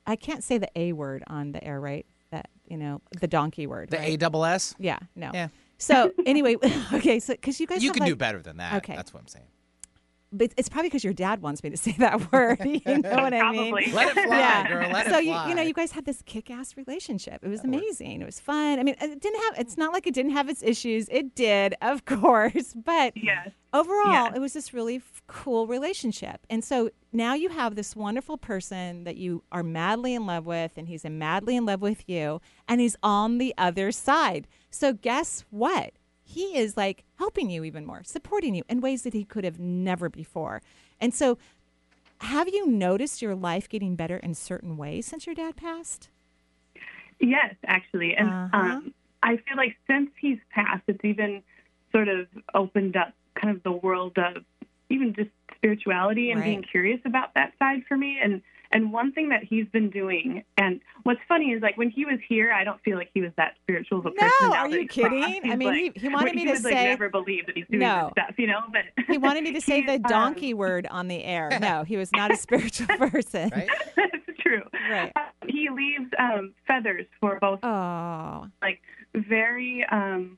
I 0.07 0.15
can't 0.15 0.43
say 0.43 0.57
the 0.57 0.69
A 0.75 0.93
word 0.93 1.23
on 1.27 1.51
the 1.51 1.63
air, 1.63 1.79
right? 1.79 2.05
That, 2.31 2.49
you 2.67 2.77
know, 2.77 3.01
the 3.19 3.27
donkey 3.27 3.67
word. 3.67 3.89
The 3.89 3.97
right? 3.97 4.13
A 4.13 4.17
double 4.17 4.45
S? 4.45 4.73
Yeah, 4.79 4.97
no. 5.15 5.31
Yeah. 5.33 5.49
So 5.77 6.11
anyway, 6.25 6.55
okay, 6.93 7.19
so 7.19 7.33
because 7.33 7.59
you 7.59 7.67
guys 7.67 7.83
You 7.83 7.91
can 7.91 8.01
like, 8.01 8.09
do 8.09 8.15
better 8.15 8.41
than 8.41 8.57
that. 8.57 8.75
Okay. 8.77 8.95
That's 8.95 9.13
what 9.13 9.19
I'm 9.19 9.27
saying. 9.27 9.45
But 10.31 10.53
it's 10.57 10.69
probably 10.69 10.89
because 10.89 11.03
your 11.03 11.13
dad 11.13 11.41
wants 11.41 11.63
me 11.63 11.69
to 11.71 11.77
say 11.85 11.93
that 11.99 12.31
word. 12.31 12.59
You 12.63 12.79
know 12.85 13.09
what 13.15 13.33
I 13.33 13.51
mean? 13.51 13.73
Let 13.93 14.15
it 14.17 14.25
fly, 14.25 14.37
yeah. 14.37 14.67
girl. 14.67 14.89
Let 14.91 15.07
so 15.07 15.17
it 15.17 15.25
you, 15.25 15.31
fly. 15.31 15.49
you 15.49 15.55
know, 15.55 15.61
you 15.61 15.73
guys 15.73 15.91
had 15.91 16.05
this 16.05 16.21
kick-ass 16.25 16.77
relationship. 16.77 17.39
It 17.43 17.47
was 17.49 17.63
amazing. 17.63 18.21
It 18.21 18.25
was 18.25 18.39
fun. 18.39 18.79
I 18.79 18.83
mean, 18.83 18.95
it 19.01 19.19
didn't 19.21 19.41
have. 19.43 19.59
It's 19.59 19.77
not 19.77 19.93
like 19.93 20.07
it 20.07 20.13
didn't 20.13 20.31
have 20.31 20.49
its 20.49 20.63
issues. 20.63 21.07
It 21.09 21.35
did, 21.35 21.75
of 21.81 22.05
course. 22.05 22.73
But 22.75 23.13
Yes. 23.15 23.49
overall, 23.73 24.11
Yeah. 24.11 24.33
it 24.35 24.39
was 24.39 24.53
this 24.53 24.73
really 24.73 24.97
f- 24.97 25.21
cool 25.27 25.67
relationship. 25.67 26.45
And 26.49 26.63
so 26.63 26.89
now 27.13 27.33
you 27.33 27.49
have 27.49 27.75
this 27.75 27.95
wonderful 27.95 28.37
person 28.37 29.03
that 29.03 29.17
you 29.17 29.43
are 29.51 29.63
madly 29.63 30.13
in 30.13 30.25
love 30.25 30.45
with, 30.45 30.71
and 30.77 30.87
he's 30.87 31.03
madly 31.03 31.55
in 31.57 31.65
love 31.65 31.81
with 31.81 32.07
you, 32.07 32.39
and 32.67 32.79
he's 32.79 32.95
on 33.03 33.37
the 33.37 33.53
other 33.57 33.91
side. 33.91 34.47
So 34.69 34.93
guess 34.93 35.43
what? 35.49 35.91
He 36.31 36.57
is 36.57 36.77
like 36.77 37.03
helping 37.19 37.49
you 37.49 37.63
even 37.65 37.85
more, 37.85 38.03
supporting 38.03 38.55
you 38.55 38.63
in 38.69 38.79
ways 38.79 39.03
that 39.03 39.13
he 39.13 39.25
could 39.25 39.43
have 39.43 39.59
never 39.59 40.09
before. 40.09 40.61
And 40.99 41.13
so, 41.13 41.37
have 42.21 42.47
you 42.47 42.67
noticed 42.67 43.21
your 43.21 43.35
life 43.35 43.67
getting 43.67 43.95
better 43.95 44.15
in 44.17 44.33
certain 44.33 44.77
ways 44.77 45.05
since 45.07 45.25
your 45.25 45.35
dad 45.35 45.57
passed? 45.57 46.09
Yes, 47.19 47.55
actually, 47.65 48.15
and 48.15 48.29
Uh-huh. 48.29 48.57
um, 48.57 48.93
I 49.21 49.37
feel 49.37 49.57
like 49.57 49.75
since 49.87 50.09
he's 50.19 50.39
passed, 50.49 50.83
it's 50.87 51.03
even 51.03 51.43
sort 51.91 52.07
of 52.07 52.27
opened 52.53 52.95
up 52.95 53.13
kind 53.39 53.55
of 53.55 53.61
the 53.63 53.71
world 53.71 54.17
of 54.17 54.43
even 54.89 55.13
just 55.13 55.29
spirituality 55.55 56.31
and 56.31 56.39
Right. 56.39 56.45
being 56.45 56.63
curious 56.63 56.99
about 57.05 57.33
that 57.35 57.53
side 57.59 57.83
for 57.87 57.97
me. 57.97 58.17
And 58.23 58.41
and 58.73 58.91
one 58.93 59.11
thing 59.11 59.29
that 59.29 59.43
he's 59.43 59.65
been 59.67 59.89
doing, 59.89 60.43
and 60.57 60.79
what's 61.03 61.19
funny 61.27 61.51
is 61.51 61.61
like 61.61 61.77
when 61.77 61.89
he 61.89 62.05
was 62.05 62.19
here, 62.27 62.51
I 62.51 62.63
don't 62.63 62.81
feel 62.83 62.97
like 62.97 63.09
he 63.13 63.21
was 63.21 63.31
that 63.37 63.55
spiritual 63.63 63.99
of 63.99 64.05
a 64.07 64.11
person. 64.11 64.29
No, 64.41 64.49
now 64.49 64.55
are 64.63 64.69
you 64.69 64.79
he's 64.89 64.89
crossed. 65.03 65.11
kidding? 65.15 65.51
I 65.51 65.55
mean, 65.55 65.67
like- 65.69 65.93
he- 65.95 66.01
he 66.01 66.09
wanted 66.09 66.29
he 66.33 66.35
me 66.37 66.45
to 66.45 66.51
would, 66.51 66.63
like, 66.63 66.73
say- 66.73 66.83
never 66.85 67.09
believe 67.09 67.45
that 67.47 67.55
he's 67.57 67.65
doing 67.67 67.79
No. 67.79 68.11
this 68.15 68.23
stuff, 68.25 68.35
you 68.39 68.47
know. 68.47 68.61
But 68.71 69.05
He 69.07 69.17
wanted 69.17 69.43
me 69.43 69.51
to 69.53 69.61
say 69.69 69.81
the 69.85 69.93
he's, 69.93 70.01
um, 70.05 70.09
donkey 70.09 70.53
word 70.53 70.87
on 70.89 71.07
the 71.07 71.23
air. 71.23 71.49
No, 71.61 71.83
he 71.83 71.97
was 71.97 72.11
not 72.13 72.31
a 72.31 72.37
spiritual 72.37 72.87
person. 72.97 73.49
Right? 73.53 73.69
That's 73.95 74.15
true. 74.39 74.63
Right. 74.89 75.11
He 75.47 75.69
leaves 75.69 76.09
um, 76.17 76.53
feathers 76.67 77.05
for 77.19 77.37
both 77.39 77.59
Oh, 77.63 78.47
like 78.61 78.79
very 79.13 79.85
um 79.91 80.37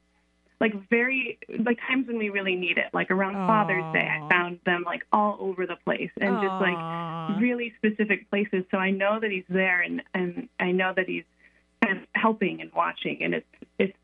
like 0.63 0.89
very 0.89 1.37
like 1.59 1.77
times 1.87 2.07
when 2.07 2.17
we 2.17 2.29
really 2.29 2.55
need 2.55 2.77
it 2.77 2.87
like 2.93 3.11
around 3.11 3.33
father's 3.33 3.83
day 3.93 4.07
i 4.09 4.27
found 4.29 4.57
them 4.65 4.83
like 4.85 5.01
all 5.11 5.35
over 5.41 5.67
the 5.67 5.75
place 5.83 6.09
and 6.21 6.41
just 6.41 6.61
like 6.61 7.39
really 7.41 7.73
specific 7.77 8.29
places 8.29 8.63
so 8.71 8.77
i 8.77 8.89
know 8.89 9.19
that 9.19 9.29
he's 9.29 9.43
there 9.49 9.81
and 9.81 10.01
and 10.13 10.47
i 10.61 10.71
know 10.71 10.93
that 10.95 11.07
he's 11.07 11.25
kind 11.83 11.97
of 11.97 12.03
helping 12.15 12.61
and 12.61 12.71
watching 12.73 13.21
and 13.21 13.33
it's 13.33 13.45
it's 13.77 13.97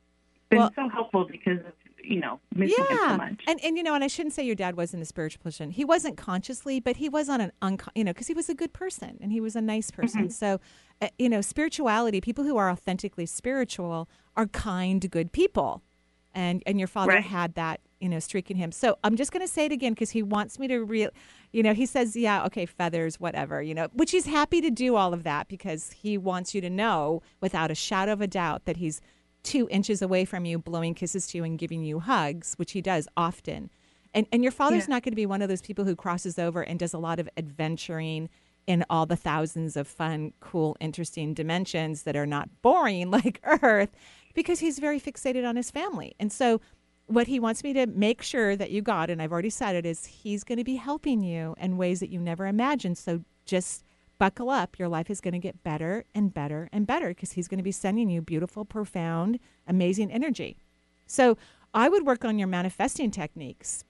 been 0.50 0.60
Well- 0.60 0.74
so 0.76 0.90
helpful 0.90 1.26
because 1.26 1.60
of 1.60 1.74
you 2.04 2.20
know 2.20 2.40
missing 2.54 2.84
him 2.90 2.98
so 2.98 3.06
yeah. 3.08 3.18
much 3.18 3.42
And 3.48 3.60
and 3.64 3.78
you 3.78 3.84
know, 3.84 3.94
and 3.94 4.04
I 4.04 4.08
shouldn't 4.08 4.34
say 4.34 4.44
your 4.44 4.56
dad 4.56 4.76
wasn't 4.76 5.04
a 5.04 5.06
spiritual 5.06 5.44
person. 5.44 5.70
He 5.70 5.86
wasn't 5.86 6.18
consciously, 6.18 6.80
but 6.80 6.98
he 6.98 7.10
was 7.10 7.30
on 7.30 7.42
an 7.42 7.52
uncon, 7.62 7.90
you 7.94 8.04
know, 8.04 8.14
because 8.14 8.28
he 8.28 8.34
was 8.34 8.50
a 8.50 8.56
good 8.56 8.74
person 8.74 9.18
and 9.22 9.32
he 9.32 9.42
was 9.42 9.56
a 9.56 9.62
nice 9.62 9.92
person. 9.92 10.22
Mm-hmm. 10.24 10.30
So, 10.30 10.60
uh, 11.02 11.10
you 11.20 11.30
know, 11.30 11.42
spirituality, 11.42 12.22
people 12.22 12.46
who 12.46 12.58
are 12.58 12.70
authentically 12.70 13.26
spiritual 13.26 14.10
are 14.36 14.48
kind, 14.48 15.12
good 15.12 15.32
people. 15.34 15.84
And 16.36 16.62
and 16.66 16.78
your 16.80 16.88
father 16.88 17.14
Right. 17.14 17.24
had 17.24 17.56
that, 17.56 17.80
you 18.00 18.08
know, 18.08 18.20
streak 18.20 18.52
in 18.52 18.58
him. 18.58 18.72
So 18.72 18.98
I'm 19.04 19.16
just 19.16 19.32
going 19.32 19.42
to 19.46 19.52
say 19.52 19.66
it 19.66 19.72
again 19.72 19.94
because 19.94 20.12
he 20.12 20.22
wants 20.24 20.60
me 20.60 20.68
to 20.68 20.80
real, 20.84 21.10
you 21.52 21.64
know, 21.64 21.74
he 21.74 21.86
says, 21.86 22.16
yeah, 22.16 22.46
okay, 22.46 22.66
feathers, 22.66 23.20
whatever, 23.20 23.62
you 23.62 23.74
know, 23.74 23.88
which 23.94 24.12
he's 24.12 24.26
happy 24.28 24.62
to 24.62 24.70
do 24.70 24.96
all 24.96 25.14
of 25.14 25.24
that 25.24 25.48
because 25.48 25.92
he 25.92 26.18
wants 26.18 26.54
you 26.54 26.62
to 26.62 26.70
know 26.70 27.22
without 27.42 27.72
a 27.72 27.76
shadow 27.76 28.14
of 28.14 28.22
a 28.22 28.28
doubt 28.28 28.66
that 28.66 28.78
he's 28.78 29.02
two 29.42 29.68
inches 29.72 30.02
away 30.02 30.24
from 30.26 30.46
you, 30.46 30.60
blowing 30.60 30.94
kisses 30.94 31.26
to 31.28 31.38
you 31.40 31.44
and 31.44 31.58
giving 31.58 31.84
you 31.84 32.00
hugs, 32.00 32.54
which 32.58 32.74
he 32.74 32.82
does 32.82 33.08
often. 33.18 33.70
And 34.14 34.28
and 34.32 34.44
your 34.44 34.52
father's 34.52 34.88
Yeah. 34.88 34.96
not 34.96 35.04
going 35.04 35.12
to 35.14 35.16
be 35.16 35.26
one 35.26 35.42
of 35.42 35.50
those 35.50 35.62
people 35.62 35.86
who 35.86 35.96
crosses 35.96 36.38
over 36.38 36.62
and 36.62 36.78
does 36.80 36.94
a 36.94 37.00
lot 37.00 37.20
of 37.20 37.28
adventuring 37.38 38.30
in 38.68 38.86
all 38.90 39.08
the 39.08 39.16
thousands 39.16 39.76
of 39.76 39.88
fun, 39.88 40.32
cool, 40.42 40.78
interesting 40.80 41.34
dimensions 41.34 42.04
that 42.04 42.16
are 42.16 42.28
not 42.28 42.50
boring 42.62 43.10
like 43.18 43.40
Earth, 43.44 43.90
because 44.34 44.60
he's 44.60 44.80
very 44.80 45.00
fixated 45.00 45.48
on 45.48 45.56
his 45.56 45.72
family. 45.72 46.16
And 46.20 46.32
so 46.32 46.62
what 47.08 47.28
he 47.28 47.40
wants 47.40 47.64
me 47.64 47.74
to 47.74 47.88
make 47.88 48.22
sure 48.22 48.56
that 48.56 48.72
you 48.72 48.82
got, 48.82 49.10
and 49.10 49.22
I've 49.22 49.32
already 49.32 49.50
said 49.50 49.76
it, 49.76 49.86
is 49.86 50.06
he's 50.06 50.44
going 50.44 50.60
to 50.60 50.64
be 50.64 50.76
helping 50.76 51.24
you 51.24 51.56
in 51.58 51.78
ways 51.78 52.00
that 52.02 52.10
you 52.10 52.20
never 52.20 52.46
imagined. 52.46 52.98
So 52.98 53.24
just 53.46 53.84
buckle 54.20 54.50
up. 54.50 54.78
Your 54.78 54.88
life 54.90 55.10
is 55.10 55.22
going 55.22 55.34
to 55.34 55.40
get 55.40 55.64
better 55.64 56.06
and 56.14 56.32
better 56.32 56.70
and 56.72 56.86
better 56.86 57.10
because 57.10 57.32
he's 57.32 57.48
going 57.48 57.58
to 57.58 57.64
be 57.64 57.72
sending 57.72 58.10
you 58.10 58.22
beautiful, 58.22 58.66
profound, 58.66 59.40
amazing 59.68 60.12
energy. 60.12 60.58
So 61.08 61.38
I 61.74 61.90
would 61.90 62.06
work 62.06 62.24
on 62.24 62.38
your 62.38 62.48
manifesting 62.48 63.10
techniques. 63.10 63.84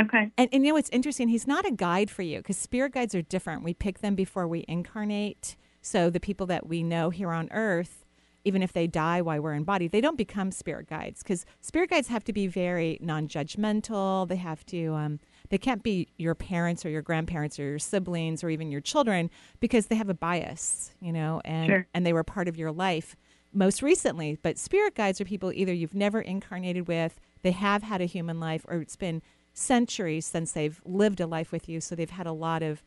okay 0.00 0.30
And, 0.36 0.50
and 0.52 0.64
you 0.64 0.70
know 0.70 0.74
what's 0.74 0.90
interesting? 0.90 1.28
He's 1.28 1.46
not 1.46 1.64
a 1.64 1.70
guide 1.70 2.10
for 2.10 2.22
you 2.22 2.38
because 2.38 2.58
spirit 2.58 2.92
guides 2.92 3.14
are 3.14 3.22
different. 3.22 3.62
We 3.64 3.72
pick 3.72 4.00
them 4.00 4.14
before 4.14 4.46
we 4.46 4.64
incarnate. 4.68 5.56
So 5.80 6.10
the 6.10 6.20
people 6.20 6.46
that 6.46 6.66
we 6.66 6.82
know 6.82 7.08
here 7.08 7.30
on 7.30 7.48
earth, 7.52 8.04
even 8.44 8.62
if 8.62 8.72
they 8.72 8.86
die 8.86 9.20
while 9.20 9.40
we're 9.40 9.52
in 9.54 9.64
body, 9.64 9.88
they 9.88 10.00
don't 10.00 10.16
become 10.16 10.50
spirit 10.50 10.88
guides 10.88 11.22
because 11.22 11.44
spirit 11.60 11.90
guides 11.90 12.08
have 12.08 12.24
to 12.24 12.32
be 12.32 12.46
very 12.46 12.98
non-judgmental. 13.00 14.28
They 14.28 14.36
have 14.36 14.64
to, 14.66 14.94
um, 14.94 15.20
they 15.50 15.58
can't 15.58 15.82
be 15.82 16.08
your 16.16 16.34
parents 16.34 16.84
or 16.84 16.90
your 16.90 17.02
grandparents 17.02 17.58
or 17.58 17.64
your 17.64 17.78
siblings 17.78 18.44
or 18.44 18.50
even 18.50 18.70
your 18.70 18.80
children 18.80 19.30
because 19.60 19.86
they 19.86 19.96
have 19.96 20.08
a 20.08 20.14
bias, 20.14 20.92
you 21.00 21.12
know, 21.12 21.40
and 21.44 21.66
Sure. 21.68 21.86
and 21.94 22.06
they 22.06 22.12
were 22.12 22.24
part 22.24 22.48
of 22.48 22.56
your 22.56 22.72
life 22.72 23.16
most 23.52 23.82
recently. 23.82 24.38
But 24.40 24.58
spirit 24.58 24.94
guides 24.94 25.20
are 25.20 25.24
people 25.24 25.52
either 25.52 25.72
you've 25.72 25.94
never 25.94 26.20
incarnated 26.20 26.86
with, 26.88 27.18
they 27.42 27.52
have 27.52 27.82
had 27.82 28.00
a 28.00 28.04
human 28.06 28.40
life, 28.40 28.64
or 28.68 28.76
it's 28.76 28.96
been 28.96 29.22
centuries 29.52 30.26
since 30.26 30.52
they've 30.52 30.80
lived 30.84 31.20
a 31.20 31.26
life 31.26 31.50
with 31.50 31.68
you. 31.68 31.80
So 31.80 31.94
they've 31.94 32.10
had 32.10 32.26
a 32.26 32.32
lot 32.32 32.62
of, 32.62 32.82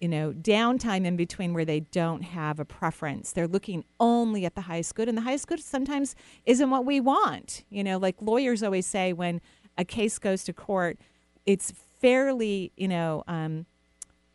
you 0.00 0.08
know, 0.08 0.32
downtime 0.32 1.04
in 1.04 1.16
between 1.16 1.52
where 1.54 1.64
they 1.64 1.80
don't 1.80 2.22
have 2.22 2.60
a 2.60 2.64
preference. 2.64 3.32
They're 3.32 3.48
looking 3.48 3.84
only 3.98 4.44
at 4.44 4.54
the 4.54 4.60
highest 4.62 4.94
good, 4.94 5.08
and 5.08 5.18
the 5.18 5.22
highest 5.22 5.46
good 5.48 5.60
sometimes 5.60 6.14
isn't 6.46 6.70
what 6.70 6.84
we 6.84 7.00
want. 7.00 7.64
You 7.70 7.82
know, 7.82 7.98
like 7.98 8.16
lawyers 8.20 8.62
always 8.62 8.86
say 8.86 9.12
when 9.12 9.40
a 9.76 9.84
case 9.84 10.18
goes 10.18 10.44
to 10.44 10.52
court, 10.52 10.98
it's 11.46 11.72
fairly, 12.00 12.70
you 12.76 12.86
know, 12.88 13.24
um, 13.26 13.66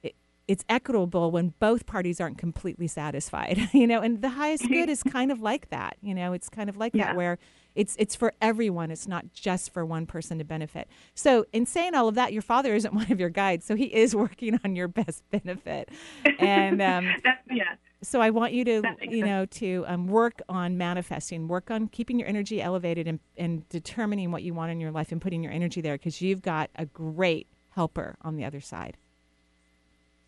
it, 0.01 0.15
it's 0.47 0.65
equitable 0.67 1.31
when 1.31 1.53
both 1.59 1.85
parties 1.85 2.19
aren't 2.19 2.37
completely 2.37 2.87
satisfied, 2.87 3.57
you 3.73 3.87
know, 3.87 4.01
and 4.01 4.21
the 4.21 4.29
highest 4.29 4.67
good 4.67 4.89
is 4.89 5.01
kind 5.03 5.31
of 5.31 5.41
like 5.41 5.69
that, 5.69 5.95
you 6.01 6.13
know, 6.13 6.33
it's 6.33 6.49
kind 6.49 6.69
of 6.69 6.75
like 6.77 6.93
Yeah. 6.93 7.05
that 7.07 7.15
where 7.15 7.37
it's 7.75 7.95
it's 7.99 8.15
for 8.15 8.33
everyone, 8.41 8.91
it's 8.91 9.07
not 9.07 9.33
just 9.33 9.73
for 9.73 9.85
one 9.85 10.05
person 10.05 10.37
to 10.37 10.43
benefit. 10.43 10.87
So, 11.15 11.45
in 11.53 11.65
saying 11.65 11.95
all 11.95 12.07
of 12.07 12.15
that, 12.15 12.33
your 12.33 12.41
father 12.41 12.75
isn't 12.75 12.93
one 12.93 13.11
of 13.11 13.19
your 13.19 13.29
guides, 13.29 13.65
so 13.65 13.75
he 13.75 13.85
is 13.85 14.15
working 14.15 14.59
on 14.63 14.75
your 14.75 14.87
best 14.87 15.23
benefit, 15.31 15.89
and 16.39 16.81
um, 16.81 17.07
yeah 17.51 17.75
so 18.03 18.21
I 18.21 18.29
want 18.29 18.53
you 18.53 18.65
to, 18.65 18.81
you 19.01 19.25
know, 19.25 19.45
to 19.45 19.85
um, 19.87 20.07
work 20.07 20.41
on 20.49 20.77
manifesting, 20.77 21.47
work 21.47 21.71
on 21.71 21.87
keeping 21.87 22.19
your 22.19 22.27
energy 22.27 22.61
elevated 22.61 23.07
and, 23.07 23.19
and 23.37 23.67
determining 23.69 24.29
what 24.31 24.43
you 24.43 24.53
want 24.53 24.71
in 24.71 24.79
your 24.79 24.91
life 24.91 25.11
and 25.11 25.21
putting 25.21 25.41
your 25.41 25.53
energy 25.53 25.81
there 25.81 25.95
because 25.95 26.21
you've 26.21 26.41
got 26.41 26.69
a 26.75 26.85
great 26.85 27.47
helper 27.69 28.17
on 28.21 28.35
the 28.35 28.43
other 28.43 28.59
side. 28.59 28.97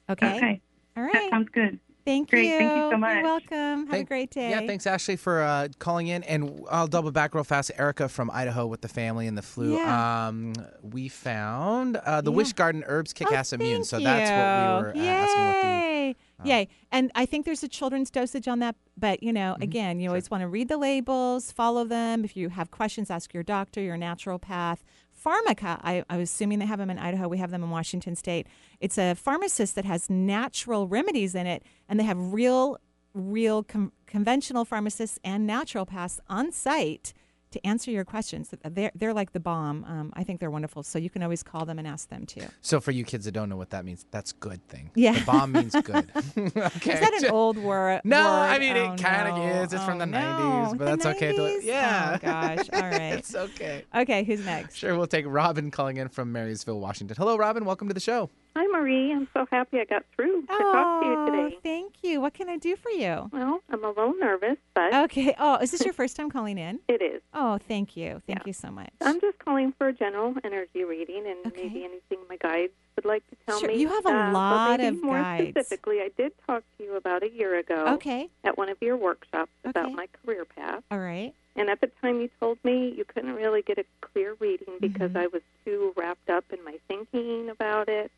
Okay. 0.09 0.37
okay 0.37 0.61
All 0.95 1.03
right. 1.03 1.13
that 1.13 1.29
sounds 1.29 1.49
good 1.53 1.79
Thank 2.05 2.29
great. 2.29 2.45
you. 2.45 2.57
Thank 2.59 2.71
you 2.77 2.91
so 2.91 2.97
much. 2.97 3.13
You're 3.15 3.23
much. 3.23 3.43
welcome. 3.51 3.87
Have 3.87 3.99
a 4.01 4.03
great 4.03 4.29
day. 4.29 4.51
Yeah, 4.51 4.59
thanks 4.67 4.85
Ashley 4.85 5.15
for 5.15 5.41
uh, 5.41 5.69
calling 5.79 6.07
in, 6.07 6.21
and 6.23 6.63
I'll 6.69 6.85
double 6.87 7.11
back 7.11 7.33
real 7.33 7.43
fast. 7.43 7.71
Erica 7.77 8.07
from 8.07 8.29
Idaho 8.31 8.67
with 8.67 8.81
the 8.81 8.87
family 8.87 9.25
and 9.27 9.35
the 9.37 9.41
flu. 9.41 9.75
Yeah. 9.75 10.27
Um, 10.27 10.53
we 10.83 11.09
found 11.09 11.97
uh, 11.97 12.21
the 12.21 12.31
Yeah. 12.31 12.37
WishGarden 12.37 12.83
herbs 12.85 13.11
kick 13.11 13.27
Oh, 13.31 13.35
ass 13.35 13.53
immune, 13.53 13.83
so 13.83 13.99
that's 13.99 14.29
what 14.29 14.95
we 14.95 15.01
were 15.01 15.03
you. 15.03 15.09
uh, 15.09 15.13
asking 15.13 15.45
what 15.45 15.61
the. 15.61 15.67
Yay! 15.67 16.15
Yay. 16.43 16.67
And 16.91 17.11
I 17.15 17.25
think 17.25 17.45
there's 17.45 17.63
a 17.63 17.67
children's 17.67 18.11
dosage 18.11 18.47
on 18.47 18.59
that. 18.59 18.75
But, 18.97 19.23
you 19.23 19.29
Mm-hmm. 19.29 19.35
know, 19.35 19.57
again, 19.59 19.99
you 19.99 20.09
always 20.09 20.29
want 20.29 20.41
to 20.41 20.47
read 20.47 20.67
the 20.69 20.77
labels, 20.77 21.51
follow 21.51 21.83
them. 21.85 22.23
If 22.23 22.37
you 22.37 22.49
have 22.49 22.69
questions, 22.71 23.09
ask 23.09 23.33
your 23.33 23.43
doctor, 23.43 23.81
your 23.81 23.97
naturopath. 23.97 24.77
Pharmaca, 25.25 25.79
I, 25.83 26.03
I 26.09 26.17
assuming 26.17 26.59
they 26.59 26.65
have 26.65 26.79
them 26.79 26.89
in 26.89 26.99
Idaho. 26.99 27.27
We 27.27 27.39
have 27.39 27.51
them 27.51 27.63
in 27.63 27.69
Washington 27.69 28.15
State. 28.15 28.47
It's 28.79 28.97
a 28.97 29.15
pharmacist 29.15 29.75
that 29.75 29.85
has 29.85 30.09
natural 30.09 30.87
remedies 30.87 31.33
in 31.33 31.47
it, 31.47 31.63
and 31.89 31.99
they 31.99 32.03
have 32.03 32.33
real, 32.33 32.77
real 33.13 33.63
com- 33.63 33.91
conventional 34.05 34.65
pharmacists 34.65 35.17
and 35.23 35.49
naturopaths 35.49 36.19
on 36.29 36.51
site 36.51 37.13
to 37.51 37.65
answer 37.65 37.89
your 37.89 38.03
questions. 38.03 38.53
They're, 38.63 38.91
they're 38.95 39.13
like 39.13 39.31
the 39.31 39.39
bomb. 39.39 39.85
Um, 39.85 40.11
I 40.15 40.23
think 40.25 40.39
they're 40.41 40.51
wonderful. 40.51 40.83
So 40.83 40.99
you 40.99 41.09
can 41.09 41.23
always 41.23 41.41
call 41.41 41.65
them 41.65 41.79
and 41.79 41.87
ask 41.87 42.09
them 42.09 42.25
too. 42.25 42.45
So 42.61 42.81
for 42.81 42.91
you 42.91 43.05
kids 43.05 43.25
that 43.25 43.31
don't 43.31 43.47
know 43.47 43.55
what 43.55 43.69
that 43.69 43.85
means, 43.85 44.05
that's 44.11 44.33
good 44.33 44.65
thing. 44.67 44.91
Yeah. 44.95 45.19
the 45.19 45.25
bomb 45.25 45.53
means 45.53 45.73
good. 45.73 46.11
okay. 46.37 46.93
Is 46.93 46.99
that 46.99 47.13
an 47.23 47.29
old 47.31 47.57
word? 47.57 48.01
No, 48.03 48.17
word? 48.23 48.29
I 48.29 48.59
mean, 48.59 48.75
it 48.75 48.79
Oh, 48.89 48.95
kinda 48.97 49.31
no. 49.37 49.61
is. 49.61 49.71
It's 49.73 49.83
from 49.85 49.95
Oh, 49.95 49.99
the 49.99 50.05
no. 50.07 50.17
90s, 50.17 50.69
but 50.71 50.77
The 50.79 50.85
that's 50.85 51.05
okay 51.17 51.35
to- 51.35 51.59
yeah. 51.63 52.11
Oh, 52.15 52.25
gosh. 52.25 52.69
All 52.73 52.81
right. 52.89 53.13
it's 53.13 53.33
okay. 53.35 53.85
Okay, 53.95 54.23
who's 54.25 54.43
next? 54.45 54.75
Sure, 54.75 54.95
we'll 54.97 55.07
take 55.07 55.25
Robin 55.27 55.71
calling 55.71 55.97
in 55.97 56.09
from 56.09 56.31
Marysville, 56.33 56.79
Washington. 56.79 57.15
Hello, 57.17 57.37
Robin. 57.37 57.63
Welcome 57.63 57.87
to 57.87 57.93
the 57.93 57.99
show. 57.99 58.29
Hi, 58.57 58.65
Marie. 58.67 59.11
I'm 59.11 59.27
so 59.33 59.45
happy 59.51 59.79
I 59.81 59.83
got 59.85 60.03
through 60.15 60.43
to 60.43 60.47
talk 60.47 61.01
to 61.01 61.05
you 61.07 61.13
Oh, 61.17 61.25
today. 61.25 61.57
thank 61.61 61.95
you. 62.03 62.21
What 62.21 62.33
can 62.33 62.47
I 62.47 62.55
do 62.55 62.77
for 62.77 62.89
you? 62.89 63.29
Well, 63.33 63.59
I'm 63.69 63.83
a 63.83 63.89
little 63.89 64.13
nervous, 64.17 64.55
but 64.73 64.93
Okay. 64.93 65.35
Oh, 65.37 65.55
is 65.57 65.71
this 65.71 65.83
your 65.83 65.93
first 65.93 66.15
time 66.15 66.31
calling 66.31 66.57
in? 66.57 66.79
it 66.87 67.01
is. 67.01 67.21
Oh, 67.33 67.57
thank 67.67 67.97
you. 67.97 68.21
Thank 68.25 68.47
you 68.47 68.53
so 68.53 68.71
much. 68.71 68.91
I'm 69.01 69.19
just 69.19 69.39
calling 69.39 69.73
for 69.77 69.89
a 69.89 69.93
general 69.93 70.35
energy 70.45 70.85
reading 70.85 71.25
and 71.27 71.45
Okay. 71.47 71.63
maybe 71.63 71.83
anything 71.83 72.19
my 72.29 72.37
guides 72.37 72.71
would 72.95 73.03
like 73.03 73.29
to 73.29 73.35
tell 73.45 73.59
Sure, 73.59 73.67
me. 73.67 73.77
you 73.77 73.89
have 73.89 74.05
a 74.05 74.09
uh, 74.29 74.31
lot 74.31 74.79
of 74.79 75.03
more 75.03 75.19
guides. 75.21 75.49
specifically, 75.49 75.99
I 75.99 76.09
did 76.17 76.31
talk 76.47 76.63
to 76.77 76.83
you 76.85 76.95
about 76.95 77.23
a 77.23 77.29
year 77.29 77.57
ago. 77.59 77.87
Okay. 77.95 78.29
At 78.45 78.57
one 78.57 78.69
of 78.69 78.77
your 78.81 78.95
workshops 78.95 79.51
about 79.65 79.91
my 79.91 80.07
career 80.23 80.45
path. 80.45 80.81
All 80.91 80.99
right. 80.99 81.33
And 81.57 81.69
at 81.69 81.81
the 81.81 81.87
time, 82.01 82.21
you 82.21 82.29
told 82.39 82.57
me 82.63 82.93
you 82.97 83.03
couldn't 83.05 83.33
really 83.33 83.61
get 83.63 83.77
a 83.79 83.85
clear 83.99 84.35
reading 84.39 84.75
because 84.79 85.11
Mm-hmm. 85.11 85.17
I 85.17 85.27
was 85.27 85.41
too 85.65 85.93
wrapped 85.97 86.29
up 86.29 86.45
in 86.51 86.63
my 86.63 86.77
thinking 86.87 87.49
about 87.49 87.89
it, 87.89 88.11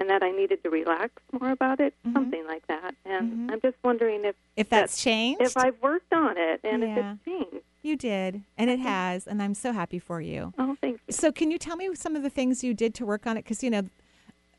and 0.00 0.08
that 0.10 0.22
I 0.22 0.30
needed 0.30 0.62
to 0.62 0.70
relax 0.70 1.12
more 1.38 1.50
about 1.50 1.80
it, 1.80 1.94
Mm-hmm. 2.06 2.12
something 2.16 2.46
like 2.46 2.66
that. 2.68 2.94
And 3.04 3.50
I'm 3.50 3.60
just 3.60 3.76
wondering 3.82 4.24
if 4.24 4.36
If 4.56 4.68
that's 4.68 5.02
changed? 5.02 5.42
if 5.42 5.56
I've 5.56 5.80
worked 5.82 6.12
on 6.12 6.36
it 6.38 6.60
and 6.64 6.82
if 6.84 6.96
it's 6.98 7.24
changed. 7.24 7.64
You 7.82 7.96
did, 7.96 8.42
and 8.56 8.68
it 8.70 8.80
has, 8.80 9.26
and 9.26 9.40
I'm 9.42 9.54
so 9.54 9.72
happy 9.72 9.98
for 9.98 10.20
you. 10.20 10.52
Oh, 10.58 10.76
thank 10.80 11.00
you. 11.06 11.12
So, 11.12 11.30
can 11.30 11.50
you 11.50 11.58
tell 11.58 11.76
me 11.76 11.94
some 11.94 12.16
of 12.16 12.22
the 12.22 12.30
things 12.30 12.64
you 12.64 12.74
did 12.74 12.92
to 12.96 13.06
work 13.06 13.26
on 13.26 13.36
it? 13.36 13.44
Because 13.44 13.62
you 13.62 13.70
know, 13.70 13.82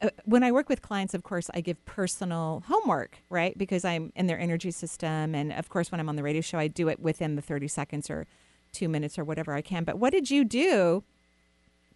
uh, 0.01 0.09
when 0.23 0.41
I 0.41 0.51
work 0.53 0.69
with 0.69 0.81
clients, 0.81 1.13
of 1.13 1.23
course, 1.23 1.49
I 1.53 1.59
give 1.61 1.83
personal 1.85 2.63
homework, 2.67 3.17
right? 3.29 3.55
Because 3.57 3.83
I'm 3.83 4.13
in 4.15 4.27
their 4.27 4.39
energy 4.39 4.71
system, 4.71 5.35
and 5.35 5.51
of 5.51 5.67
course, 5.69 5.91
when 5.91 5.99
I'm 5.99 6.07
on 6.07 6.15
the 6.15 6.23
radio 6.23 6.41
show, 6.41 6.57
I 6.57 6.67
do 6.69 6.87
it 6.87 6.99
within 7.01 7.35
the 7.35 7.41
30 7.41 7.67
seconds 7.67 8.09
or 8.09 8.25
two 8.71 8.87
minutes 8.87 9.19
or 9.19 9.25
whatever 9.25 9.53
I 9.53 9.61
can. 9.61 9.83
But 9.83 9.99
what 9.99 10.11
did 10.13 10.31
you 10.31 10.45
do 10.45 11.03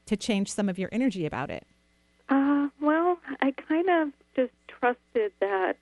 to 0.05 0.17
change 0.17 0.51
some 0.51 0.67
of 0.67 0.77
your 0.77 0.89
energy 0.91 1.25
about 1.25 1.49
it? 1.49 1.65
Uh, 2.29 2.67
well, 2.81 3.17
I 3.41 3.51
kind 3.51 3.89
of 3.89 4.09
just 4.35 4.53
trusted 4.67 5.31
that 5.39 5.77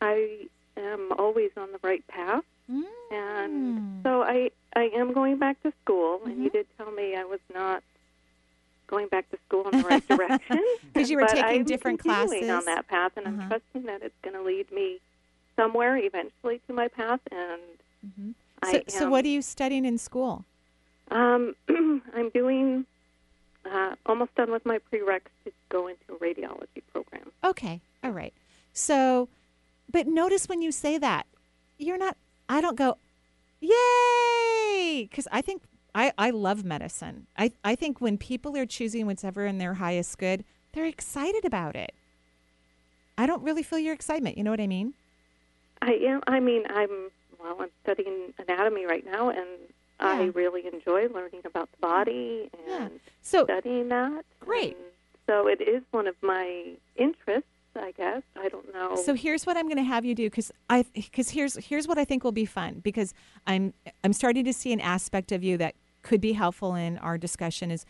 I 0.00 0.46
am 0.76 1.12
always 1.18 1.50
on 1.56 1.68
the 1.72 1.78
right 1.82 2.06
path. 2.08 2.42
Mm. 2.70 2.82
And 3.10 3.80
so 4.02 4.22
I, 4.22 4.50
I 4.74 4.90
am 4.96 5.12
going 5.12 5.38
back 5.38 5.62
to 5.62 5.72
school, 5.84 6.20
and 6.24 6.32
Mm-hmm. 6.34 6.44
you 6.44 6.50
did 6.50 6.66
tell 6.76 6.90
me 6.90 7.14
I 7.16 7.24
was 7.24 7.40
not 7.54 7.82
going 8.88 9.08
back 9.08 9.28
to 9.30 9.38
school 9.46 9.68
in 9.68 9.76
the 9.76 9.84
right 9.84 10.06
direction. 10.08 10.62
Because 10.92 11.10
you 11.10 11.16
were 11.16 11.22
But 11.22 11.30
taking 11.30 11.44
I'm 11.44 11.64
different 11.64 12.00
continuing 12.00 12.50
classes. 12.50 12.50
on 12.58 12.64
that 12.66 12.88
path, 12.88 13.12
and 13.16 13.26
I'm 13.28 13.38
Uh-huh. 13.38 13.48
trusting 13.48 13.82
that 13.86 14.02
it's 14.02 14.14
going 14.24 14.34
to 14.34 14.42
lead 14.42 14.70
me 14.72 14.98
somewhere 15.56 15.96
eventually 15.96 16.60
to 16.66 16.72
my 16.74 16.88
path. 16.88 17.20
And 17.30 17.60
I 18.62 18.70
So, 18.72 18.76
am, 18.78 18.84
so 18.88 19.10
what 19.10 19.24
are 19.24 19.28
you 19.28 19.42
studying 19.42 19.84
in 19.84 19.98
school? 19.98 20.44
um, 21.10 21.54
I'm 21.68 22.30
doing 22.34 22.86
uh, 23.66 23.94
almost 24.06 24.34
done 24.34 24.50
with 24.50 24.64
my 24.64 24.78
prereqs 24.92 25.30
to 25.44 25.52
go 25.68 25.88
into 25.88 26.14
a 26.14 26.16
radiology 26.16 26.82
program. 26.92 27.30
Okay. 27.44 27.80
All 28.02 28.10
right. 28.10 28.32
So, 28.72 29.28
but 29.90 30.06
notice 30.06 30.48
when 30.48 30.62
you 30.62 30.72
say 30.72 30.98
that, 30.98 31.26
you're 31.78 31.98
not, 31.98 32.16
I 32.48 32.60
don't 32.60 32.76
go, 32.76 32.96
yay! 33.60 35.08
Because 35.08 35.28
I 35.32 35.40
think 35.42 35.62
I, 35.94 36.12
I 36.18 36.30
love 36.30 36.64
medicine. 36.64 37.26
I, 37.38 37.52
I 37.64 37.74
think 37.74 38.00
when 38.00 38.18
people 38.18 38.56
are 38.56 38.66
choosing 38.66 39.06
whatever 39.06 39.46
in 39.46 39.58
their 39.58 39.74
highest 39.74 40.18
good, 40.18 40.44
they're 40.72 40.84
excited 40.84 41.44
about 41.44 41.74
it. 41.74 41.94
I 43.18 43.26
don't 43.26 43.42
really 43.42 43.62
feel 43.62 43.78
your 43.78 43.94
excitement. 43.94 44.36
You 44.36 44.44
know 44.44 44.50
what 44.50 44.60
I 44.60 44.66
mean? 44.66 44.92
I 45.80 45.92
am. 46.06 46.20
I 46.26 46.40
mean, 46.40 46.64
I'm 46.68 47.10
well. 47.40 47.56
I'm 47.60 47.70
studying 47.82 48.34
anatomy 48.38 48.84
right 48.86 49.04
now, 49.04 49.30
and 49.30 49.48
I 49.98 50.24
really 50.24 50.66
enjoy 50.66 51.08
learning 51.08 51.42
about 51.44 51.70
the 51.72 51.78
body 51.78 52.50
and 52.68 53.00
So 53.22 53.44
studying 53.44 53.88
that. 53.88 54.24
Great. 54.40 54.76
And 54.76 54.84
so 55.26 55.48
it 55.48 55.60
is 55.60 55.82
one 55.90 56.06
of 56.06 56.14
my 56.22 56.72
interests, 56.96 57.48
I 57.74 57.92
guess. 57.92 58.22
I 58.36 58.48
don't 58.48 58.72
know. 58.72 58.96
So 58.96 59.14
here's 59.14 59.46
what 59.46 59.56
I'm 59.56 59.66
going 59.66 59.78
to 59.78 59.82
have 59.82 60.04
you 60.04 60.14
do 60.14 60.28
because 60.28 60.52
I 60.68 60.84
because 60.94 61.30
here's 61.30 61.56
here's 61.56 61.88
what 61.88 61.98
I 61.98 62.04
think 62.04 62.24
will 62.24 62.32
be 62.32 62.46
fun 62.46 62.80
because 62.82 63.14
I'm 63.46 63.72
I'm 64.04 64.12
starting 64.12 64.44
to 64.44 64.52
see 64.52 64.72
an 64.72 64.80
aspect 64.80 65.32
of 65.32 65.42
you 65.42 65.56
that 65.58 65.74
could 66.02 66.20
be 66.20 66.32
helpful 66.34 66.74
in 66.74 66.98
our 66.98 67.18
discussion 67.18 67.70
is 67.70 67.84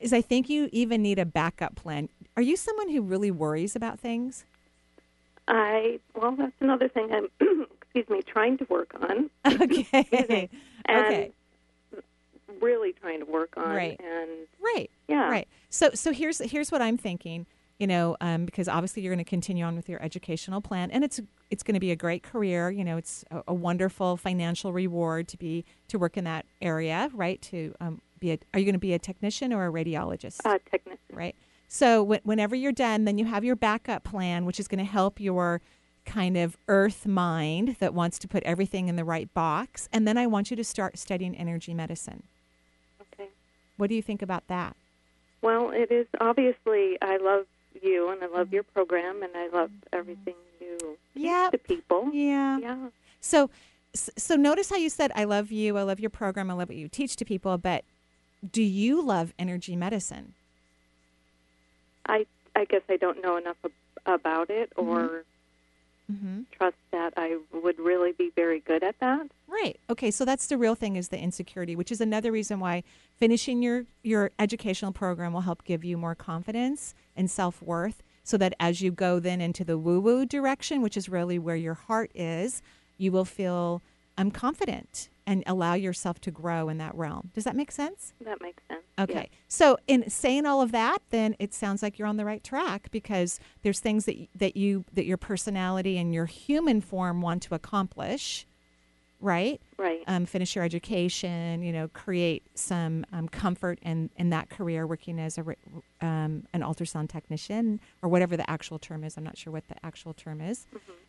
is 0.00 0.12
I 0.12 0.20
think 0.20 0.48
you 0.48 0.68
even 0.72 1.02
need 1.02 1.18
a 1.18 1.24
backup 1.24 1.76
plan. 1.76 2.08
Are 2.36 2.42
you 2.42 2.56
someone 2.56 2.88
who 2.88 3.00
really 3.00 3.30
worries 3.30 3.76
about 3.76 4.00
things? 4.00 4.44
I 5.46 6.00
well, 6.14 6.34
that's 6.36 6.52
another 6.60 6.88
thing 6.88 7.12
I'm 7.12 7.28
excuse 7.94 8.08
me 8.08 8.22
trying 8.22 8.58
to 8.58 8.64
work 8.68 8.92
on. 9.00 9.30
Okay. 9.60 10.50
and 10.86 11.06
okay. 11.06 11.32
really 12.60 12.92
trying 12.92 13.20
to 13.20 13.26
work 13.26 13.54
on. 13.56 13.74
Right. 13.74 13.98
And 14.00 14.30
Right. 14.60 14.90
Yeah. 15.08 15.30
Right. 15.30 15.48
So 15.70 15.90
so 15.94 16.12
here's 16.12 16.38
here's 16.38 16.70
what 16.72 16.82
I'm 16.82 16.96
thinking. 16.98 17.46
You 17.78 17.88
know, 17.88 18.16
um, 18.20 18.44
because 18.44 18.68
obviously 18.68 19.02
you're 19.02 19.12
going 19.12 19.24
to 19.24 19.28
continue 19.28 19.64
on 19.64 19.74
with 19.74 19.88
your 19.88 20.00
educational 20.02 20.60
plan, 20.60 20.90
and 20.92 21.02
it's 21.02 21.20
it's 21.50 21.62
going 21.62 21.74
to 21.74 21.80
be 21.80 21.90
a 21.90 21.96
great 21.96 22.22
career. 22.22 22.70
You 22.70 22.84
know, 22.84 22.96
it's 22.96 23.24
a, 23.30 23.42
a 23.48 23.54
wonderful 23.54 24.16
financial 24.16 24.72
reward 24.72 25.26
to 25.28 25.36
be 25.36 25.64
to 25.88 25.98
work 25.98 26.16
in 26.16 26.24
that 26.24 26.46
area, 26.62 27.10
right? 27.12 27.42
To 27.42 27.74
um, 27.80 28.00
be 28.20 28.32
a, 28.32 28.38
are 28.52 28.60
you 28.60 28.64
going 28.64 28.74
to 28.74 28.78
be 28.78 28.94
a 28.94 28.98
technician 28.98 29.52
or 29.52 29.66
a 29.66 29.72
radiologist? 29.72 30.40
uh, 30.44 30.58
technician. 30.70 30.98
Right. 31.12 31.34
So 31.66 32.04
wh- 32.06 32.24
whenever 32.24 32.54
you're 32.54 32.72
done, 32.72 33.06
then 33.06 33.18
you 33.18 33.24
have 33.24 33.44
your 33.44 33.56
backup 33.56 34.04
plan, 34.04 34.44
which 34.44 34.60
is 34.60 34.68
going 34.68 34.78
to 34.78 34.90
help 34.90 35.18
your 35.18 35.60
kind 36.04 36.36
of 36.36 36.56
earth 36.68 37.06
mind 37.06 37.76
that 37.80 37.94
wants 37.94 38.18
to 38.20 38.28
put 38.28 38.42
everything 38.44 38.88
in 38.88 38.96
the 38.96 39.04
right 39.04 39.32
box. 39.34 39.88
And 39.92 40.06
then 40.06 40.16
I 40.18 40.26
want 40.26 40.50
you 40.50 40.56
to 40.56 40.64
start 40.64 40.98
studying 40.98 41.34
energy 41.36 41.74
medicine. 41.74 42.24
Okay. 43.00 43.28
What 43.76 43.88
do 43.88 43.94
you 43.94 44.02
think 44.02 44.22
about 44.22 44.46
that? 44.48 44.76
Well, 45.42 45.70
it 45.70 45.90
is 45.90 46.06
obviously 46.20 46.96
I 47.02 47.16
love 47.18 47.46
you 47.82 48.10
and 48.10 48.22
I 48.22 48.26
love 48.26 48.52
your 48.52 48.62
program 48.62 49.22
and 49.22 49.32
I 49.34 49.48
love 49.48 49.70
everything 49.92 50.34
you 50.60 50.78
teach 51.14 51.24
Yep. 51.24 51.52
to 51.52 51.58
people. 51.58 52.10
Yeah. 52.12 52.58
Yeah. 52.58 52.88
So, 53.20 53.50
so 53.94 54.36
notice 54.36 54.70
how 54.70 54.76
you 54.76 54.88
said, 54.90 55.12
"I 55.14 55.24
love 55.24 55.50
you. 55.52 55.76
I 55.78 55.82
love 55.82 56.00
your 56.00 56.10
program. 56.10 56.50
I 56.50 56.54
love 56.54 56.68
what 56.68 56.76
you 56.76 56.88
teach 56.88 57.16
to 57.16 57.24
people." 57.24 57.58
But 57.58 57.84
do 58.50 58.62
you 58.62 59.00
love 59.02 59.32
energy 59.38 59.76
medicine? 59.76 60.34
I 62.06 62.26
I 62.56 62.64
guess 62.64 62.82
I 62.88 62.96
don't 62.96 63.22
know 63.22 63.36
enough 63.36 63.56
ab- 63.64 63.72
about 64.06 64.50
it 64.50 64.72
or 64.76 64.84
Mm-hmm. 64.84 65.16
Mm-hmm. 66.12 66.42
trust 66.52 66.76
that 66.92 67.14
I 67.16 67.38
would 67.52 67.78
really 67.78 68.12
be 68.12 68.30
very 68.36 68.60
good 68.60 68.82
at 68.82 68.98
that. 69.00 69.26
Right. 69.48 69.80
Okay. 69.88 70.10
So 70.10 70.26
that's 70.26 70.46
the 70.48 70.58
real 70.58 70.74
thing 70.74 70.96
is 70.96 71.08
the 71.08 71.18
insecurity, 71.18 71.74
which 71.76 71.90
is 71.90 72.00
another 72.00 72.30
reason 72.30 72.60
why 72.60 72.82
finishing 73.16 73.62
your 73.62 73.86
your 74.02 74.30
educational 74.38 74.92
program 74.92 75.32
will 75.32 75.40
help 75.42 75.64
give 75.64 75.82
you 75.82 75.96
more 75.96 76.14
confidence 76.14 76.94
and 77.16 77.30
self 77.30 77.62
worth, 77.62 78.02
so 78.22 78.36
that 78.36 78.54
as 78.60 78.82
you 78.82 78.90
go 78.90 79.18
then 79.18 79.40
into 79.40 79.64
the 79.64 79.78
woo 79.78 79.98
woo 79.98 80.26
direction, 80.26 80.82
which 80.82 80.96
is 80.96 81.08
really 81.08 81.38
where 81.38 81.56
your 81.56 81.74
heart 81.74 82.10
is, 82.14 82.60
you 82.98 83.10
will 83.10 83.24
feel 83.24 83.80
um, 84.16 84.30
confident 84.30 85.08
and 85.26 85.42
allow 85.46 85.74
yourself 85.74 86.20
to 86.20 86.30
grow 86.30 86.68
in 86.68 86.78
that 86.78 86.94
realm. 86.94 87.30
Does 87.34 87.44
that 87.44 87.56
make 87.56 87.72
sense? 87.72 88.12
That 88.20 88.40
makes 88.40 88.62
sense. 88.68 88.82
Okay. 88.98 89.30
So 89.48 89.78
in 89.86 90.08
saying 90.10 90.46
all 90.46 90.60
of 90.60 90.72
that, 90.72 90.98
then 91.10 91.34
it 91.38 91.54
sounds 91.54 91.82
like 91.82 91.98
you're 91.98 92.08
on 92.08 92.16
the 92.16 92.24
right 92.24 92.44
track 92.44 92.90
because 92.90 93.40
there's 93.62 93.80
things 93.80 94.04
that 94.04 94.16
that 94.36 94.56
you 94.56 94.84
that 94.92 95.06
your 95.06 95.16
personality 95.16 95.98
and 95.98 96.14
your 96.14 96.26
human 96.26 96.80
form 96.80 97.22
want 97.22 97.42
to 97.44 97.54
accomplish, 97.54 98.46
right? 99.20 99.60
Right. 99.78 100.02
Um, 100.06 100.26
finish 100.26 100.54
your 100.54 100.64
education, 100.64 101.62
you 101.62 101.72
know, 101.72 101.88
create 101.88 102.44
some 102.54 103.04
um, 103.12 103.28
comfort 103.28 103.78
in 103.82 104.10
in 104.16 104.30
that 104.30 104.50
career, 104.50 104.86
working 104.86 105.18
as 105.18 105.38
a 105.38 105.42
um, 106.00 106.46
an 106.52 106.60
ultrasound 106.60 107.08
technician 107.08 107.80
or 108.02 108.08
whatever 108.08 108.36
the 108.36 108.48
actual 108.48 108.78
term 108.78 109.02
is. 109.04 109.16
I'm 109.16 109.24
not 109.24 109.38
sure 109.38 109.52
what 109.52 109.66
the 109.68 109.84
actual 109.84 110.12
term 110.12 110.40
is, 110.40 110.66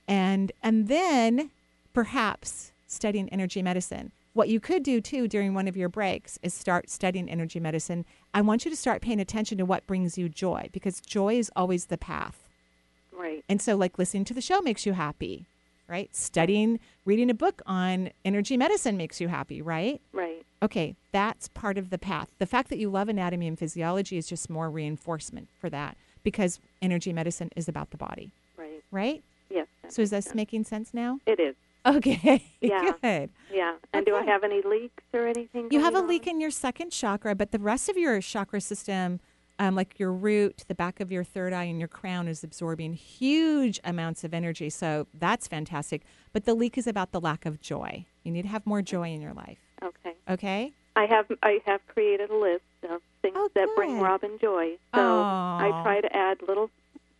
and 0.07 0.51
and 0.63 0.87
then 0.87 1.51
perhaps 1.93 2.71
studying 2.95 3.29
energy 3.29 3.61
medicine. 3.61 4.11
What 4.33 4.49
you 4.49 4.59
could 4.59 4.83
do 4.83 4.99
too 5.01 5.27
during 5.27 5.53
one 5.53 5.67
of 5.67 5.77
your 5.77 5.89
breaks 5.89 6.39
is 6.41 6.53
start 6.53 6.89
studying 6.89 7.29
energy 7.29 7.59
medicine. 7.59 8.05
I 8.33 8.41
want 8.41 8.65
you 8.65 8.71
to 8.71 8.77
start 8.77 9.01
paying 9.01 9.19
attention 9.19 9.57
to 9.59 9.65
what 9.65 9.85
brings 9.87 10.17
you 10.17 10.27
joy 10.29 10.69
because 10.73 10.99
joy 11.01 11.37
is 11.37 11.51
always 11.55 11.85
the 11.85 11.97
path. 11.97 12.49
Right. 13.17 13.43
And 13.47 13.61
so, 13.61 13.75
like 13.75 13.97
listening 13.97 14.25
to 14.25 14.33
the 14.33 14.41
show 14.41 14.59
makes 14.61 14.85
you 14.85 14.93
happy, 14.93 15.45
right? 15.87 16.13
Studying, 16.13 16.79
reading 17.05 17.29
a 17.29 17.33
book 17.33 17.61
on 17.65 18.09
energy 18.25 18.57
medicine 18.57 18.97
makes 18.97 19.21
you 19.21 19.29
happy, 19.29 19.61
right? 19.61 20.01
Right. 20.11 20.45
Okay, 20.61 20.95
that's 21.13 21.47
part 21.49 21.77
of 21.77 21.89
the 21.91 21.97
path. 21.97 22.29
The 22.39 22.45
fact 22.45 22.69
that 22.69 22.77
you 22.77 22.89
love 22.89 23.07
anatomy 23.07 23.47
and 23.47 23.57
physiology 23.57 24.17
is 24.17 24.27
just 24.27 24.49
more 24.49 24.69
reinforcement 24.69 25.47
for 25.61 25.69
that 25.69 25.95
because 26.23 26.59
energy 26.81 27.13
medicine 27.13 27.51
is 27.55 27.69
about 27.69 27.91
the 27.91 27.97
body, 27.97 28.31
Right. 28.57 28.83
right? 28.91 29.23
Yes. 29.49 29.67
So, 29.87 30.01
is 30.01 30.09
this 30.09 30.25
sense. 30.25 30.35
making 30.35 30.63
sense 30.65 30.93
now? 30.93 31.19
It 31.25 31.39
is. 31.39 31.55
Okay, 31.86 32.43
Yeah. 32.61 32.91
good. 33.01 33.29
Yeah. 33.53 33.75
And 33.93 34.05
do 34.05 34.15
I 34.15 34.23
have 34.23 34.43
any 34.43 34.61
leaks 34.61 35.03
or 35.13 35.27
anything? 35.27 35.67
You 35.71 35.79
have 35.81 35.95
a 35.95 35.99
on? 35.99 36.07
leak 36.07 36.27
in 36.27 36.41
your 36.41 36.51
second 36.51 36.91
chakra, 36.91 37.36
but 37.36 37.51
the 37.51 37.59
rest 37.59 37.89
of 37.89 37.97
your 37.97 38.19
chakra 38.21 38.59
system, 38.59 39.19
um, 39.59 39.75
like 39.75 39.99
your 39.99 40.11
root, 40.11 40.63
the 40.67 40.75
back 40.75 40.99
of 40.99 41.11
your 41.11 41.23
third 41.23 41.53
eye, 41.53 41.63
and 41.65 41.79
your 41.79 41.88
crown, 41.88 42.27
is 42.27 42.43
absorbing 42.43 42.93
huge 42.93 43.79
amounts 43.83 44.23
of 44.23 44.33
energy. 44.33 44.69
So 44.69 45.07
that's 45.13 45.47
fantastic. 45.47 46.01
But 46.33 46.45
the 46.45 46.55
leak 46.55 46.77
is 46.77 46.88
about 46.88 47.11
the 47.11 47.21
lack 47.21 47.45
of 47.45 47.61
joy. 47.61 48.05
You 48.23 48.31
need 48.31 48.41
to 48.43 48.47
have 48.49 48.65
more 48.65 48.81
joy 48.81 49.11
in 49.11 49.21
your 49.21 49.33
life. 49.33 49.59
Okay. 49.83 50.13
Okay? 50.29 50.73
I 50.95 51.05
have 51.05 51.25
I 51.43 51.59
have 51.65 51.86
created 51.88 52.29
a 52.31 52.36
list 52.36 52.63
of 52.89 53.01
things 53.21 53.38
that 53.53 53.67
bring 53.75 53.99
Oh. 53.99 54.01
Robin 54.03 54.39
joy. 54.41 54.77
So 54.95 55.21
I 55.21 55.69
try 55.83 56.01
to 56.01 56.15
add 56.15 56.39
little, 56.47 56.71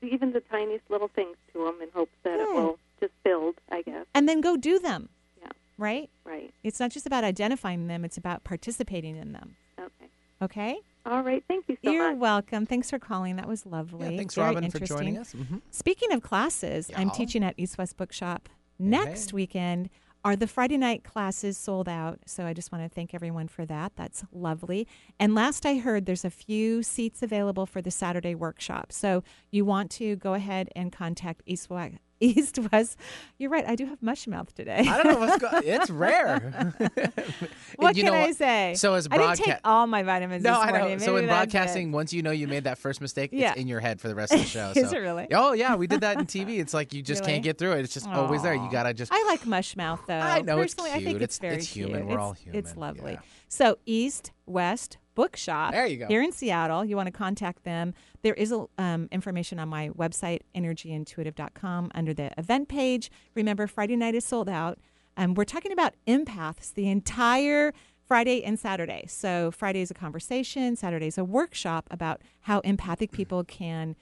even 0.02 0.32
the 0.32 0.40
tiniest 0.40 0.90
little 0.90 1.10
things 1.10 1.36
to 1.54 1.66
them 1.66 1.76
in 1.84 1.90
hopes 1.94 2.16
that 2.24 2.40
it 2.40 2.48
will 2.48 2.80
just 3.00 3.14
build. 3.24 3.56
I 3.72 3.82
guess. 3.82 4.06
And 4.14 4.28
then 4.28 4.42
go 4.42 4.56
do 4.58 4.80
them. 4.80 5.10
Yeah. 5.42 5.50
Right? 5.78 6.10
Right. 6.24 6.54
It's 6.64 6.80
not 6.80 6.92
just 6.92 7.06
about 7.06 7.24
identifying 7.24 7.88
them, 7.88 8.06
it's 8.06 8.18
about 8.18 8.44
participating 8.44 9.16
in 9.16 9.32
them. 9.34 9.56
Okay. 9.80 10.10
Okay? 10.42 10.78
All 11.06 11.22
right. 11.22 11.44
Thank 11.48 11.66
you 11.68 11.78
so 11.84 11.92
You're 11.92 12.12
much. 12.14 12.20
welcome. 12.20 12.66
Thanks 12.66 12.90
for 12.90 12.98
calling. 13.00 13.36
That 13.36 13.48
was 13.48 13.66
lovely. 13.66 14.10
Yeah, 14.12 14.18
thanks, 14.18 14.36
Very 14.36 14.56
Robin, 14.56 14.72
for 14.72 14.80
joining 14.80 15.16
interesting. 15.16 15.42
us. 15.42 15.48
Mhm. 15.48 15.62
Speaking 15.70 16.12
of 16.12 16.22
classes, 16.24 16.90
I'm 16.96 17.12
teaching 17.12 17.44
at 17.44 17.54
East 17.58 17.78
West 17.78 17.96
Bookshop 17.96 18.50
next 18.80 19.32
weekend. 19.34 19.90
Are 20.24 20.36
the 20.36 20.48
Friday 20.48 20.78
night 20.78 21.04
classes 21.04 21.56
sold 21.56 21.88
out? 21.88 22.22
So 22.26 22.48
I 22.48 22.54
just 22.54 22.72
want 22.72 22.84
to 22.84 22.90
thank 22.90 23.14
everyone 23.14 23.48
for 23.48 23.64
that. 23.68 23.92
That's 23.96 24.24
lovely. 24.34 24.88
And 25.20 25.36
last 25.36 25.64
I 25.68 25.76
heard, 25.78 26.08
there's 26.08 26.26
a 26.26 26.32
few 26.32 26.82
seats 26.82 27.22
available 27.22 27.68
for 27.68 27.80
the 27.80 27.92
Saturday 27.92 28.34
workshop. 28.34 28.92
So 28.92 29.24
you 29.52 29.64
want 29.66 29.92
to 29.92 30.16
go 30.16 30.34
ahead 30.34 30.70
and 30.76 30.92
contact 30.92 31.44
East 31.46 31.70
West. 31.70 31.98
East 32.20 32.60
West. 32.72 32.98
You're 33.38 33.50
right. 33.50 33.66
I 33.68 33.76
do 33.76 33.86
have 33.86 34.02
mush 34.02 34.28
mouth 34.28 34.54
today. 34.56 34.86
I 34.88 35.02
don't 35.04 35.08
know 35.14 35.20
what's 35.20 35.38
going. 35.38 35.64
It's 35.66 35.90
rare. 35.90 36.74
what 37.78 37.96
you 37.96 38.04
can 38.04 38.14
I 38.14 38.28
what? 38.28 38.36
say? 38.36 38.74
So 38.78 38.94
as 38.94 39.08
I 39.12 39.18
didn't 39.18 39.36
take 39.38 39.56
all 39.64 39.88
my 39.88 40.04
vitamins 40.04 40.44
no, 40.44 40.54
I 40.60 40.70
morning. 40.72 40.98
know. 41.00 41.06
So 41.06 41.14
Maybe 41.14 41.18
in 41.20 41.24
it. 41.26 41.28
broadcasting, 41.34 41.92
once 41.92 42.14
you 42.14 42.22
know 42.22 42.32
you 42.32 42.48
made 42.48 42.64
that 42.66 42.78
first 42.78 43.02
mistake, 43.02 43.32
Yeah. 43.34 43.52
it's 43.52 43.60
in 43.62 43.68
your 43.68 43.80
head 43.80 44.00
for 44.00 44.08
the 44.08 44.16
rest 44.16 44.34
of 44.34 44.40
the 44.40 44.46
show. 44.46 44.72
Is 44.76 44.90
so- 44.90 44.96
it 44.98 45.00
really? 45.00 45.28
Oh 45.32 45.54
yeah, 45.54 45.76
we 45.76 45.88
did 45.88 46.02
that 46.02 46.18
in 46.20 46.26
TV. 46.26 46.60
It's 46.60 46.74
like 46.74 46.94
you 46.94 47.02
just 47.02 47.22
Really? 47.22 47.34
can't 47.34 47.44
get 47.44 47.58
through 47.58 47.74
it. 47.74 47.80
It's 47.82 47.94
just 47.94 48.08
always 48.08 48.44
there. 48.44 48.54
You 48.56 48.70
gotta 48.72 48.94
just. 48.94 49.12
I 49.14 49.24
like 49.28 49.46
mush 49.46 49.76
mouth 49.76 50.02
though. 50.08 50.14
I 50.20 50.42
know, 50.42 50.60
it's 50.60 50.74
Personally, 50.76 50.92
I 50.92 51.04
think 51.04 51.22
it's, 51.22 51.38
It's- 51.38 51.40
very 51.40 51.56
it's 51.58 51.68
human. 51.68 52.02
cute. 52.02 52.08
We're 52.10 52.20
all 52.20 52.32
It's- 52.48 52.56
It's 52.56 52.78
lovely. 52.78 53.14
Yeah. 53.14 53.20
So 53.48 53.78
East 53.86 54.32
West 54.46 54.98
Bookshop. 55.16 55.72
There 55.72 55.86
you 55.88 55.98
go. 55.98 56.08
Here 56.08 56.22
in 56.22 56.32
Seattle, 56.32 56.84
you 56.84 56.96
want 56.96 57.08
to 57.08 57.12
contact 57.12 57.64
them. 57.64 57.94
There 58.26 58.34
is 58.34 58.52
a, 58.52 58.66
um, 58.80 59.08
information 59.12 59.60
on 59.60 59.70
my 59.70 59.90
website, 59.90 60.40
energyintuitive.com, 60.56 61.92
under 61.94 62.12
the 62.12 62.32
event 62.40 62.70
page. 62.70 63.12
Remember, 63.36 63.68
Friday 63.68 63.96
night 63.96 64.16
is 64.16 64.26
sold 64.26 64.50
out. 64.50 64.80
Um, 65.16 65.36
we're 65.36 65.44
talking 65.44 65.72
about 65.72 65.94
empaths 66.08 66.74
the 66.74 66.90
entire 66.90 67.72
Friday 68.08 68.44
and 68.44 68.58
Saturday. 68.58 69.06
So 69.08 69.52
Friday 69.52 69.82
is 69.82 69.92
a 69.92 69.94
conversation, 69.94 70.76
Saturday 70.76 71.06
is 71.06 71.20
a 71.20 71.24
workshop 71.24 71.88
about 71.92 72.24
how 72.42 72.62
empathic 72.62 73.12
people 73.12 73.44
can 73.44 73.96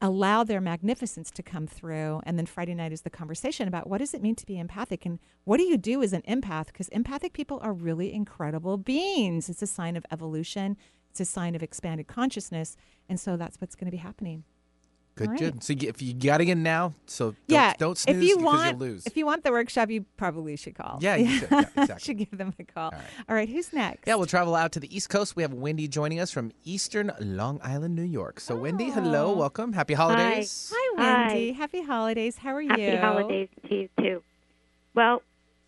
allow 0.00 0.42
their 0.42 0.60
magnificence 0.60 1.30
to 1.30 1.42
come 1.42 1.66
through 1.66 2.20
and 2.24 2.36
then 2.36 2.44
friday 2.44 2.74
night 2.74 2.92
is 2.92 3.00
the 3.00 3.08
conversation 3.08 3.66
about 3.66 3.88
what 3.88 3.96
does 3.96 4.12
it 4.12 4.20
mean 4.20 4.34
to 4.34 4.44
be 4.44 4.58
empathic 4.58 5.06
and 5.06 5.18
what 5.44 5.56
do 5.56 5.62
you 5.62 5.78
do 5.78 6.02
as 6.02 6.12
an 6.12 6.20
empath 6.28 6.66
because 6.66 6.88
empathic 6.88 7.32
people 7.32 7.58
are 7.62 7.72
really 7.72 8.12
incredible 8.12 8.76
beings 8.76 9.48
it's 9.48 9.62
a 9.62 9.66
sign 9.66 9.96
of 9.96 10.04
evolution 10.12 10.76
it's 11.20 11.30
a 11.30 11.32
sign 11.32 11.54
of 11.54 11.62
expanded 11.62 12.06
consciousness 12.06 12.76
and 13.08 13.18
so 13.18 13.36
that's 13.36 13.58
what's 13.60 13.74
going 13.74 13.86
to 13.86 13.90
be 13.90 13.96
happening 13.96 14.44
Good, 15.14 15.28
All 15.28 15.32
right. 15.32 15.40
good. 15.40 15.64
So 15.64 15.72
if 15.72 16.02
you 16.02 16.12
got 16.12 16.38
to 16.38 16.44
get 16.44 16.52
in 16.58 16.62
now, 16.62 16.92
so 17.06 17.30
don't, 17.30 17.36
yeah 17.48 17.72
don't 17.78 17.96
snooze 17.96 18.16
if 18.18 18.22
you 18.22 18.36
because 18.36 18.44
want 18.44 18.70
you'll 18.78 18.88
lose. 18.88 19.06
if 19.06 19.16
you 19.16 19.24
want 19.24 19.44
the 19.44 19.50
workshop 19.50 19.88
you 19.88 20.04
probably 20.18 20.56
should 20.56 20.74
call 20.74 20.98
Yeah, 21.00 21.16
you 21.16 21.30
should. 21.38 21.48
Yeah, 21.50 21.60
exactly. 21.78 22.04
should 22.04 22.18
give 22.18 22.36
them 22.36 22.52
a 22.58 22.64
call 22.64 22.92
all 23.26 23.34
right, 23.34 23.48
who's 23.48 23.72
next 23.72 24.06
Yeah, 24.06 24.16
we'll 24.16 24.26
travel 24.26 24.54
out 24.54 24.72
to 24.72 24.80
the 24.80 24.94
East 24.94 25.08
Coast. 25.08 25.34
We 25.34 25.42
have 25.42 25.54
Wendy 25.54 25.88
joining 25.88 26.20
us 26.20 26.30
from 26.30 26.52
Eastern 26.64 27.12
Long 27.18 27.60
Island, 27.64 27.94
New 27.96 28.02
York. 28.02 28.40
So, 28.40 28.56
Wendy, 28.56 28.90
hello, 28.90 29.32
welcome. 29.32 29.72
Happy 29.72 29.94
holidays. 29.94 30.70
hi 30.74 30.86
wendy 30.98 31.52
happy 31.52 31.82
holidays 31.82 32.36
how 32.36 32.54
are 32.54 32.60
you 32.60 32.68
Happy 32.68 32.96
holidays 32.96 33.48
to 33.68 33.74
you 33.74 33.88
too. 33.98 34.22
Well, 34.94 35.22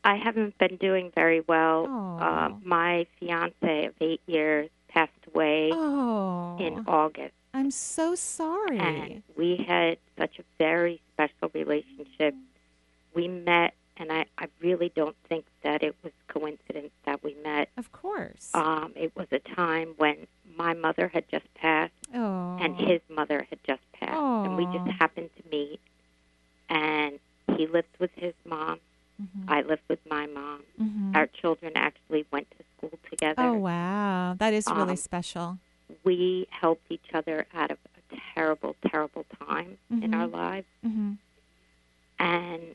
I 0.04 0.16
haven't 0.16 0.58
been 0.58 0.76
doing 0.76 1.10
very 1.14 1.40
well. 1.40 1.86
Uh, 2.20 2.50
my 2.62 3.06
fiance 3.18 3.86
of 3.86 3.94
eight 4.02 4.20
years 4.26 4.68
passed 4.68 4.77
away 5.34 5.70
oh 5.72 6.56
in 6.58 6.84
August, 6.86 7.34
i'm 7.54 7.70
so 7.70 8.14
sorry 8.14 8.78
and 8.78 9.22
we 9.36 9.64
had 9.66 9.98
such 10.18 10.38
a 10.38 10.42
very 10.58 11.00
special 11.14 11.50
relationship. 11.54 12.34
We 13.14 13.26
met, 13.28 13.74
and 13.96 14.12
I, 14.12 14.26
I 14.38 14.46
really 14.60 14.92
don't 14.94 15.16
think 15.28 15.44
that 15.62 15.82
it 15.82 15.94
was 16.02 16.12
coincidence 16.28 16.92
that 17.04 17.22
we 17.24 17.34
met. 17.42 17.68
Of 17.76 17.90
course. 17.92 18.50
Um, 18.54 18.92
it 18.94 19.14
was 19.16 19.26
a 19.32 19.38
time 19.40 19.94
when 19.96 20.26
my 20.56 20.74
mother 20.74 21.08
had 21.08 21.24
just 21.30 21.52
passed, 21.54 21.92
oh 22.14 22.58
and 22.60 22.76
his 22.76 23.00
mother 23.08 23.46
had 23.50 23.58
just 23.66 23.82
passed, 23.92 24.12
and 24.46 24.56
we 24.56 24.64
just 24.66 24.90
happened 25.00 25.30
to 25.36 25.50
meet. 25.50 25.80
And 26.68 27.18
he 27.56 27.66
lived 27.66 27.96
with 27.98 28.10
his 28.14 28.34
mom. 28.44 28.78
Mm-hmm. 29.20 29.50
I 29.50 29.62
lived 29.62 29.82
with 29.88 29.98
my 30.08 30.26
mom. 30.26 30.62
Mhm. 30.80 31.16
Our 31.16 31.26
children 31.26 31.72
actually 31.74 32.24
went 32.30 32.48
to 32.52 32.64
school 32.76 32.98
together. 33.10 33.42
Oh 33.42 33.54
wow, 33.58 34.34
that 34.38 34.54
is 34.54 34.66
really 34.70 34.90
Um, 34.92 34.96
special. 34.96 35.58
We 36.04 36.46
helped 36.50 36.84
each 36.90 37.12
other 37.14 37.46
out 37.54 37.70
of 37.70 37.78
a 38.12 38.16
terrible, 38.34 38.76
terrible 38.86 39.24
time 39.46 39.78
in 39.90 40.00
Mhm. 40.10 40.14
our 40.14 40.26
lives, 40.26 40.66
hmm 40.82 41.14
and 42.20 42.74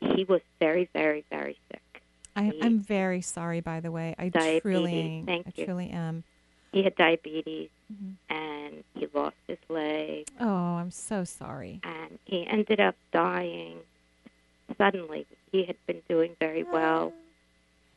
he 0.00 0.24
was 0.24 0.40
very, 0.58 0.88
very, 0.94 1.24
very 1.30 1.56
sick. 1.70 2.02
I, 2.36 2.52
I'm 2.62 2.78
very 2.80 3.20
sorry, 3.20 3.60
by 3.60 3.80
the 3.80 3.90
way. 3.92 4.14
I 4.18 4.28
Diabetes, 4.30 4.62
truly, 4.62 5.22
thank 5.26 5.46
I 5.48 5.52
you. 5.56 5.64
truly 5.66 5.90
am. 5.90 6.24
He 6.72 6.82
had 6.82 6.94
diabetes, 6.96 7.68
Mhm. 7.92 8.14
and 8.30 8.84
he 8.94 9.06
lost 9.12 9.36
his 9.46 9.58
leg, 9.68 10.28
Oh, 10.40 10.48
I'm 10.76 10.90
so 10.90 11.24
sorry. 11.24 11.80
and 11.82 12.18
he 12.24 12.46
ended 12.46 12.80
up 12.80 12.96
dying 13.12 13.78
suddenly. 14.80 15.26
He 15.52 15.64
had 15.64 15.76
been 15.86 16.00
doing 16.08 16.36
very 16.40 16.62
well. 16.64 17.12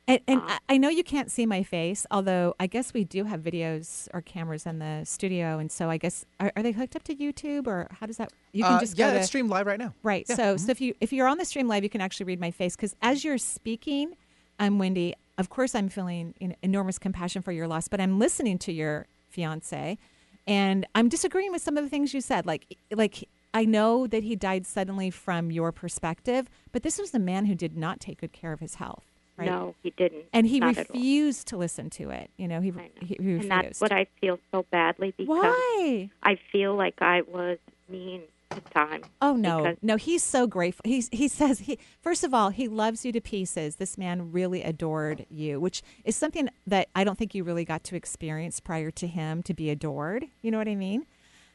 And, 0.05 0.19
and 0.27 0.41
Uh, 0.41 0.45
I- 0.69 0.73
I 0.73 0.77
know 0.77 0.89
you 0.89 1.03
can't 1.03 1.31
see 1.31 1.45
my 1.45 1.63
face, 1.63 2.05
although 2.11 2.55
I 2.59 2.67
guess 2.67 2.93
we 2.93 3.05
do 3.05 3.23
have 3.23 3.39
videos 3.39 4.09
or 4.13 4.19
cameras 4.21 4.65
in 4.65 4.79
the 4.79 5.05
studio, 5.05 5.59
and 5.59 5.71
so 5.71 5.89
I 5.89 5.95
guess 5.97 6.25
are, 6.41 6.51
are 6.57 6.63
they 6.63 6.73
hooked 6.73 6.95
up 6.97 7.03
to 7.03 7.15
YouTube 7.15 7.67
or 7.67 7.87
how 7.99 8.05
does 8.05 8.17
that? 8.17 8.33
You 8.51 8.63
can 8.65 8.73
Uh, 8.73 8.79
just 8.81 8.97
yeah, 8.97 9.07
go 9.07 9.13
to, 9.13 9.19
it's 9.19 9.27
streamed 9.27 9.49
live 9.49 9.65
right 9.65 9.79
now. 9.79 9.93
Right. 10.03 10.25
Yeah. 10.27 10.35
So, 10.35 10.57
so 10.57 10.71
if 10.71 10.81
you 10.81 10.93
if 10.99 11.13
you're 11.13 11.27
on 11.27 11.37
the 11.37 11.45
stream 11.45 11.69
live, 11.69 11.83
you 11.83 11.89
can 11.89 12.01
actually 12.01 12.25
read 12.25 12.39
my 12.41 12.51
face 12.51 12.75
because 12.75 12.95
as 13.01 13.23
you're 13.23 13.37
speaking, 13.37 14.17
I'm 14.59 14.77
Wendy. 14.77 15.15
Of 15.37 15.49
course, 15.49 15.73
I'm 15.73 15.87
feeling 15.87 16.33
you 16.39 16.49
know, 16.49 16.55
enormous 16.61 16.99
compassion 16.99 17.41
for 17.41 17.53
your 17.53 17.67
loss, 17.67 17.87
but 17.87 18.01
I'm 18.01 18.19
listening 18.19 18.57
to 18.59 18.73
your 18.73 19.07
fiance, 19.29 19.97
and 20.45 20.85
I'm 20.95 21.07
disagreeing 21.07 21.51
with 21.53 21.61
some 21.61 21.77
of 21.77 21.83
the 21.83 21.89
things 21.89 22.13
you 22.13 22.19
said. 22.21 22.45
Like 22.45 22.77
like 22.91 23.29
I 23.53 23.65
know 23.65 24.07
that 24.07 24.23
he 24.23 24.35
died 24.35 24.65
suddenly 24.65 25.09
from 25.09 25.51
your 25.51 25.71
perspective, 25.71 26.49
but 26.71 26.83
this 26.83 26.97
was 26.97 27.13
a 27.13 27.19
man 27.19 27.45
who 27.45 27.55
did 27.55 27.77
not 27.77 27.99
take 27.99 28.21
good 28.21 28.33
care 28.33 28.51
of 28.51 28.59
his 28.59 28.75
health. 28.75 29.05
Right? 29.37 29.47
No, 29.47 29.75
he 29.81 29.91
didn't. 29.91 30.25
And 30.31 30.45
he 30.45 30.59
Not 30.59 30.77
refused 30.77 31.47
to 31.47 31.57
listen 31.57 31.89
to 31.91 32.11
it. 32.11 32.29
You 32.37 32.47
know, 32.47 32.61
he 32.61 32.71
he, 32.99 33.05
he 33.05 33.15
refused. 33.15 33.43
And 33.43 33.51
that's 33.51 33.81
what 33.81 33.91
I 33.91 34.05
feel 34.21 34.39
so 34.51 34.65
badly 34.71 35.13
because 35.17 35.41
Why? 35.41 36.09
I 36.21 36.37
feel 36.51 36.75
like 36.75 37.01
I 37.01 37.21
was 37.21 37.57
mean 37.89 38.21
at 38.51 38.71
times. 38.71 39.05
Oh 39.21 39.35
no, 39.35 39.75
no, 39.81 39.95
he's 39.95 40.23
so 40.23 40.45
grateful. 40.45 40.83
He's 40.85 41.09
he 41.11 41.27
says 41.27 41.59
he 41.59 41.79
first 42.01 42.23
of 42.23 42.33
all 42.33 42.49
he 42.49 42.67
loves 42.67 43.05
you 43.05 43.11
to 43.11 43.21
pieces. 43.21 43.77
This 43.77 43.97
man 43.97 44.31
really 44.31 44.61
adored 44.61 45.25
you, 45.29 45.59
which 45.59 45.81
is 46.05 46.15
something 46.15 46.49
that 46.67 46.89
I 46.95 47.03
don't 47.03 47.17
think 47.17 47.33
you 47.33 47.43
really 47.43 47.65
got 47.65 47.83
to 47.85 47.95
experience 47.95 48.59
prior 48.59 48.91
to 48.91 49.07
him 49.07 49.41
to 49.43 49.53
be 49.53 49.69
adored. 49.71 50.25
You 50.41 50.51
know 50.51 50.59
what 50.59 50.67
I 50.67 50.75
mean? 50.75 51.05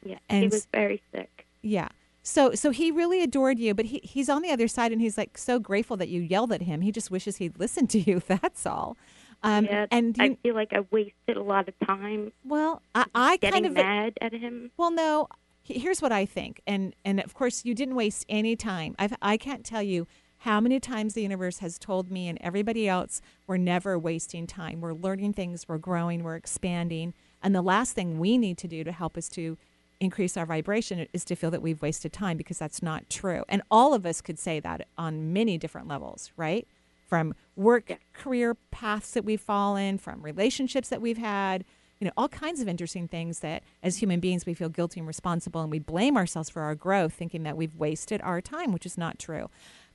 Yeah, 0.03 0.17
he 0.29 0.47
was 0.47 0.67
very 0.73 1.01
sick. 1.13 1.45
Yeah. 1.61 1.89
So 2.21 2.53
so 2.53 2.71
he 2.71 2.91
really 2.91 3.23
adored 3.23 3.59
you, 3.59 3.73
but 3.73 3.85
he 3.85 4.01
he's 4.03 4.29
on 4.29 4.41
the 4.41 4.51
other 4.51 4.67
side 4.67 4.91
and 4.91 5.01
he's 5.01 5.17
like 5.17 5.37
so 5.37 5.59
grateful 5.59 5.97
that 5.97 6.09
you 6.09 6.21
yelled 6.21 6.51
at 6.51 6.61
him. 6.61 6.81
He 6.81 6.91
just 6.91 7.09
wishes 7.09 7.37
he'd 7.37 7.59
listened 7.59 7.89
to 7.91 7.99
you. 7.99 8.21
That's 8.27 8.65
all. 8.65 8.97
Um, 9.41 9.65
yeah, 9.65 9.85
and 9.89 10.15
I 10.19 10.37
feel 10.43 10.53
like 10.53 10.73
I 10.73 10.85
wasted 10.91 11.37
a 11.37 11.41
lot 11.41 11.69
of 11.69 11.73
time. 11.87 12.33
Well, 12.43 12.81
I, 12.93 13.05
I 13.15 13.37
getting 13.37 13.63
kind 13.63 13.65
of 13.65 13.73
mad 13.73 14.13
at 14.21 14.33
him. 14.33 14.71
Well, 14.77 14.91
no. 14.91 15.27
Here's 15.63 16.01
what 16.01 16.11
I 16.11 16.25
think, 16.25 16.61
and 16.65 16.95
and 17.05 17.19
of 17.19 17.33
course 17.35 17.63
you 17.63 17.75
didn't 17.75 17.95
waste 17.95 18.25
any 18.27 18.55
time. 18.55 18.95
I've, 18.97 19.13
I 19.21 19.37
can't 19.37 19.63
tell 19.63 19.83
you 19.83 20.07
how 20.39 20.59
many 20.59 20.79
times 20.79 21.13
the 21.13 21.21
universe 21.21 21.59
has 21.59 21.77
told 21.77 22.09
me 22.09 22.27
and 22.27 22.37
everybody 22.41 22.87
else 22.87 23.21
we're 23.45 23.57
never 23.57 23.99
wasting 23.99 24.47
time. 24.47 24.81
We're 24.81 24.93
learning 24.93 25.33
things, 25.33 25.67
we're 25.67 25.77
growing, 25.77 26.23
we're 26.23 26.37
expanding, 26.37 27.13
and 27.43 27.53
the 27.53 27.61
last 27.61 27.93
thing 27.93 28.19
we 28.19 28.37
need 28.37 28.57
to 28.59 28.67
do 28.67 28.83
to 28.83 28.91
help 28.91 29.15
us 29.15 29.29
to 29.29 29.57
increase 29.99 30.37
our 30.37 30.45
vibration 30.45 31.07
is 31.13 31.25
to 31.25 31.35
feel 31.35 31.51
that 31.51 31.61
we've 31.61 31.81
wasted 31.81 32.13
time 32.13 32.37
because 32.37 32.57
that's 32.57 32.81
not 32.81 33.09
true. 33.09 33.43
And 33.49 33.61
all 33.69 33.93
of 33.93 34.05
us 34.05 34.21
could 34.21 34.39
say 34.39 34.59
that 34.59 34.87
on 34.97 35.33
many 35.33 35.57
different 35.57 35.87
levels, 35.87 36.31
right? 36.37 36.67
From 37.07 37.33
work, 37.55 37.99
career 38.13 38.55
paths 38.71 39.11
that 39.11 39.25
we've 39.25 39.41
fallen, 39.41 39.97
from 39.97 40.21
relationships 40.21 40.89
that 40.89 41.01
we've 41.01 41.17
had, 41.17 41.65
you 41.99 42.05
know, 42.05 42.13
all 42.15 42.29
kinds 42.29 42.61
of 42.61 42.67
interesting 42.67 43.07
things 43.07 43.39
that 43.39 43.63
as 43.83 43.97
human 43.97 44.19
beings 44.19 44.45
we 44.45 44.53
feel 44.53 44.69
guilty 44.69 44.99
and 44.99 45.07
responsible 45.07 45.61
and 45.61 45.71
we 45.71 45.79
blame 45.79 46.15
ourselves 46.15 46.49
for 46.49 46.61
our 46.61 46.75
growth, 46.75 47.13
thinking 47.13 47.43
that 47.43 47.57
we've 47.57 47.75
wasted 47.75 48.21
our 48.21 48.39
time, 48.41 48.71
which 48.71 48.85
is 48.85 48.97
not 48.97 49.19
true. 49.19 49.49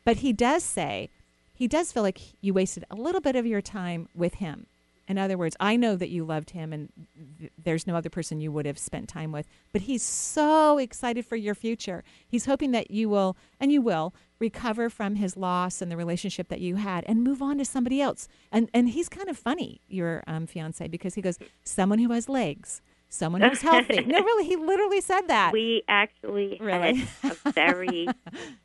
But 0.05 0.19
he 0.19 0.33
does 0.33 0.63
say, 0.63 1.09
he 1.55 1.67
does 1.67 1.93
feel 1.93 2.03
like 2.03 2.21
you 2.43 2.53
wasted 2.53 2.85
a 2.91 2.95
little 2.95 3.21
bit 3.21 3.37
of 3.37 3.47
your 3.47 3.63
time 3.63 4.09
with 4.15 4.35
him. 4.35 4.67
In 5.07 5.19
other 5.19 5.37
words, 5.37 5.57
I 5.61 5.77
know 5.77 5.97
that 5.97 6.09
you 6.09 6.25
loved 6.25 6.51
him 6.51 6.73
and 6.73 6.91
th- 7.39 7.53
there's 7.63 7.87
no 7.87 7.95
other 7.97 8.09
person 8.11 8.41
you 8.41 8.51
would 8.53 8.67
have 8.67 8.79
spent 8.79 9.09
time 9.09 9.33
with, 9.33 9.47
but 9.73 9.83
he's 9.83 10.03
so 10.03 10.79
excited 10.79 11.27
for 11.27 11.37
your 11.37 11.55
future. 11.55 12.03
He's 12.27 12.47
hoping 12.47 12.71
that 12.73 12.91
you 12.91 13.09
will, 13.09 13.37
and 13.61 13.71
you 13.71 13.83
will, 13.83 14.15
recover 14.39 14.91
from 14.91 15.17
his 15.17 15.37
loss 15.37 15.81
and 15.83 15.91
the 15.91 15.97
relationship 15.97 16.49
that 16.49 16.61
you 16.61 16.77
had 16.77 17.05
and 17.07 17.23
move 17.23 17.41
on 17.43 17.59
to 17.59 17.65
somebody 17.65 18.01
else. 18.01 18.29
And 18.51 18.69
and 18.75 18.89
he's 18.91 19.09
kind 19.09 19.29
of 19.29 19.37
funny, 19.37 19.81
your 19.89 20.23
um, 20.27 20.47
fiance, 20.47 20.87
because 20.89 21.15
he 21.15 21.23
goes, 21.23 21.39
someone 21.63 21.99
who 21.99 22.11
has 22.13 22.29
legs, 22.29 22.81
someone 23.09 23.43
who's 23.43 23.63
healthy. 23.63 24.01
no, 24.07 24.21
really, 24.21 24.45
he 24.45 24.57
literally 24.57 25.01
said 25.01 25.29
that. 25.29 25.53
We 25.53 25.83
actually 25.89 26.59
Really? 26.61 27.05
had 27.23 27.37
a 27.45 27.53
very 27.53 28.09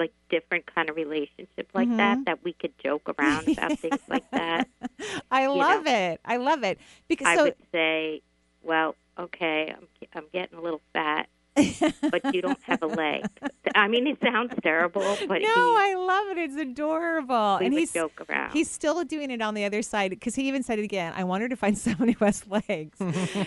like 0.00 0.12
different 0.30 0.66
kind 0.74 0.90
of 0.90 0.96
relationship 0.96 1.68
like 1.74 1.88
Mhm. 1.88 1.98
that 1.98 2.24
that 2.24 2.42
we 2.44 2.52
could 2.54 2.72
joke 2.82 3.08
around 3.18 3.48
about 3.56 3.78
things 3.78 4.00
like 4.08 4.28
that. 4.32 4.66
I 5.30 5.42
you 5.44 5.50
love 5.54 5.84
know. 5.84 5.92
it. 5.92 6.20
I 6.24 6.38
love 6.38 6.64
it 6.64 6.78
because 7.06 7.28
I 7.28 7.36
so 7.36 7.44
would 7.44 7.54
say, 7.70 8.22
well, 8.62 8.96
okay, 9.18 9.72
I'm 9.76 9.86
I'm 10.14 10.24
getting 10.32 10.58
a 10.58 10.60
little 10.62 10.80
fat, 10.92 11.28
but 12.10 12.34
you 12.34 12.40
don't 12.42 12.58
have 12.62 12.82
a 12.82 12.86
leg. 13.04 13.24
I 13.74 13.86
mean, 13.88 14.06
it 14.06 14.18
sounds 14.22 14.52
terrible, 14.62 15.16
but 15.28 15.42
no, 15.42 15.48
I 15.48 15.94
love 15.96 16.36
it. 16.36 16.40
It's 16.40 16.56
adorable. 16.56 17.56
and 17.56 17.72
he's 17.72 17.92
joke 17.92 18.20
around. 18.28 18.52
he's 18.52 18.70
still 18.70 19.04
doing 19.04 19.30
it 19.30 19.42
on 19.42 19.54
the 19.54 19.64
other 19.64 19.82
side 19.82 20.10
because 20.10 20.34
he 20.34 20.48
even 20.48 20.62
said 20.62 20.78
it 20.78 20.84
again. 20.84 21.12
I 21.16 21.24
want 21.24 21.42
her 21.42 21.48
to 21.48 21.56
find 21.56 21.76
someone 21.78 22.08
who 22.08 22.24
has 22.24 22.46
legs. 22.48 22.98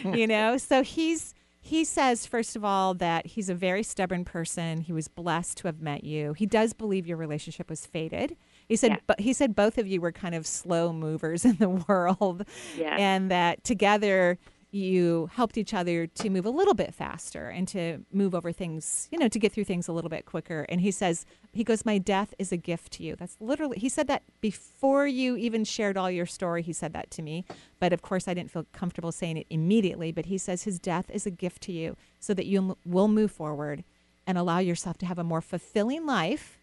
you 0.06 0.28
know, 0.28 0.58
so 0.58 0.84
he's 0.84 1.34
he 1.66 1.86
says 1.86 2.26
first 2.26 2.57
of 2.57 2.66
all 2.66 2.93
that 2.95 3.26
he's 3.26 3.47
a 3.49 3.55
very 3.55 3.84
stubborn 3.84 4.26
person. 4.26 4.82
He 4.82 4.91
was 4.91 5.07
blessed 5.07 5.57
to 5.59 5.68
have 5.68 5.80
met 5.82 6.03
you. 6.03 6.34
He 6.34 6.45
does 6.45 6.74
believe 6.74 7.07
your 7.07 7.16
relationship 7.16 7.70
was 7.70 7.86
fated. 7.86 8.36
He 8.68 8.76
said, 8.76 8.99
but 9.07 9.22
he 9.22 9.32
said 9.32 9.55
both 9.55 9.78
of 9.78 9.88
you 9.88 10.01
were 10.01 10.11
kind 10.11 10.36
of 10.36 10.45
slow 10.45 10.91
movers 10.91 11.45
in 11.51 11.55
the 11.57 11.70
world, 11.70 12.45
Yeah. 12.78 12.97
and 12.99 13.32
that 13.32 13.64
together 13.64 14.38
you 14.74 15.30
helped 15.34 15.58
each 15.58 15.74
other 15.74 16.08
to 16.08 16.30
move 16.32 16.46
a 16.46 16.50
little 16.50 16.74
bit 16.74 16.96
faster 16.96 17.50
and 17.50 17.68
to 17.68 18.00
move 18.12 18.34
over 18.34 18.52
things, 18.52 19.08
you 19.12 19.20
know, 19.20 19.28
to 19.28 19.38
get 19.38 19.52
through 19.52 19.66
things 19.66 19.88
a 19.88 19.92
little 19.92 20.10
bit 20.10 20.26
quicker. 20.26 20.66
And 20.68 20.82
he 20.82 20.90
says, 20.90 21.26
he 21.54 21.64
goes, 21.64 21.86
My 21.86 22.00
death 22.00 22.34
is 22.40 22.52
a 22.52 22.58
gift 22.58 22.94
to 22.94 23.04
you. 23.04 23.16
That's 23.16 23.38
literally, 23.40 23.78
he 23.78 23.88
said 23.88 24.08
that 24.08 24.24
before 24.42 25.06
you 25.06 25.38
even 25.38 25.64
shared 25.64 25.96
all 25.96 26.10
your 26.10 26.26
story. 26.26 26.64
He 26.64 26.74
said 26.74 26.92
that 26.94 27.12
to 27.12 27.22
me. 27.22 27.46
But 27.80 27.94
of 27.94 28.02
course, 28.02 28.28
I 28.28 28.34
didn't 28.34 28.50
feel 28.50 28.66
comfortable 28.74 29.12
saying 29.12 29.38
it 29.38 29.48
immediately. 29.52 30.12
But 30.12 30.26
he 30.26 30.40
says, 30.40 30.64
His 30.64 30.80
death 30.80 31.06
is 31.14 31.28
a 31.28 31.32
gift 31.32 31.62
to 31.64 31.72
you 31.72 31.96
so 32.20 32.34
that 32.34 32.48
you 32.48 32.76
will 32.84 33.08
move 33.08 33.32
forward 33.32 33.84
and 34.26 34.38
allow 34.38 34.58
yourself 34.60 34.98
to 35.00 35.06
have 35.06 35.20
a 35.20 35.24
more 35.24 35.42
fulfilling 35.42 36.06
life. 36.08 36.58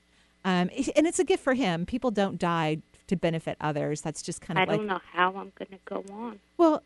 Um, 0.44 0.70
and 0.96 1.06
it's 1.06 1.18
a 1.18 1.24
gift 1.24 1.44
for 1.44 1.54
him. 1.54 1.86
People 1.86 2.10
don't 2.10 2.38
die 2.38 2.78
to 3.06 3.16
benefit 3.16 3.56
others. 3.60 4.00
That's 4.00 4.22
just 4.22 4.40
kind 4.40 4.58
of 4.58 4.68
I 4.68 4.76
don't 4.76 4.86
know 4.86 5.00
how 5.12 5.28
I'm 5.28 5.52
going 5.56 5.70
to 5.70 5.78
go 5.84 6.04
on. 6.12 6.40
well, 6.56 6.82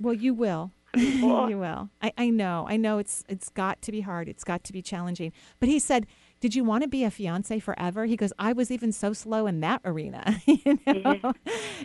well, 0.00 0.14
you 0.14 0.34
will. 0.34 0.72
You 0.96 1.58
will. 1.58 1.90
I, 2.02 2.12
I 2.16 2.30
know. 2.30 2.66
I 2.68 2.76
know. 2.76 2.98
It's 2.98 3.24
it's 3.28 3.48
got 3.50 3.82
to 3.82 3.92
be 3.92 4.00
hard. 4.00 4.28
It's 4.28 4.44
got 4.44 4.64
to 4.64 4.72
be 4.72 4.82
challenging. 4.82 5.32
But 5.60 5.68
he 5.68 5.78
said, 5.78 6.06
"Did 6.40 6.54
you 6.54 6.64
want 6.64 6.82
to 6.82 6.88
be 6.88 7.04
a 7.04 7.10
fiance 7.10 7.58
forever?" 7.60 8.06
He 8.06 8.16
goes, 8.16 8.32
"I 8.38 8.52
was 8.52 8.70
even 8.70 8.92
so 8.92 9.12
slow 9.12 9.46
in 9.46 9.60
that 9.60 9.80
arena." 9.84 10.40
you 10.46 10.78
know? 10.86 11.32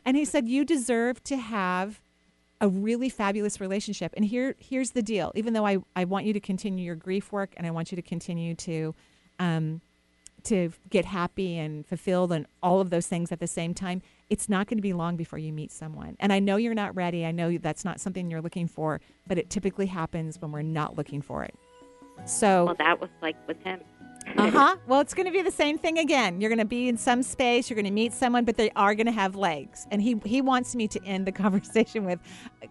And 0.06 0.18
he 0.18 0.26
said, 0.26 0.48
"You 0.48 0.66
deserve 0.66 1.24
to 1.26 1.38
have." 1.38 2.02
a 2.64 2.70
really 2.70 3.10
fabulous 3.10 3.60
relationship. 3.60 4.14
And 4.16 4.24
here 4.24 4.56
here's 4.60 4.92
the 4.92 5.02
deal. 5.02 5.32
Even 5.34 5.54
though 5.54 5.66
I, 5.66 5.80
I 5.96 6.06
want 6.06 6.28
you 6.28 6.34
to 6.34 6.40
continue 6.40 6.86
your 6.86 6.96
grief 6.96 7.32
work 7.32 7.56
and 7.58 7.66
I 7.66 7.72
want 7.72 7.92
you 7.92 7.96
to 7.96 8.04
continue 8.04 8.54
to 8.54 8.94
um, 9.40 9.82
to 10.46 10.72
get 10.90 11.06
happy 11.06 11.58
and 11.58 11.86
fulfilled 11.86 12.32
and 12.32 12.46
all 12.64 12.82
of 12.82 12.90
those 12.90 13.08
things 13.08 13.32
at 13.32 13.40
the 13.40 13.48
same 13.48 13.74
time, 13.74 14.02
it's 14.30 14.48
not 14.50 14.68
going 14.68 14.78
to 14.78 14.82
be 14.82 14.94
long 14.94 15.16
before 15.18 15.40
you 15.40 15.52
meet 15.54 15.72
someone. 15.72 16.16
And 16.20 16.32
I 16.32 16.40
know 16.40 16.56
you're 16.56 16.74
not 16.74 16.96
ready. 16.96 17.26
I 17.26 17.32
know 17.32 17.58
that's 17.58 17.84
not 17.86 18.00
something 18.00 18.30
you're 18.32 18.42
looking 18.42 18.68
for, 18.68 19.02
but 19.28 19.38
it 19.38 19.50
typically 19.50 19.88
happens 19.88 20.40
when 20.42 20.52
we're 20.52 20.62
not 20.62 20.98
looking 20.98 21.22
for 21.22 21.44
it. 21.44 21.54
So 22.26 22.66
Well, 22.66 22.76
that 22.80 23.00
was 23.02 23.10
like 23.22 23.36
with 23.48 23.62
him. 23.64 23.80
uh 24.38 24.52
huh. 24.52 24.76
Well, 24.88 25.00
it's 25.02 25.14
going 25.14 25.26
to 25.26 25.32
be 25.32 25.42
the 25.42 25.52
same 25.52 25.78
thing 25.78 25.98
again. 25.98 26.40
You're 26.40 26.50
going 26.50 26.60
to 26.60 26.66
be 26.66 26.88
in 26.88 26.96
some 26.98 27.24
space. 27.24 27.70
You're 27.70 27.76
going 27.76 27.86
to 27.86 27.92
meet 27.92 28.14
someone, 28.14 28.46
but 28.46 28.56
they 28.58 28.70
are 28.76 28.94
going 28.94 29.08
to 29.08 29.12
have 29.12 29.36
legs. 29.36 29.88
And 29.92 30.02
he 30.02 30.22
he 30.24 30.42
wants 30.42 30.76
me 30.76 30.88
to 30.90 31.04
end 31.04 31.26
the 31.26 31.32
conversation 31.44 32.06
with 32.06 32.20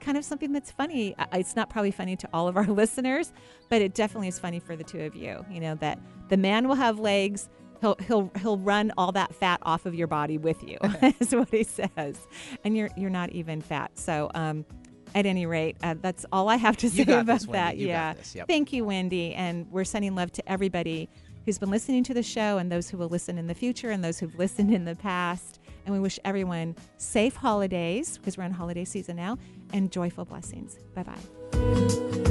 kind 0.01 0.17
of 0.17 0.25
something 0.25 0.53
that's 0.53 0.71
funny. 0.71 1.15
It's 1.33 1.57
not 1.57 1.69
probably 1.69 1.91
funny 1.91 2.17
to 2.17 2.29
all 2.33 2.47
of 2.49 2.57
our 2.57 2.67
listeners, 2.83 3.33
but 3.69 3.83
it 3.83 3.95
definitely 3.95 4.29
is 4.29 4.39
funny 4.39 4.61
for 4.61 4.77
the 4.77 4.85
two 4.85 5.01
of 5.03 5.17
you. 5.17 5.45
You 5.51 5.61
know 5.61 5.75
that 5.77 5.99
the 6.29 6.37
man 6.37 6.69
will 6.69 6.77
have 6.77 6.99
legs. 7.01 7.49
He'll 7.81 7.97
he'll 8.07 8.31
he'll 8.41 8.59
run 8.59 8.93
all 8.97 9.13
that 9.13 9.35
fat 9.35 9.61
off 9.63 9.87
of 9.87 9.95
your 9.95 10.07
body 10.07 10.39
with 10.39 10.63
you. 10.63 10.79
is 11.21 11.35
what 11.35 11.51
he 11.51 11.65
says. 11.65 12.27
And 12.65 12.77
you're 12.77 12.91
you're 12.97 13.11
not 13.11 13.31
even 13.31 13.61
fat. 13.61 13.99
So 13.99 14.31
um. 14.35 14.65
At 15.13 15.27
any 15.27 15.45
rate, 15.45 15.77
uh, 15.83 15.97
that's 16.01 16.25
all 16.31 16.49
I 16.49 16.55
have 16.55 16.77
to 16.77 16.89
say 16.89 17.03
about 17.03 17.27
this, 17.27 17.45
that. 17.47 17.77
Yeah. 17.77 18.15
Yep. 18.33 18.47
Thank 18.47 18.73
you, 18.73 18.85
Wendy. 18.85 19.35
And 19.35 19.67
we're 19.69 19.83
sending 19.83 20.15
love 20.15 20.31
to 20.35 20.49
everybody 20.49 21.09
who's 21.45 21.59
been 21.59 21.71
listening 21.71 22.05
to 22.05 22.15
the 22.15 22.23
show 22.23 22.59
and 22.59 22.71
those 22.71 22.89
who 22.89 22.97
will 22.97 23.09
listen 23.09 23.37
in 23.37 23.49
the 23.49 23.55
future 23.55 23.91
and 23.91 24.05
those 24.05 24.21
who've 24.21 24.39
listened 24.39 24.73
in 24.73 24.85
the 24.85 24.95
past. 24.95 25.59
And 25.85 25.93
we 25.93 26.01
wish 26.01 26.21
everyone 26.25 26.77
safe 26.97 27.35
holidays 27.35 28.19
because 28.19 28.39
we're 28.39 28.45
in 28.45 28.53
holiday 28.53 28.85
season 28.85 29.17
now 29.17 29.37
and 29.73 29.91
joyful 29.91 30.25
blessings. 30.25 30.79
Bye 30.95 31.03
bye. 31.03 32.30